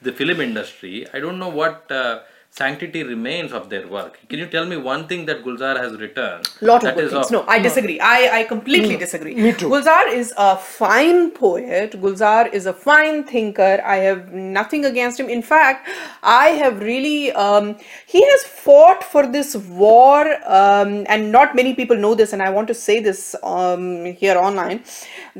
the 0.06 0.12
film 0.20 0.40
industry 0.44 0.94
i 1.16 1.18
don't 1.24 1.38
know 1.42 1.48
what 1.60 1.90
uh, 2.00 2.20
sanctity 2.58 3.02
remains 3.02 3.52
of 3.58 3.68
their 3.70 3.86
work 3.94 4.18
can 4.28 4.38
you 4.38 4.46
tell 4.46 4.66
me 4.72 4.76
one 4.76 5.00
thing 5.10 5.22
that 5.28 5.38
gulzar 5.44 5.72
has 5.84 5.92
written 6.02 6.42
lot 6.68 6.76
of 6.76 6.82
that 6.88 6.94
good 6.96 7.04
is 7.06 7.12
things. 7.12 7.26
of- 7.26 7.32
No, 7.32 7.44
I 7.54 7.58
disagree. 7.58 7.98
I, 7.98 8.38
I 8.38 8.44
completely 8.44 8.96
disagree. 8.96 9.34
me 9.34 9.52
too. 9.52 9.68
Gulzar 9.68 10.06
is 10.18 10.32
a 10.36 10.56
fine 10.56 11.32
poet. 11.32 11.92
Gulzar 12.04 12.52
is 12.58 12.66
a 12.66 12.72
fine 12.72 13.24
thinker. 13.24 13.82
I 13.84 13.96
have 13.96 14.32
nothing 14.32 14.84
against 14.90 15.18
him. 15.18 15.28
In 15.28 15.42
fact, 15.42 15.88
I 16.22 16.46
have 16.60 16.78
really 16.80 17.32
um, 17.32 17.76
he 18.06 18.22
has 18.30 18.44
fought 18.44 19.02
for 19.02 19.26
this 19.36 19.56
war, 19.56 20.20
um, 20.60 21.04
and 21.08 21.32
not 21.32 21.56
many 21.60 21.74
people 21.74 21.96
know 21.96 22.14
this. 22.14 22.32
And 22.32 22.42
I 22.42 22.50
want 22.50 22.68
to 22.68 22.74
say 22.74 23.00
this 23.08 23.34
um, 23.42 24.04
here 24.22 24.36
online 24.38 24.84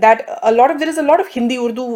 that 0.06 0.26
a 0.42 0.52
lot 0.52 0.70
of 0.72 0.78
there 0.80 0.88
is 0.88 0.98
a 0.98 1.06
lot 1.12 1.20
of 1.20 1.28
Hindi 1.28 1.58
Urdu 1.58 1.86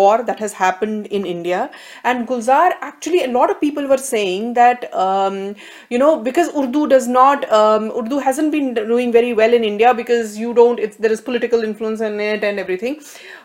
war 0.00 0.22
that 0.22 0.38
has 0.38 0.52
happened 0.52 1.06
in 1.06 1.24
India, 1.24 1.70
and 2.04 2.28
Gulzar 2.28 2.72
actually 2.92 3.24
a 3.24 3.32
lot 3.38 3.50
of 3.50 3.60
people 3.66 3.86
were 3.94 4.02
saying 4.14 4.52
that 4.54 4.64
um, 4.94 5.54
you 5.90 5.98
know 5.98 6.18
because 6.28 6.48
Urdu 6.56 6.86
does 6.88 7.08
not 7.08 7.50
um, 7.52 7.90
Urdu 7.96 8.18
hasn't 8.18 8.52
been 8.52 8.74
doing 8.74 9.12
very 9.12 9.32
well 9.32 9.52
in 9.52 9.64
India 9.64 9.94
because 9.94 10.36
you 10.38 10.54
don't 10.54 10.78
it's 10.78 10.96
there 10.96 11.12
is 11.12 11.20
political 11.20 11.62
influence 11.62 12.00
in 12.00 12.20
it 12.20 12.44
and 12.44 12.58
everything. 12.58 13.00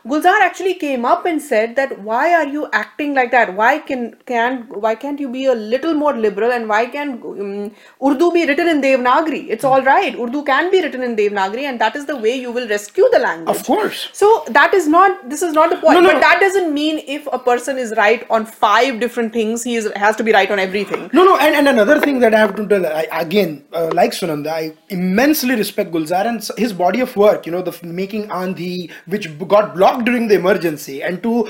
Gulzar 0.07 0.39
actually 0.41 0.73
came 0.75 1.05
up 1.05 1.25
and 1.25 1.41
said 1.41 1.75
that 1.75 1.99
why 2.01 2.33
are 2.33 2.47
you 2.47 2.67
acting 2.73 3.13
like 3.13 3.31
that? 3.31 3.53
Why 3.55 3.77
can 3.77 4.15
can 4.25 4.63
why 4.69 4.95
can't 4.95 5.19
you 5.19 5.29
be 5.29 5.45
a 5.45 5.53
little 5.53 5.93
more 5.93 6.13
liberal 6.13 6.51
and 6.51 6.67
why 6.67 6.85
can 6.87 7.11
um, 7.23 7.71
Urdu 8.03 8.31
be 8.31 8.45
written 8.47 8.67
in 8.67 8.81
Devanagari? 8.81 9.47
It's 9.49 9.63
all 9.63 9.83
right. 9.83 10.15
Urdu 10.15 10.43
can 10.43 10.71
be 10.71 10.81
written 10.81 11.03
in 11.03 11.15
Devanagari 11.15 11.63
and 11.63 11.79
that 11.79 11.95
is 11.95 12.05
the 12.05 12.17
way 12.17 12.35
you 12.35 12.51
will 12.51 12.67
rescue 12.67 13.07
the 13.11 13.19
language. 13.19 13.55
Of 13.55 13.63
course. 13.65 14.09
So 14.13 14.43
that 14.49 14.73
is 14.73 14.87
not 14.87 15.29
this 15.29 15.41
is 15.43 15.53
not 15.53 15.69
the 15.69 15.77
point. 15.77 15.95
No, 15.95 16.01
no, 16.01 16.07
but 16.09 16.13
no. 16.15 16.19
that 16.21 16.39
doesn't 16.39 16.73
mean 16.73 17.03
if 17.07 17.27
a 17.31 17.39
person 17.39 17.77
is 17.77 17.93
right 17.95 18.25
on 18.29 18.45
five 18.45 18.99
different 18.99 19.33
things, 19.33 19.63
he 19.63 19.75
is 19.75 19.91
has 19.95 20.15
to 20.15 20.23
be 20.23 20.31
right 20.31 20.49
on 20.49 20.59
everything. 20.59 21.09
No, 21.13 21.25
no, 21.25 21.37
and, 21.37 21.55
and 21.55 21.67
another 21.67 21.99
thing 21.99 22.19
that 22.19 22.33
I 22.33 22.39
have 22.39 22.55
to 22.55 22.65
tell, 22.67 22.85
I, 22.85 23.05
again, 23.11 23.65
uh, 23.73 23.89
like 23.93 24.11
Sunanda, 24.11 24.47
I 24.47 24.73
immensely 24.89 25.55
respect 25.55 25.91
Gulzar 25.91 26.25
and 26.25 26.41
his 26.57 26.71
body 26.73 27.01
of 27.01 27.15
work, 27.17 27.45
you 27.45 27.51
know, 27.51 27.61
the 27.61 27.77
making 27.85 28.27
Aandhi, 28.29 28.89
which 29.07 29.27
got 29.47 29.75
blocked 29.75 30.05
during 30.05 30.27
the 30.29 30.35
emergency, 30.35 31.03
and 31.03 31.21
to, 31.23 31.49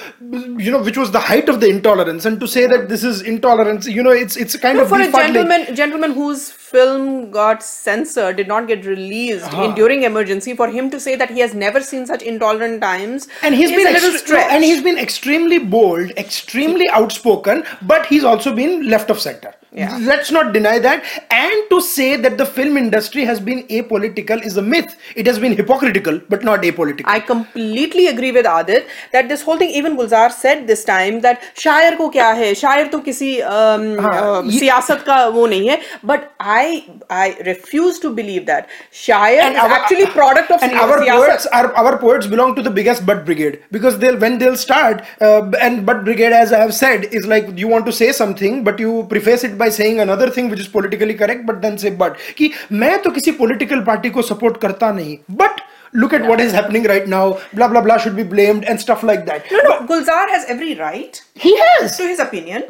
you 0.58 0.72
know, 0.72 0.82
which 0.82 0.98
was 0.98 1.12
the 1.12 1.20
height 1.20 1.48
of 1.48 1.60
the 1.60 1.68
intolerance, 1.70 2.26
and 2.26 2.40
to 2.40 2.48
say 2.48 2.66
that 2.66 2.90
this 2.90 3.04
is 3.04 3.22
intolerance, 3.22 3.88
you 3.88 4.02
know, 4.02 4.12
it's 4.12 4.36
it's 4.36 4.56
kind 4.58 4.78
No, 4.78 4.84
of 4.84 4.90
for 4.90 5.00
a 5.00 5.12
gentleman 5.12 5.76
gentleman 5.76 6.12
whose 6.14 6.52
film 6.72 7.32
got 7.32 7.64
censored, 7.64 8.38
did 8.38 8.48
not 8.48 8.68
get 8.68 8.86
released 8.86 9.54
in 9.54 9.76
during 9.76 10.04
emergency, 10.04 10.56
for 10.56 10.70
him 10.70 10.90
to 10.90 11.00
say 11.00 11.16
that 11.16 11.30
he 11.30 11.40
has 11.40 11.54
never 11.54 11.82
seen 11.82 12.06
such 12.06 12.22
intolerant 12.22 12.82
times, 12.82 13.28
and 13.44 13.54
he's 13.56 13.72
been 13.72 13.88
a 13.88 13.92
little 13.92 14.12
extre- 14.12 14.34
no, 14.34 14.48
and 14.50 14.64
he's 14.64 14.82
been 14.82 14.98
extremely 14.98 15.60
bold, 15.60 16.12
extremely 16.18 16.90
outspoken, 16.90 17.64
but 17.82 18.06
he's 18.06 18.24
also 18.24 18.56
been 18.56 18.88
left 18.90 19.10
of 19.10 19.20
center 19.20 19.54
yeah. 19.74 19.98
Let's 20.02 20.32
not 20.32 20.52
deny 20.54 20.80
that. 20.80 21.04
And 21.30 21.70
to 21.70 21.80
say 21.82 22.18
that 22.18 22.38
the 22.38 22.46
film 22.46 22.76
industry 22.76 23.24
has 23.24 23.40
been 23.40 23.64
apolitical 23.68 24.44
is 24.44 24.58
a 24.58 24.62
myth. 24.62 24.96
It 25.16 25.26
has 25.28 25.40
been 25.40 25.56
hypocritical, 25.56 26.20
but 26.28 26.44
not 26.44 26.62
apolitical. 26.64 27.04
I 27.06 27.20
completely 27.22 28.08
agree 28.08 28.32
with 28.32 28.46
Aadit 28.46 28.88
that 29.14 29.30
this 29.30 29.42
whole 29.42 29.58
thing, 29.58 29.70
even 29.70 29.96
Gulzar 29.96 30.32
said 30.32 30.68
this 30.68 30.84
time 30.84 31.22
that 31.22 31.42
शायर 31.56 31.98
to 31.98 32.10
kisi 32.12 32.62
है 32.66 32.92
to 32.92 33.00
kisi, 33.00 33.40
किसी 33.40 34.60
siyasat 34.60 35.06
ka 35.06 35.30
wo 35.30 35.48
nahi 35.48 35.70
hai. 35.70 35.82
But 36.04 36.34
I, 36.40 36.90
I 37.10 37.38
refuse 37.46 38.00
to 38.00 38.14
believe 38.14 38.46
that 38.48 38.68
shayar 38.92 39.40
and 39.40 39.56
is 39.56 39.62
our, 39.62 39.70
actually 39.70 40.06
product 40.08 40.52
of 40.52 40.62
and 40.62 40.74
our 40.74 40.98
poets 41.06 41.46
our, 41.48 41.74
our 41.76 41.98
poets 41.98 42.28
belong 42.28 42.56
to 42.56 42.62
the 42.62 42.70
biggest 42.70 43.06
butt 43.06 43.26
brigade 43.26 43.64
because 43.72 43.98
they'll 44.00 44.18
when 44.18 44.38
they'll 44.38 44.58
start 44.58 45.04
uh, 45.22 45.50
and 45.62 45.86
butt 45.86 46.04
brigade 46.04 46.34
as 46.34 46.52
I 46.52 46.60
have 46.60 46.74
said 46.74 47.06
is 47.06 47.26
like 47.28 47.58
you 47.58 47.68
want 47.68 47.86
to 47.86 47.94
say 47.94 48.12
something 48.12 48.64
but 48.64 48.80
you 48.80 49.06
preface 49.10 49.44
it 49.44 49.58
by 49.62 49.72
saying 49.72 50.00
another 50.00 50.32
thing 50.38 50.50
which 50.52 50.60
is 50.60 50.72
politically 50.74 51.14
correct 51.16 51.46
but 51.46 51.56
then 51.62 51.78
say 51.78 51.92
but 52.00 52.18
कि 52.38 52.52
मैं 52.74 52.98
तो 53.02 53.12
किसी 53.12 53.32
political 53.40 53.82
party 53.84 54.10
को 54.10 54.22
support 54.24 54.62
करता 54.62 54.92
नहीं 54.92 55.18
but 55.34 55.62
look 55.96 56.14
at 56.14 56.22
what 56.22 56.42
is 56.42 56.56
happening 56.56 56.86
right 56.86 57.08
now 57.08 57.34
blah 57.56 57.68
blah 57.68 57.82
blah 57.82 57.98
should 57.98 58.14
be 58.14 58.24
blamed 58.30 58.66
and 58.66 58.80
stuff 58.80 59.06
like 59.06 59.20
that 59.26 59.54
no 59.54 59.64
no 59.64 59.80
Gulzar 59.88 60.30
has 60.30 60.46
every 60.52 60.74
right 60.76 61.18
he 61.40 61.56
has 61.62 61.98
to 61.98 62.08
his 62.08 62.22
opinion 62.22 62.64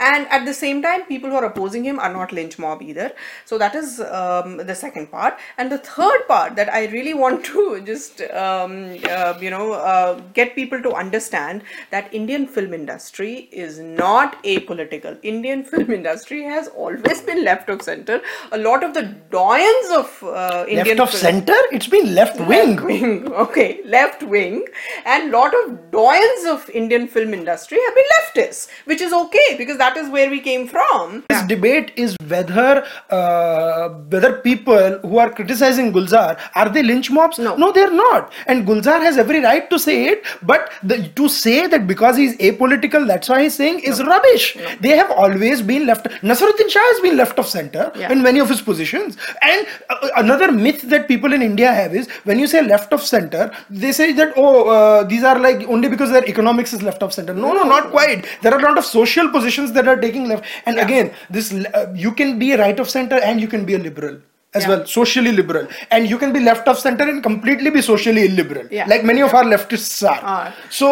and 0.00 0.26
at 0.28 0.44
the 0.44 0.54
same 0.54 0.82
time 0.82 1.04
people 1.04 1.30
who 1.30 1.36
are 1.36 1.44
opposing 1.44 1.84
him 1.84 1.98
are 1.98 2.12
not 2.12 2.32
lynch 2.32 2.58
mob 2.58 2.82
either. 2.82 3.12
So 3.44 3.58
that 3.58 3.74
is 3.74 4.00
um, 4.00 4.56
the 4.56 4.74
second 4.74 5.10
part. 5.10 5.38
And 5.58 5.70
the 5.70 5.78
third 5.78 6.26
part 6.26 6.56
that 6.56 6.72
i 6.72 6.86
really 6.86 7.14
want 7.14 7.44
to 7.50 7.80
just 7.90 8.22
um, 8.44 8.96
uh, 9.08 9.34
you 9.40 9.50
know 9.50 9.72
uh, 9.72 10.20
get 10.38 10.54
people 10.54 10.82
to 10.82 10.92
understand 10.92 11.62
that 11.90 12.12
indian 12.20 12.46
film 12.46 12.74
industry 12.74 13.48
is 13.52 13.78
not 13.78 14.42
apolitical. 14.44 15.18
Indian 15.22 15.64
film 15.64 15.90
industry 16.00 16.42
has 16.44 16.68
always 16.68 17.22
been 17.22 17.44
left 17.44 17.68
of 17.68 17.82
center. 17.82 18.20
A 18.52 18.58
lot 18.58 18.82
of 18.84 18.94
the 18.94 19.02
doyens 19.30 19.90
of 19.98 20.22
uh, 20.22 20.64
indian 20.68 20.96
left 20.96 21.00
of 21.00 21.10
film- 21.10 21.46
center? 21.46 21.58
It's 21.72 21.86
been 21.86 22.14
left 22.14 22.40
wing. 22.40 22.76
Left 22.76 22.84
wing, 22.84 23.32
okay, 23.46 23.80
left 23.84 24.22
wing, 24.22 24.64
and 25.04 25.30
lot 25.30 25.54
of 25.54 25.90
doyens 25.90 26.46
of 26.52 26.68
Indian 26.70 27.06
film 27.08 27.34
industry 27.34 27.78
have 27.86 27.94
been 27.94 28.10
leftists, 28.16 28.68
which 28.84 29.00
is 29.00 29.12
okay 29.12 29.56
because 29.56 29.78
that 29.78 29.89
is 29.96 30.08
where 30.10 30.30
we 30.30 30.40
came 30.40 30.66
from. 30.68 31.24
This 31.28 31.42
debate 31.46 31.92
is 31.96 32.16
whether 32.28 32.84
uh, 33.10 33.88
whether 34.14 34.38
people 34.38 34.98
who 35.00 35.18
are 35.18 35.30
criticizing 35.30 35.92
Gulzar 35.92 36.38
are 36.54 36.68
they 36.68 36.82
lynch 36.82 37.10
mobs? 37.10 37.38
No. 37.38 37.56
no, 37.56 37.72
they're 37.72 37.92
not. 37.92 38.32
And 38.46 38.66
Gulzar 38.66 39.00
has 39.00 39.18
every 39.18 39.40
right 39.40 39.68
to 39.70 39.78
say 39.78 40.04
it. 40.06 40.24
But 40.42 40.70
the, 40.82 41.08
to 41.08 41.28
say 41.28 41.66
that 41.66 41.86
because 41.86 42.16
he's 42.16 42.36
apolitical, 42.38 43.06
that's 43.06 43.28
why 43.28 43.42
he's 43.42 43.54
saying 43.54 43.80
is 43.80 44.02
rubbish. 44.02 44.56
They 44.80 44.96
have 44.96 45.10
always 45.10 45.62
been 45.62 45.86
left. 45.86 46.06
Naseeruddin 46.22 46.68
Shah 46.70 46.80
has 46.92 47.00
been 47.00 47.16
left 47.16 47.38
of 47.38 47.46
center 47.46 47.90
Yeah. 47.96 48.12
in 48.12 48.22
many 48.22 48.38
of 48.40 48.48
his 48.48 48.62
positions. 48.62 49.16
And 49.42 49.66
uh, 49.88 50.08
another 50.16 50.52
myth 50.52 50.82
that 50.82 51.08
people 51.08 51.32
in 51.32 51.42
India 51.42 51.72
have 51.72 51.94
is 51.94 52.08
when 52.24 52.38
you 52.38 52.46
say 52.46 52.62
left 52.62 52.92
of 52.92 53.02
center, 53.02 53.50
they 53.68 53.92
say 53.92 54.12
that 54.12 54.32
oh 54.36 54.68
uh, 54.68 55.04
these 55.04 55.24
are 55.24 55.38
like 55.38 55.66
only 55.68 55.88
because 55.88 56.10
their 56.10 56.24
economics 56.26 56.72
is 56.72 56.82
left 56.82 57.02
of 57.02 57.12
center. 57.12 57.34
No, 57.34 57.52
no, 57.52 57.64
not 57.64 57.90
quite. 57.90 58.26
There 58.42 58.52
are 58.54 58.58
a 58.58 58.62
lot 58.62 58.78
of 58.78 58.84
social 58.84 59.28
positions 59.30 59.72
that 59.82 59.98
are 59.98 60.00
taking 60.00 60.28
left. 60.28 60.44
And 60.66 60.78
again, 60.78 61.12
this 61.28 61.52
uh, 61.52 61.92
you 61.94 62.12
can 62.12 62.38
be 62.38 62.52
a 62.52 62.58
right 62.58 62.78
of 62.78 62.90
center 62.90 63.16
and 63.16 63.40
you 63.40 63.48
can 63.48 63.64
be 63.64 63.74
a 63.74 63.78
liberal 63.78 64.20
as 64.54 64.62
Yeah. 64.64 64.70
well, 64.70 64.80
socially 64.92 65.32
liberal, 65.32 65.66
and 65.96 66.08
you 66.12 66.16
can 66.18 66.32
be 66.36 66.40
left 66.44 66.68
of 66.70 66.78
center 66.78 67.04
and 67.10 67.22
completely 67.26 67.70
be 67.74 67.82
socially 67.88 68.22
illiberal, 68.28 68.64
Yeah. 68.76 68.86
like 68.92 69.04
many 69.10 69.22
of 69.26 69.34
our 69.40 69.44
leftists 69.50 69.98
are. 70.12 70.22
Are. 70.30 70.52
So, 70.78 70.88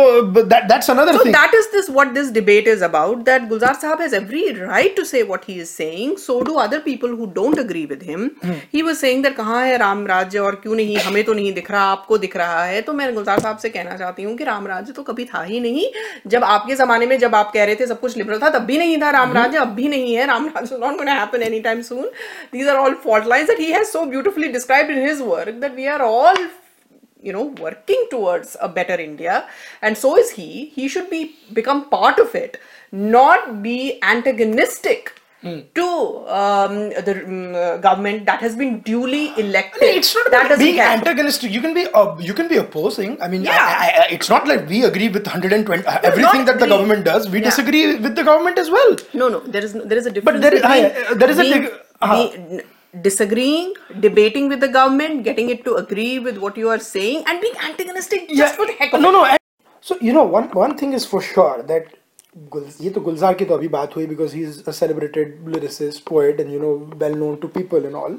that 0.52 0.68
that's 0.72 0.88
another 0.94 1.14
So 1.16 1.22
thing. 1.24 1.32
that 1.38 1.56
is 1.60 1.66
this 1.72 1.88
what 1.96 2.12
this 2.18 2.30
debate 2.36 2.68
is 2.74 2.84
about. 2.88 3.24
That 3.30 3.48
Gulzar 3.48 3.72
Sahab 3.80 4.04
has 4.06 4.14
every 4.18 4.42
right 4.60 4.94
to 5.00 5.06
say 5.12 5.22
what 5.32 5.48
he 5.50 5.56
is 5.64 5.72
saying. 5.80 6.12
So 6.26 6.36
do 6.50 6.54
other 6.66 6.80
people 6.86 7.16
who 7.22 7.26
don't 7.40 7.62
agree 7.64 7.84
with 7.94 8.04
him. 8.12 8.28
hmm. 8.44 8.54
He 8.76 8.84
was 8.90 9.02
saying 9.04 9.24
that 9.26 9.36
कहाँ 9.40 9.64
है 9.66 9.76
राम 9.84 10.06
राज्य 10.12 10.38
और 10.50 10.60
क्यों 10.62 10.74
नहीं 10.82 10.96
हमें 11.08 11.22
तो 11.24 11.34
नहीं 11.40 11.52
दिख 11.58 11.70
रहा 11.70 11.82
आपको 11.96 12.18
दिख 12.26 12.36
रहा 12.36 12.62
है 12.64 12.80
तो 12.90 12.92
मैं 13.00 13.12
गुलजार 13.14 13.40
साहब 13.40 13.58
से 13.64 13.68
कहना 13.78 13.96
चाहती 13.96 14.22
हूँ 14.28 14.36
कि 14.36 14.44
राम 14.44 14.66
राज्य 14.66 14.92
तो 14.92 15.02
कभी 15.10 15.24
था 15.34 15.42
ही 15.50 15.60
नहीं 15.66 15.86
जब 16.36 16.44
आपके 16.52 16.74
जमाने 16.84 17.06
में 17.06 17.18
जब 17.26 17.34
आप 17.34 17.50
कह 17.54 17.64
रहे 17.64 17.76
थे 17.82 17.86
सब 17.92 18.00
कुछ 18.00 18.16
लिबरल 18.16 18.38
था 18.42 18.50
तब 18.58 18.64
भी 18.70 18.78
नहीं 18.78 18.96
था 19.02 19.10
राम 19.18 19.32
राज्य 19.40 19.58
अब 19.66 19.74
भी 19.82 19.88
नहीं 19.96 20.14
है 20.14 20.26
Ram 20.32 20.46
Rajya 20.56 20.78
not 20.86 20.96
gonna 20.98 21.18
happen 21.20 21.42
any 21.50 21.60
time 21.68 21.82
soon 21.90 22.10
these 22.52 22.68
are 22.68 22.76
all 22.86 22.94
fault 23.04 23.26
lines 23.34 23.46
that 23.48 23.58
he 23.58 23.70
has 23.72 23.90
so 23.90 24.08
beautifully 24.14 24.50
described 24.52 24.90
in 24.90 24.98
his 25.10 25.20
work 25.20 25.60
that 25.60 25.74
we 25.74 25.86
are 25.86 26.02
all 26.02 26.36
you 27.20 27.32
know 27.32 27.46
working 27.66 28.02
towards 28.10 28.56
a 28.60 28.68
better 28.78 28.98
india 29.10 29.36
and 29.82 29.96
so 30.02 30.16
is 30.22 30.30
he 30.40 30.50
he 30.78 30.88
should 30.88 31.08
be 31.10 31.22
become 31.60 31.80
part 31.90 32.18
of 32.24 32.34
it 32.34 32.60
not 32.92 33.62
be 33.62 33.78
antagonistic 34.02 35.14
Mm. 35.44 35.72
to 35.72 35.82
um, 36.36 36.90
the 37.06 37.12
um, 37.24 37.80
government 37.80 38.26
that 38.26 38.40
has 38.40 38.56
been 38.56 38.80
duly 38.80 39.28
elected. 39.38 39.80
I 39.80 39.86
mean, 39.86 39.98
it's 39.98 40.12
not 40.12 40.32
that 40.32 40.58
being 40.58 40.80
antagonistic. 40.80 41.52
You 41.52 41.60
can 41.60 41.74
be 41.74 41.86
uh, 41.94 42.18
you 42.18 42.34
can 42.34 42.48
be 42.48 42.56
opposing. 42.56 43.22
I 43.22 43.28
mean, 43.28 43.44
yeah. 43.44 43.52
I, 43.54 44.00
I, 44.00 44.06
it's 44.10 44.28
not 44.28 44.48
like 44.48 44.68
we 44.68 44.82
agree 44.82 45.08
with 45.08 45.24
120 45.24 45.86
uh, 45.86 46.00
everything 46.02 46.44
that 46.44 46.56
agree. 46.56 46.66
the 46.66 46.74
government 46.74 47.04
does. 47.04 47.28
We 47.28 47.38
yeah. 47.38 47.44
disagree 47.44 47.94
with 48.00 48.16
the 48.16 48.24
government 48.24 48.58
as 48.58 48.68
well. 48.68 48.96
No, 49.14 49.28
no, 49.28 49.38
there 49.38 49.64
is 49.64 49.74
there 49.74 49.96
is 49.96 50.06
a 50.06 50.10
difference. 50.10 50.24
But 50.24 50.42
there 50.42 50.56
is 50.56 51.18
there 51.20 51.30
is 51.30 51.38
a 51.38 51.70
uh-huh. 52.02 52.62
Disagreeing 53.02 53.74
debating 54.00 54.48
with 54.48 54.60
the 54.60 54.68
government 54.68 55.22
getting 55.24 55.50
it 55.50 55.64
to 55.64 55.74
agree 55.76 56.18
with 56.18 56.38
what 56.38 56.56
you 56.56 56.68
are 56.68 56.78
saying 56.78 57.22
and 57.26 57.40
being 57.40 57.54
antagonistic 57.68 58.28
just 58.30 58.54
for 58.56 58.66
the 58.66 58.72
heck 58.72 58.92
of 58.92 59.00
no 59.00 59.10
it 59.10 59.12
no 59.12 59.24
I- 59.24 59.36
so 59.80 59.96
you 60.00 60.12
know 60.12 60.24
one 60.24 60.48
one 60.60 60.76
thing 60.76 60.92
is 61.00 61.04
for 61.14 61.20
sure 61.22 61.62
that 61.72 61.94
ये 62.80 62.90
तो 62.94 63.00
गुलजार 63.00 63.34
की 63.34 63.44
तो 63.44 63.54
अभी 63.54 63.68
बात 63.68 63.94
हुई 63.96 64.06
because 64.06 64.32
he 64.32 64.42
is 64.48 64.58
a 64.68 64.72
celebrated 64.72 65.38
lyricist 65.54 66.04
poet 66.10 66.40
and 66.42 66.52
you 66.52 66.58
know 66.64 66.72
well 67.02 67.14
known 67.22 67.38
to 67.44 67.48
people 67.54 67.86
and 67.88 67.96
all 68.00 68.12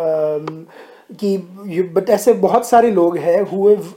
um, 0.00 0.50
कि 1.22 1.30
but 1.94 2.10
ऐसे 2.16 2.32
बहुत 2.44 2.66
सारे 2.66 2.90
लोग 2.90 3.16
हैं 3.18 3.38
who 3.52 3.62
have 3.68 3.88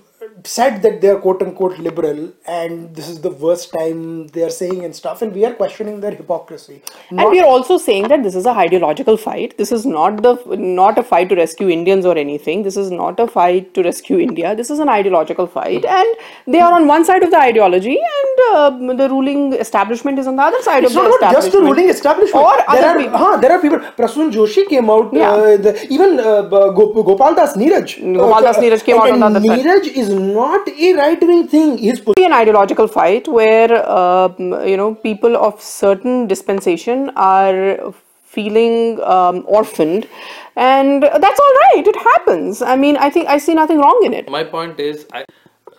said 0.43 0.81
that 0.81 1.01
they 1.01 1.09
are 1.09 1.17
quote 1.17 1.41
unquote 1.41 1.77
liberal 1.79 2.31
and 2.45 2.95
this 2.95 3.07
is 3.07 3.21
the 3.21 3.29
worst 3.43 3.71
time 3.71 4.27
they 4.27 4.43
are 4.43 4.49
saying 4.49 4.83
and 4.85 4.95
stuff 4.95 5.21
and 5.21 5.33
we 5.33 5.45
are 5.45 5.53
questioning 5.53 5.99
their 6.01 6.11
hypocrisy 6.11 6.81
And 7.09 7.29
we 7.29 7.39
are 7.39 7.45
also 7.45 7.77
saying 7.77 8.07
that 8.09 8.23
this 8.23 8.35
is 8.35 8.45
a 8.45 8.51
ideological 8.51 9.17
fight. 9.17 9.57
This 9.57 9.71
is 9.71 9.85
not 9.85 10.21
the 10.21 10.33
not 10.57 10.97
a 10.97 11.03
fight 11.03 11.29
to 11.29 11.35
rescue 11.35 11.69
Indians 11.69 12.05
or 12.05 12.17
anything. 12.17 12.63
This 12.63 12.77
is 12.77 12.91
not 12.91 13.19
a 13.19 13.27
fight 13.27 13.73
to 13.75 13.83
rescue 13.83 14.19
India. 14.19 14.55
This 14.55 14.69
is 14.69 14.79
an 14.79 14.89
ideological 14.89 15.47
fight, 15.47 15.85
and 15.85 16.07
they 16.47 16.59
are 16.59 16.73
on 16.79 16.87
one 16.87 17.05
side 17.09 17.23
of 17.23 17.31
the 17.31 17.39
ideology, 17.39 17.97
and 18.17 18.43
uh, 18.49 18.93
the 19.01 19.09
ruling 19.09 19.53
establishment 19.53 20.19
is 20.19 20.27
on 20.27 20.35
the 20.35 20.43
other 20.43 20.61
side 20.61 20.83
It's 20.83 20.95
of 20.95 21.03
not 21.03 21.09
the 21.11 21.17
about 21.17 21.33
just 21.33 21.51
the 21.51 21.61
ruling 21.67 21.89
establishment. 21.89 22.45
Or 22.45 22.55
there 22.57 22.69
other 22.69 22.87
are, 22.87 22.99
people. 23.03 23.17
Huh, 23.17 23.37
there 23.37 23.51
are 23.57 23.61
people. 23.61 23.79
Prasun 24.01 24.31
Joshi 24.37 24.67
came 24.67 24.89
out. 24.89 25.13
Yeah. 25.13 25.31
Uh, 25.31 25.57
the, 25.57 25.87
even 25.89 26.19
uh, 26.19 26.43
Gop- 26.79 27.05
Gopal 27.11 27.35
Das 27.35 27.55
Neeraj. 27.55 27.97
Gopal 28.21 28.41
Das 28.49 28.57
Neeraj 28.57 28.83
came 28.83 28.97
out 28.97 29.11
on 29.11 29.19
the 29.19 29.25
other 29.25 29.41
side. 29.41 29.59
Neeraj 29.59 29.87
is 30.09 30.19
not 30.19 30.67
a 30.67 30.93
right 30.93 31.21
wing 31.21 31.47
thing. 31.47 31.77
He's 31.77 31.99
be 31.99 32.25
an 32.25 32.33
ideological 32.33 32.87
fight 32.87 33.27
where 33.27 33.73
um, 33.89 34.53
you 34.67 34.77
know 34.77 34.95
people 34.95 35.37
of 35.37 35.61
certain 35.61 36.27
dispensation 36.27 37.11
are 37.15 37.93
feeling 38.23 39.01
um, 39.03 39.43
orphaned 39.47 40.07
and 40.55 41.03
that's 41.03 41.39
all 41.39 41.53
right. 41.65 41.87
It 41.87 41.95
happens. 41.95 42.61
I 42.61 42.75
mean 42.75 42.97
i 42.97 43.09
think 43.09 43.27
i 43.27 43.37
see 43.37 43.53
nothing 43.53 43.79
wrong 43.79 44.01
in 44.05 44.13
it. 44.13 44.29
My 44.29 44.43
point 44.43 44.79
is, 44.79 45.05
I, 45.13 45.25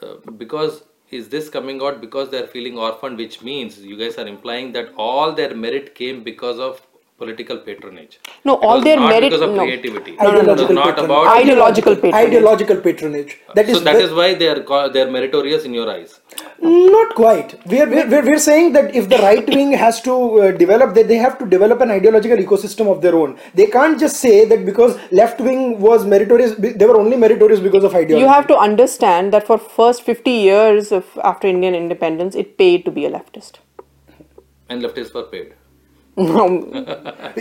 uh, 0.03 0.15
because 0.37 0.83
is 1.11 1.29
this 1.29 1.49
coming 1.49 1.83
out 1.83 2.01
because 2.01 2.31
they're 2.31 2.47
feeling 2.47 2.79
orphaned, 2.79 3.17
which 3.17 3.43
means 3.43 3.79
you 3.79 3.97
guys 3.97 4.17
are 4.17 4.27
implying 4.27 4.73
that 4.73 4.93
all 4.97 5.33
their 5.33 5.55
merit 5.55 5.95
came 5.95 6.23
because 6.23 6.59
of 6.59 6.81
political 7.21 7.59
patronage. 7.69 8.13
No, 8.49 8.55
It 8.57 8.65
all 8.67 8.75
was 8.77 8.85
their 8.89 8.99
not 9.01 9.11
merit- 9.13 9.31
because 9.31 9.45
of 9.47 9.55
no. 9.59 9.65
creativity. 9.65 10.13
No, 10.21 10.31
no, 10.37 10.43
no, 10.43 10.53
It 10.55 10.61
was 10.61 10.69
no. 10.69 10.75
not 10.81 10.85
patronage. 10.89 11.11
about. 11.11 11.27
Ideological 11.41 11.97
patronage. 12.03 12.27
Ideological 12.29 12.79
patronage. 12.87 13.33
That 13.59 13.69
is 13.73 13.79
so 13.79 13.85
that 13.89 13.99
the- 13.99 14.05
is 14.09 14.13
why 14.21 14.29
they 14.43 14.49
are 14.55 14.61
co- 14.71 14.89
they 14.97 15.03
are 15.07 15.11
meritorious 15.17 15.65
in 15.71 15.75
your 15.81 15.89
eyes. 15.95 16.15
Not 16.63 17.15
quite. 17.21 17.55
We 17.73 17.81
are, 17.83 17.89
we're, 17.95 18.07
we're, 18.15 18.25
we're 18.31 18.43
saying 18.47 18.73
that 18.79 18.95
if 19.03 19.09
the 19.15 19.19
right 19.27 19.47
wing 19.57 19.73
has 19.85 20.01
to 20.09 20.15
uh, 20.17 20.51
develop, 20.65 20.95
that 21.01 21.09
they 21.13 21.17
have 21.27 21.39
to 21.43 21.47
develop 21.57 21.81
an 21.87 21.91
ideological 21.99 22.43
ecosystem 22.47 22.91
of 22.95 23.01
their 23.07 23.15
own. 23.23 23.39
They 23.55 23.67
can't 23.77 23.99
just 24.07 24.17
say 24.27 24.37
that 24.55 24.65
because 24.67 24.99
left 25.23 25.41
wing 25.41 25.81
was 25.89 26.07
meritorious, 26.07 26.55
they 26.59 26.87
were 26.93 26.99
only 27.05 27.17
meritorious 27.17 27.61
because 27.69 27.85
of 27.85 27.95
ideology. 27.95 28.21
you 28.27 28.29
have 28.29 28.47
to 28.53 28.57
understand 28.57 29.33
that 29.35 29.47
for 29.47 29.57
first 29.59 30.03
50 30.03 30.31
years 30.31 30.93
of 30.99 31.07
after 31.31 31.49
indian 31.49 31.75
independence 31.75 32.35
it 32.43 32.57
paid 32.63 32.85
to 32.89 32.91
be 32.99 33.05
a 33.07 33.11
leftist 33.17 33.59
And 34.73 34.83
leftists 34.87 35.15
were 35.19 35.25
paid. 35.35 35.49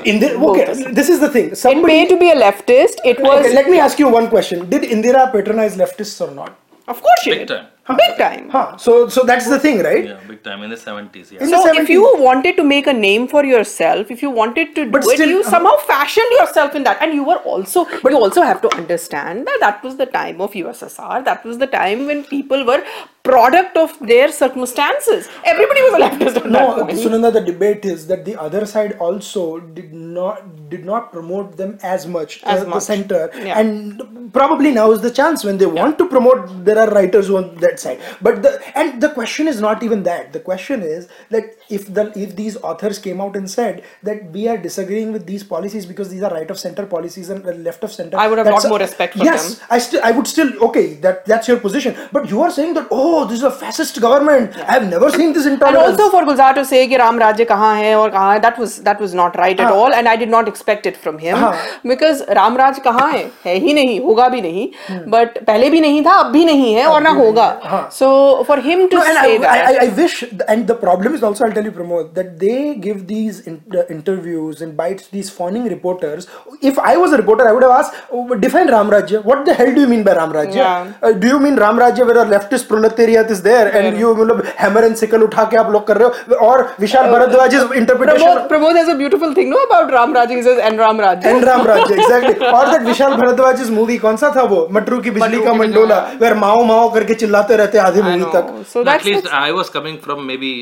In 0.06 0.20
the, 0.20 0.36
okay, 0.52 0.94
this 0.94 1.10
is 1.10 1.20
the 1.20 1.30
thing. 1.30 1.52
it 1.52 1.58
Somebody, 1.58 1.94
paid 1.94 2.10
to 2.10 2.18
be 2.20 2.30
a 2.32 2.36
leftist 2.36 2.98
it 3.04 3.20
was 3.20 3.46
okay, 3.46 3.54
let 3.54 3.70
me 3.70 3.80
ask 3.80 4.00
you 4.00 4.10
one 4.10 4.30
question. 4.30 4.70
Did 4.70 4.84
Indira 4.84 5.32
patronize 5.32 5.78
leftists 5.78 6.22
or 6.28 6.32
not? 6.34 6.58
of 6.88 7.02
course 7.02 7.22
she 7.24 7.32
Big 7.32 7.40
did 7.40 7.48
time. 7.48 7.68
big 7.98 8.18
time 8.18 8.50
Huh. 8.50 8.78
So, 8.78 9.08
so 9.10 9.24
that's 9.24 9.48
the 9.50 9.60
thing, 9.60 9.80
right? 9.80 10.06
Yeah, 10.06 10.20
big 10.28 10.44
time 10.44 10.64
in 10.64 10.70
the 10.72 10.78
seventies. 10.78 11.32
Yeah. 11.32 11.44
In 11.44 11.50
So 11.50 11.62
the 11.64 11.76
if 11.82 11.90
you 11.90 12.04
wanted 12.18 12.58
to 12.58 12.64
make 12.64 12.88
a 12.88 12.94
name 12.94 13.28
for 13.28 13.44
yourself, 13.46 14.12
if 14.12 14.22
you 14.24 14.32
wanted 14.32 14.76
to 14.76 14.86
do 14.86 14.92
But 14.92 15.04
it, 15.06 15.10
still, 15.16 15.30
you 15.30 15.42
uh, 15.42 15.50
somehow 15.50 15.76
fashioned 15.92 16.32
yourself 16.40 16.76
in 16.76 16.84
that, 16.86 17.02
and 17.02 17.14
you 17.14 17.24
were 17.24 17.38
also. 17.54 17.86
But 18.04 18.12
you 18.12 18.20
also 18.20 18.42
have 18.42 18.62
to 18.64 18.74
understand 18.76 19.48
that 19.48 19.58
that 19.62 19.84
was 19.84 19.98
the 19.98 20.08
time 20.08 20.42
of 20.42 20.54
USSR. 20.54 21.24
That 21.26 21.46
was 21.46 21.58
the 21.60 21.68
time 21.68 22.06
when 22.08 22.24
people 22.26 22.66
were 22.66 22.84
product 23.30 23.78
of 23.78 23.98
their 24.12 24.32
circumstances. 24.32 25.30
Everybody 25.46 25.82
was 25.88 25.94
a 25.94 26.02
leftist 26.06 26.34
that 26.36 26.46
No, 26.58 26.64
point. 26.84 26.98
Sunanda, 26.98 27.32
the 27.34 27.42
debate 27.42 27.86
is 27.86 28.08
that 28.08 28.26
the 28.26 28.36
other 28.48 28.66
side 28.66 28.94
also 29.08 29.60
did 29.60 29.94
not 29.94 30.70
did 30.70 30.86
not 30.86 31.12
promote 31.12 31.58
them 31.58 31.78
as 31.82 32.06
much 32.16 32.44
As 32.44 32.64
the, 32.64 32.70
the 32.72 32.80
center, 32.80 33.22
Yeah. 33.36 33.60
and 33.60 34.04
probably 34.34 34.72
now 34.72 34.92
is 34.92 35.02
the 35.02 35.12
chance 35.20 35.44
when 35.44 35.58
they 35.62 35.66
want 35.66 35.98
to 36.02 36.08
promote. 36.08 36.66
There 36.66 36.78
are 36.84 36.90
writers 36.98 37.30
on 37.30 37.56
that 37.66 37.80
side, 37.80 38.00
but 38.22 38.42
the 38.44 38.52
and 38.82 39.02
the 39.06 39.10
question 39.10 39.48
is 39.54 39.62
not 39.68 39.84
even 39.88 40.04
that. 40.10 40.34
The 40.34 40.44
question 40.50 40.84
is 40.84 41.08
that 41.36 41.56
if 41.78 41.88
the 42.00 42.06
if 42.26 42.36
these 42.42 42.58
authors 42.72 43.00
came 43.08 43.22
out 43.28 43.36
and 43.42 43.50
said 43.56 43.84
that 44.04 44.24
we 44.38 44.48
are 44.48 44.58
disagreeing 44.68 45.12
with 45.18 45.26
these 45.32 45.44
policies 45.54 45.86
because 45.94 46.10
these 46.16 46.24
are 46.30 46.32
right 46.38 46.50
of 46.56 46.60
center 46.66 46.86
policies 46.96 47.30
and 47.30 47.46
uh, 47.46 47.52
left 47.70 47.84
of 47.90 47.92
center, 47.92 48.18
I 48.18 48.28
would 48.28 48.38
have 48.44 48.48
that's 48.52 48.64
lot 48.66 48.70
more 48.76 48.80
respect 48.80 49.18
for 49.18 49.24
yes, 49.32 49.48
them. 49.56 49.68
I 49.78 49.80
still 49.88 50.02
I 50.04 50.12
would 50.12 50.28
still 50.36 50.52
okay 50.70 50.86
that 51.08 51.26
that's 51.26 51.48
your 51.54 51.60
position, 51.68 51.98
but 52.12 52.30
you 52.30 52.42
are 52.42 52.52
saying 52.60 52.74
that 52.76 52.88
oh 52.92 53.19
this 53.29 53.39
is 53.39 53.45
a 53.45 53.51
fascist 53.51 54.01
government. 54.01 54.57
I 54.57 54.73
have 54.73 54.89
never 54.89 55.11
seen 55.11 55.33
this 55.33 55.47
and 55.47 55.55
intolerance. 55.55 56.01
also 56.01 56.11
for 56.11 56.23
Gulzar 56.31 56.55
to 56.55 56.65
say 56.65 56.87
कि 56.89 56.97
राम 56.97 57.19
राज्य 57.19 57.45
कहाँ 57.45 57.75
है 57.79 57.95
और 57.99 58.11
कहाँ 58.11 58.33
है 58.35 58.41
that 58.43 58.59
was 58.59 58.77
that 58.89 59.01
was 59.01 59.15
not 59.15 59.37
right 59.37 59.61
at 59.61 59.67
हाँ. 59.67 59.77
all 59.83 59.95
and 59.95 60.09
I 60.09 60.17
did 60.17 60.35
not 60.37 60.49
expect 60.55 60.87
it 60.93 60.97
from 60.97 61.19
him 61.19 61.37
हाँ. 61.37 61.55
because 61.93 62.23
Ram 62.41 62.57
राज 62.57 62.79
कहाँ 62.89 63.11
है 63.13 63.25
है 63.45 63.59
ही 63.67 63.75
नहीं 63.75 64.01
होगा 64.01 64.29
भी 64.29 64.41
नहीं 64.41 64.69
but 65.17 65.39
पहले 65.45 65.71
भी 65.71 65.81
नहीं 65.81 66.05
था 66.07 66.13
अब 66.25 66.33
भी 66.33 66.45
नहीं 66.45 66.75
है 66.75 66.87
और 66.87 67.03
ना 67.03 67.13
भी 67.13 67.19
नहीं 67.19 67.27
होगा 67.27 67.47
है, 67.47 67.71
हाँ. 67.71 67.91
so 67.91 68.45
for 68.45 68.61
him 68.61 68.89
to 68.89 68.97
No, 68.97 69.03
and 69.03 69.19
say 69.19 69.35
I, 69.35 69.39
that 69.39 69.67
I, 69.67 69.75
I, 69.75 69.85
I 69.87 69.89
wish, 69.89 70.23
and 70.49 70.67
the 70.67 70.75
problem 70.75 71.15
is 71.15 71.23
also, 71.23 71.45
I'll 71.45 71.53
tell 71.53 71.65
you, 71.65 71.73
Pramod, 71.73 72.15
that 72.15 72.39
they 72.39 72.75
give 72.77 73.07
these 73.07 73.41
in, 73.41 73.63
uh, 73.73 73.85
interviews 73.91 74.63
and 74.63 74.77
bites 74.77 75.09
these 75.09 75.31
fawning 75.31 75.65
reporters. 75.65 76.27
If 76.63 76.79
I 76.79 76.97
was 76.97 77.13
a 77.13 77.17
reporter, 77.17 77.49
I 77.49 77.53
would 77.53 77.63
have 77.63 77.73
asked, 77.73 77.95
oh, 78.11 78.35
define 78.35 78.69
Ram 78.69 78.91
Rajya. 78.91 79.25
What 79.25 79.45
the 79.45 79.55
hell 79.55 79.75
do 79.75 79.81
you 79.81 79.87
mean 79.87 80.03
by 80.03 80.15
Ram 80.15 80.33
Rajya? 80.33 80.55
Yeah. 80.55 80.93
Uh, 81.03 81.13
do 81.13 81.27
you 81.27 81.39
mean 81.39 81.57
Ram 81.57 81.77
Rajya 81.77 82.07
where 82.07 82.19
a 82.19 82.25
leftist 82.25 82.69
proletariat 82.69 83.08
नजरियात 83.10 83.32
is 83.32 83.42
there 83.44 83.68
and 83.68 84.00
you 84.00 84.14
मतलब 84.16 84.44
hammer 84.60 84.84
and 84.86 84.96
sickle 84.96 85.24
उठा 85.24 85.44
के 85.52 85.58
आप 85.58 85.72
लोग 85.72 85.88
कर 85.88 85.98
रहे 85.98 86.08
हो। 86.08 86.36
और 86.48 86.64
Vishal 86.80 87.12
Bhardwaj 87.12 87.54
is 87.56 87.74
interpretation 87.78 88.48
Pramod 88.48 88.78
has 88.78 88.92
a 88.92 88.94
beautiful 89.02 89.34
thing 89.38 89.50
no 89.50 89.58
about 89.66 89.92
Ram 89.92 90.18
is 90.18 90.50
and 90.50 90.80
Ram 90.80 91.02
Rajya 91.02 91.30
and 91.30 91.44
Ram 91.46 91.66
Rajya 91.68 91.94
exactly 91.94 92.48
और 92.48 92.72
that 92.72 92.82
Vishal 92.88 93.14
Bhardwaj 93.24 93.62
is 93.62 93.72
movie 93.72 93.98
कौन 93.98 94.18
सा 94.18 94.34
था 94.36 94.44
वो? 94.54 94.68
मटरू 94.72 95.00
की 95.02 95.12
बिजली 95.12 95.44
का 95.44 95.54
मंडोला 95.54 96.00
वेयर 96.22 96.34
माओ 96.44 96.64
माओ 96.66 96.94
करके 96.94 97.14
चिल्लाते 97.24 97.56
रहते 97.64 97.78
आधे 97.88 98.02
मूवी 98.02 98.32
तक। 98.36 98.54
So 98.74 98.84
that 98.84 99.08
is 99.08 99.28
I 99.42 99.52
was 99.60 99.70
coming 99.78 99.98
from 100.06 100.24
maybe 100.46 100.54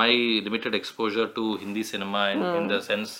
my 0.00 0.12
limited 0.44 0.74
exposure 0.74 1.32
to 1.36 1.54
Hindi 1.60 1.82
cinema 1.92 2.28
in 2.30 2.42
mm. 2.42 2.58
in 2.58 2.68
the 2.70 2.80
sense 2.84 3.12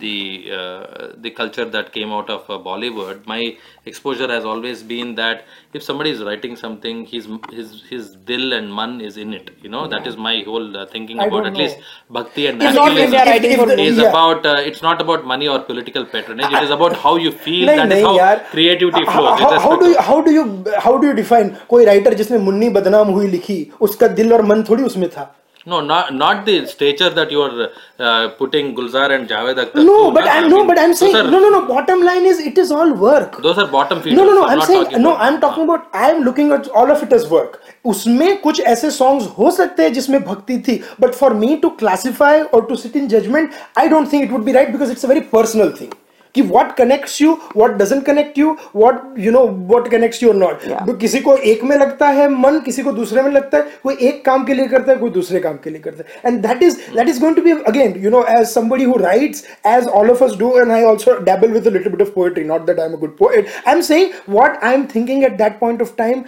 the 0.00 0.16
uh, 0.56 0.80
the 1.24 1.30
culture 1.36 1.64
that 1.74 1.86
came 1.92 2.10
out 2.16 2.30
of 2.32 2.48
uh, 2.50 2.58
Bollywood. 2.64 3.20
My 3.30 3.42
exposure 3.85 4.27
has 4.31 4.45
always 4.45 4.81
been 4.83 5.15
that 5.15 5.45
if 5.73 5.83
somebody 5.83 6.09
is 6.15 6.21
writing 6.27 6.55
something, 6.55 7.05
his 7.05 7.27
his 7.51 7.71
his 7.89 8.09
dil 8.31 8.53
and 8.57 8.73
man 8.79 8.99
is 9.01 9.17
in 9.17 9.33
it. 9.33 9.49
You 9.63 9.69
know 9.75 9.87
that 9.93 10.05
is 10.11 10.17
my 10.17 10.33
whole 10.49 10.77
uh, 10.77 10.85
thinking 10.95 11.19
I 11.19 11.25
about 11.25 11.43
don't 11.45 11.53
at 11.53 11.57
least 11.61 11.77
know. 11.79 12.19
bhakti 12.19 12.47
and 12.51 12.61
If 12.61 12.75
not 12.75 12.93
nationalism 12.93 13.05
India 13.07 13.25
writing 13.31 13.51
if 13.57 13.59
for 13.63 13.67
the- 13.71 13.77
me. 13.81 13.87
is 13.87 13.97
yeah. 14.03 14.09
about 14.09 14.45
uh, 14.45 14.55
it's 14.71 14.81
not 14.87 15.01
about 15.07 15.25
money 15.33 15.47
or 15.55 15.59
political 15.71 16.05
patronage. 16.15 16.53
It 16.61 16.63
is 16.69 16.75
about 16.77 16.95
how 17.05 17.15
you 17.25 17.31
feel. 17.47 17.65
नहीं 17.71 17.77
that 17.77 17.85
is 17.85 17.93
नहीं 17.93 18.05
how 18.09 18.15
यार 18.19 18.45
creativity 18.53 19.05
How- 19.05 19.17
flows. 19.17 19.39
how, 19.45 19.59
how 19.67 19.75
do 19.83 19.89
you 19.93 20.07
how 20.11 20.21
do 20.29 20.37
you 20.39 20.45
how 20.87 20.95
do 21.03 21.11
you 21.11 21.17
define 21.21 21.53
कोई 21.75 21.85
writer 21.91 22.13
जिसने 22.23 22.37
मुन्नी 22.49 22.69
बदनाम 22.79 23.07
हुई 23.19 23.27
लिखी 23.37 23.59
उसका 23.89 24.07
दिल 24.21 24.33
और 24.33 24.41
मन 24.53 24.63
थोड़ी 24.69 24.83
उसमें 24.83 25.09
था 25.17 25.27
No, 25.70 25.80
not 25.80 26.14
not 26.14 26.46
the 26.46 26.64
stature 26.66 27.10
that 27.10 27.32
you 27.32 27.40
are 27.42 27.70
uh, 27.98 28.28
putting 28.40 28.72
Gulzar 28.76 29.10
and 29.10 29.28
Javed 29.28 29.56
Akhtar. 29.62 29.84
No, 29.84 30.12
but? 30.12 30.28
I'm 30.28 30.48
no, 30.48 30.64
but 30.64 30.78
I'm 30.78 30.94
saying 30.94 31.16
are, 31.16 31.24
no, 31.24 31.40
no, 31.40 31.50
no. 31.50 31.66
Bottom 31.66 32.04
line 32.04 32.24
is 32.24 32.38
it 32.38 32.56
is 32.56 32.70
all 32.70 32.92
work. 32.92 33.42
Those 33.42 33.58
are 33.58 33.66
bottom 33.66 34.00
feeders. 34.00 34.16
No, 34.16 34.24
no, 34.24 34.34
no. 34.34 34.44
I'm 34.46 34.60
saying 34.60 35.02
no. 35.02 35.16
I'm 35.16 35.40
talking 35.40 35.64
about. 35.64 35.88
I'm 35.92 36.22
looking 36.22 36.52
at 36.52 36.68
all 36.68 36.92
of 36.92 37.02
it 37.02 37.12
as 37.12 37.28
work. 37.28 37.60
उसमें 37.84 38.40
कुछ 38.42 38.60
ऐसे 38.60 38.90
songs 38.90 39.26
हो 39.38 39.50
सकते 39.58 39.82
हैं 39.82 39.92
जिसमें 39.92 40.22
भक्ति 40.24 40.58
थी 40.68 40.82
but 41.04 41.20
for 41.20 41.34
me 41.42 41.60
to 41.60 41.70
classify 41.82 42.34
or 42.52 42.64
to 42.70 42.76
sit 42.76 42.96
in 43.02 43.08
judgment 43.08 43.62
I 43.76 43.88
don't 43.88 44.14
think 44.14 44.24
it 44.24 44.32
would 44.32 44.44
be 44.44 44.52
right 44.52 44.72
because 44.72 44.90
it's 44.90 45.04
a 45.04 45.12
very 45.14 45.22
personal 45.36 45.76
thing 45.80 45.92
कि 46.35 46.41
what 46.49 46.69
connects 46.77 47.19
you 47.21 47.31
what 47.61 47.73
doesn't 47.79 48.03
connect 48.09 48.37
you 48.41 48.51
what 48.81 48.99
you 49.23 49.31
know 49.35 49.41
what 49.71 49.89
connects 49.93 50.21
you 50.23 50.29
or 50.33 50.35
not 50.41 50.61
Yeah. 50.67 50.85
तो 50.85 50.93
किसी 50.99 51.19
को 51.21 51.35
एक 51.53 51.63
में 51.71 51.75
लगता 51.77 52.07
है 52.17 52.27
मन 52.43 52.59
किसी 52.65 52.83
को 52.83 52.91
दूसरे 52.99 53.21
में 53.21 53.31
लगता 53.31 53.57
है 53.57 53.79
कोई 53.83 53.95
एक 54.09 54.23
काम 54.25 54.45
के 54.45 54.53
लिए 54.53 54.67
करता 54.67 54.91
है 54.91 54.97
कोई 54.99 55.09
दूसरे 55.17 55.39
काम 55.39 55.57
के 55.63 55.69
लिए 55.69 55.81
करता 55.87 56.03
है 56.03 56.31
and 56.31 56.45
that 56.47 56.63
is 56.67 56.77
that 56.99 57.11
is 57.13 57.19
going 57.23 57.35
to 57.39 57.43
be 57.47 57.55
again 57.73 57.97
you 58.05 58.13
know 58.15 58.21
as 58.35 58.53
somebody 58.59 58.87
who 58.91 58.95
writes 59.03 59.43
as 59.73 59.87
all 59.99 60.13
of 60.15 60.21
us 60.27 60.37
do 60.43 60.51
and 60.61 60.71
I 60.77 60.83
also 60.93 61.17
dabble 61.31 61.57
with 61.57 61.67
a 61.67 61.75
little 61.77 61.91
bit 61.97 62.05
of 62.07 62.13
poetry 62.19 62.45
not 62.53 62.65
that 62.71 62.79
I'm 62.85 62.95
a 62.99 63.01
good 63.03 63.17
poet 63.17 63.51
I'm 63.73 63.83
saying 63.89 64.13
what 64.37 64.57
I'm 64.71 64.87
thinking 64.95 65.25
at 65.31 65.37
that 65.43 65.59
point 65.65 65.81
of 65.87 65.95
time 65.97 66.23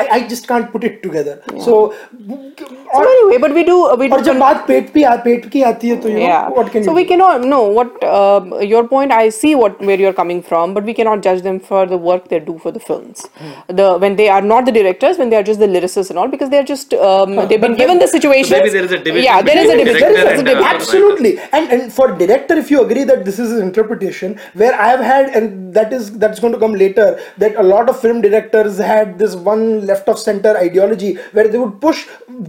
I, 0.00 0.02
I 0.14 0.16
just 0.30 0.46
can't 0.48 0.72
put 0.72 0.82
it 0.86 0.94
together 1.02 1.34
so 1.64 1.74
So 2.94 3.02
anyway, 3.02 3.38
but 3.42 3.52
we 3.56 3.62
do 3.68 3.74
we 4.00 4.06
do 4.08 4.14
और 4.14 4.20
जब 4.28 4.38
बात 4.38 4.64
पेट 4.68 4.92
पे 4.94 5.02
आ 5.10 5.14
पेट 5.26 5.44
की 5.50 5.62
आती 5.68 5.88
है 5.88 5.96
तो 6.02 6.08
you 6.08 6.16
know 6.16 6.26
yeah 6.28 6.48
what 6.56 6.70
can 6.74 6.84
so 6.86 6.90
you 6.90 6.96
we 6.98 7.04
do? 7.04 7.08
cannot 7.10 7.44
no 7.52 7.58
what 7.78 8.02
um, 8.14 8.48
your 8.72 8.82
point 8.92 9.14
i 9.18 9.28
see 9.36 9.52
what 9.60 9.80
where 9.90 10.00
you're 10.04 10.12
coming 10.20 10.40
from 10.48 10.74
but 10.78 10.88
we 10.90 10.94
cannot 11.00 11.22
judge 11.26 11.42
them 11.46 11.60
for 11.68 11.82
the 11.92 11.98
work 12.08 12.26
they 12.32 12.40
do 12.48 12.54
for 12.64 12.72
the 12.78 12.82
films 12.88 13.22
Hmm. 13.42 13.52
the 13.80 13.86
when 14.06 14.16
they 14.22 14.26
are 14.38 14.40
not 14.52 14.68
the 14.70 14.74
directors 14.78 15.20
when 15.22 15.30
they 15.34 15.38
are 15.42 15.46
just 15.50 15.62
the 15.64 15.70
lyricists 15.76 16.10
and 16.14 16.22
all 16.24 16.32
because 16.34 16.50
they're 16.56 16.68
just 16.72 16.94
um, 17.10 17.36
they've 17.36 17.64
been 17.66 17.76
but 17.76 17.82
given 17.84 17.98
then- 17.98 18.04
the 18.04 18.10
situation 18.16 18.56
maybe 18.58 18.74
there 18.76 18.88
is 18.90 18.96
a 18.98 19.00
division 19.08 19.28
yeah 19.30 19.40
there 19.50 19.62
is 19.64 19.70
a 19.74 19.78
between 19.82 19.92
division 19.92 20.18
director 20.18 20.24
there 20.24 20.34
is 20.34 20.40
a 20.40 20.44
and, 20.44 20.48
uh, 20.48 20.54
division. 20.54 20.74
absolutely 20.80 21.32
and 21.60 21.76
and 21.78 21.92
for 22.00 22.08
director 22.24 22.58
if 22.64 22.74
you 22.76 22.82
agree 22.88 23.06
that 23.12 23.24
this 23.30 23.38
is 23.46 23.54
his 23.56 23.62
interpretation 23.68 24.36
where 24.64 24.74
i 24.88 24.90
have 24.94 25.06
had 25.12 25.32
and 25.42 25.56
that 25.80 25.96
is 26.00 26.10
that's 26.26 26.44
going 26.46 26.58
to 26.58 26.62
come 26.66 26.78
later 26.86 27.08
that 27.46 27.56
a 27.66 27.68
lot 27.74 27.94
of 27.94 28.00
film 28.06 28.20
directors 28.28 28.82
had 28.92 29.18
this 29.24 29.36
one 29.52 29.66
left 29.91 30.07
of 30.13 30.19
center 30.19 30.53
ideology 30.57 31.11
where 31.33 31.47
they 31.47 31.57
would 31.57 31.79
push 31.81 32.05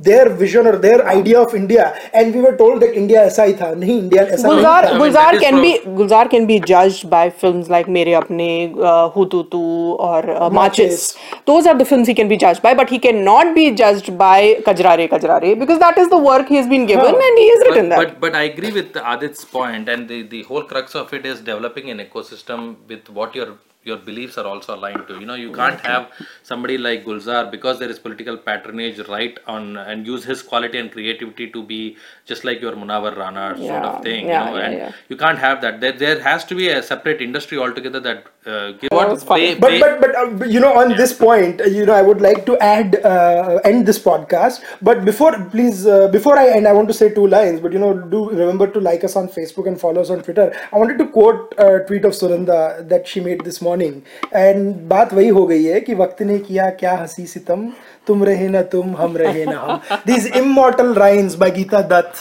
their 0.08 0.28
vision 0.42 0.66
or 0.66 0.76
their 0.86 1.06
idea 1.14 1.38
of 1.40 1.54
india 1.54 1.84
and 2.12 2.34
we 2.34 2.40
were 2.46 2.56
told 2.56 2.80
that 2.82 2.94
india 3.02 3.22
aisa 3.26 3.46
hi 3.46 3.52
tha 3.62 3.68
nahi 3.82 3.96
india 4.04 4.22
aisa 4.26 4.44
nahi 4.46 4.52
Gulzar, 4.54 4.82
tha. 4.82 4.88
I 4.88 4.92
mean, 4.92 5.00
Gulzar 5.02 5.32
can 5.44 5.54
from- 5.54 5.62
be 5.66 5.72
Gulzar 6.00 6.24
can 6.34 6.46
be 6.52 6.58
judged 6.72 7.08
by 7.14 7.22
films 7.42 7.70
like 7.74 7.88
Mere 7.96 8.14
Apne, 8.20 8.50
uh, 8.90 9.10
Hututu, 9.16 9.62
or 10.10 10.20
uh, 10.36 10.50
Machis. 10.58 11.04
Those 11.50 11.66
are 11.72 11.76
the 11.82 11.86
films 11.92 12.06
he 12.12 12.14
can 12.20 12.28
be 12.34 12.38
judged 12.44 12.62
by, 12.66 12.74
but 12.82 12.88
he 12.96 12.98
cannot 13.06 13.54
be 13.54 13.64
judged 13.82 14.10
by 14.24 14.38
Kajrare 14.68 15.08
Kajrare 15.14 15.52
because 15.64 15.80
that 15.86 15.98
is 16.04 16.08
the 16.14 16.20
work 16.28 16.48
he 16.48 16.56
has 16.60 16.68
been 16.74 16.86
given 16.92 17.14
Huh. 17.16 17.26
and 17.30 17.38
he 17.44 17.48
has 17.52 17.64
written 17.68 17.88
but, 17.88 17.96
that. 17.96 18.20
but 18.20 18.20
but 18.26 18.38
I 18.42 18.44
agree 18.52 18.72
with 18.78 18.92
Aadit's 19.14 19.44
point, 19.56 19.88
and 19.96 20.08
the, 20.14 20.22
the 20.36 20.42
whole 20.52 20.64
crux 20.74 20.94
of 21.02 21.12
it 21.20 21.26
is 21.34 21.40
developing 21.50 21.90
an 21.96 21.98
ecosystem 22.06 22.76
with 22.94 23.10
what 23.20 23.34
your 23.40 23.48
your 23.82 23.96
beliefs 23.96 24.36
are 24.36 24.46
also 24.46 24.74
aligned 24.74 25.06
to. 25.08 25.18
You 25.18 25.26
know, 25.26 25.34
you 25.34 25.52
can't 25.52 25.80
have 25.80 26.10
somebody 26.42 26.76
like 26.76 27.04
Gulzar 27.04 27.50
because 27.50 27.78
there 27.78 27.88
is 27.88 27.98
political 27.98 28.36
patronage 28.36 28.98
right 29.08 29.38
on 29.46 29.76
and 29.78 30.06
use 30.06 30.24
his 30.24 30.42
quality 30.42 30.78
and 30.78 30.92
creativity 30.92 31.50
to 31.50 31.62
be 31.62 31.96
just 32.26 32.44
like 32.44 32.60
your 32.60 32.72
Munawar 32.72 33.16
Rana 33.16 33.56
sort 33.56 33.84
of 33.84 34.02
thing. 34.02 34.26
yeah, 34.26 34.44
you 34.48 34.50
know, 34.50 34.58
yeah, 34.58 34.64
and 34.66 34.74
yeah. 34.78 34.92
you 35.08 35.16
can't 35.16 35.38
have 35.38 35.60
that. 35.62 35.80
There, 35.80 35.92
there 35.92 36.20
has 36.20 36.44
to 36.46 36.54
be 36.54 36.68
a 36.68 36.82
separate 36.82 37.22
industry 37.22 37.58
altogether 37.58 38.00
that 38.00 38.26
uh, 38.46 38.72
give 38.72 38.90
That 38.90 39.08
was 39.08 39.22
funny. 39.24 39.54
pay- 39.54 39.58
but 39.60 39.70
pay- 39.70 39.80
but 39.80 40.00
but 40.00 40.14
uh, 40.16 40.44
you 40.44 40.60
know 40.60 40.72
on 40.78 40.96
this 40.96 41.12
point 41.12 41.60
uh, 41.60 41.64
you 41.64 41.84
know 41.84 41.92
i 41.92 42.00
would 42.00 42.20
like 42.22 42.46
to 42.46 42.56
add 42.58 42.96
uh, 43.04 43.60
end 43.64 43.86
this 43.86 43.98
podcast 43.98 44.62
but 44.80 45.04
before 45.04 45.32
please 45.54 45.86
uh, 45.86 46.08
before 46.08 46.38
i 46.38 46.48
end 46.48 46.66
i 46.66 46.72
want 46.72 46.88
to 46.88 46.94
say 46.94 47.12
two 47.12 47.26
lines 47.26 47.60
but 47.60 47.72
you 47.72 47.78
know 47.78 47.92
do 48.14 48.30
remember 48.30 48.66
to 48.66 48.80
like 48.80 49.04
us 49.04 49.14
on 49.16 49.28
facebook 49.28 49.66
and 49.66 49.78
follow 49.78 50.00
us 50.00 50.08
on 50.08 50.22
twitter 50.22 50.46
i 50.72 50.78
wanted 50.78 50.96
to 50.98 51.06
quote 51.08 51.52
a 51.58 51.80
tweet 51.86 52.04
of 52.06 52.12
Sunanda 52.12 52.88
that 52.88 53.06
she 53.06 53.20
made 53.20 53.44
this 53.44 53.60
morning 53.60 53.69
and 53.76 54.88
बात 54.88 55.14
वही 55.14 55.28
हो 55.28 55.46
गई 55.46 55.64
है 55.64 55.80
कि 55.80 55.94
वक्त 55.94 56.22
ने 56.22 56.38
किया 56.38 56.70
क्या 56.70 56.96
हसी 56.96 57.26
सितम। 57.26 57.72
तुम 58.06 58.24
रहे 58.24 58.48
ना 58.48 58.62
तुम 58.62 58.96
हम 58.96 59.16
रहे 59.16 59.44
ना 59.44 59.58
हम। 59.58 59.96
This 60.06 60.26
immortal 60.26 60.94
राइन्स 60.94 61.34
by 61.34 61.50
Geeta 61.50 61.88
Dutt 61.88 62.12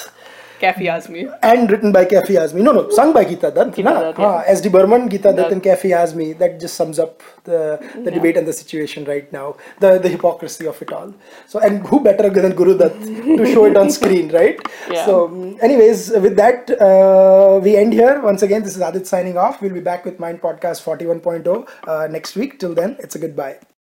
Kaifi 0.60 0.88
Azmi. 0.96 1.22
and 1.42 1.72
written 1.72 1.92
by 1.92 2.06
Kaifi 2.06 2.36
Azmi. 2.44 2.62
No, 2.62 2.72
no, 2.72 2.90
sung 2.90 3.14
by 3.14 3.24
Geeta 3.26 3.52
Dutt. 3.54 3.74
Geeta? 3.76 3.84
Dutt, 3.84 4.20
yeah. 4.20 4.26
हाँ, 4.26 4.44
S.D. 4.48 4.70
Burman, 4.70 5.08
Geeta 5.10 5.36
Dutt, 5.36 5.52
and 5.52 5.64
Kaifi 5.64 5.92
Azmi. 6.02 6.38
That 6.38 6.60
just 6.60 6.76
sums 6.76 7.00
up 7.00 7.22
the, 7.46 7.80
the 8.04 8.12
debate 8.12 8.38
and 8.38 8.48
the 8.48 8.54
situation 8.54 9.06
right 9.06 9.32
now. 9.32 9.56
The 9.80 9.98
the 10.00 10.10
hypocrisy 10.10 10.68
of 10.68 10.82
it 10.82 10.92
all. 10.92 11.14
So, 11.48 11.60
and 11.60 11.86
who 11.88 12.02
better 12.02 12.30
than 12.30 12.56
Guru 12.56 12.78
Dutt 12.78 12.94
to 13.02 13.46
show 13.54 13.66
it 13.66 13.78
on 13.78 13.90
screen, 14.00 14.30
right? 14.32 14.60
Yeah. 14.92 15.06
So, 15.06 15.58
anyways, 15.62 16.12
with 16.28 16.36
that, 16.38 16.70
uh, 16.82 17.60
we 17.64 17.76
end 17.78 17.94
here. 17.94 18.22
Once 18.22 18.42
again, 18.44 18.64
this 18.64 18.76
is 18.76 18.82
Aadit 18.82 19.06
signing 19.06 19.38
off. 19.38 19.62
We'll 19.62 19.74
be 19.74 19.80
back 19.92 20.06
with 20.06 20.20
Mind 20.20 20.42
Podcast 20.42 20.84
41.0 20.84 21.68
uh, 21.88 22.08
next 22.08 22.36
week. 22.36 22.60
Till 22.60 22.74
then, 22.74 22.96
it's 23.00 23.16
a 23.16 23.20
goodbye. 23.20 23.60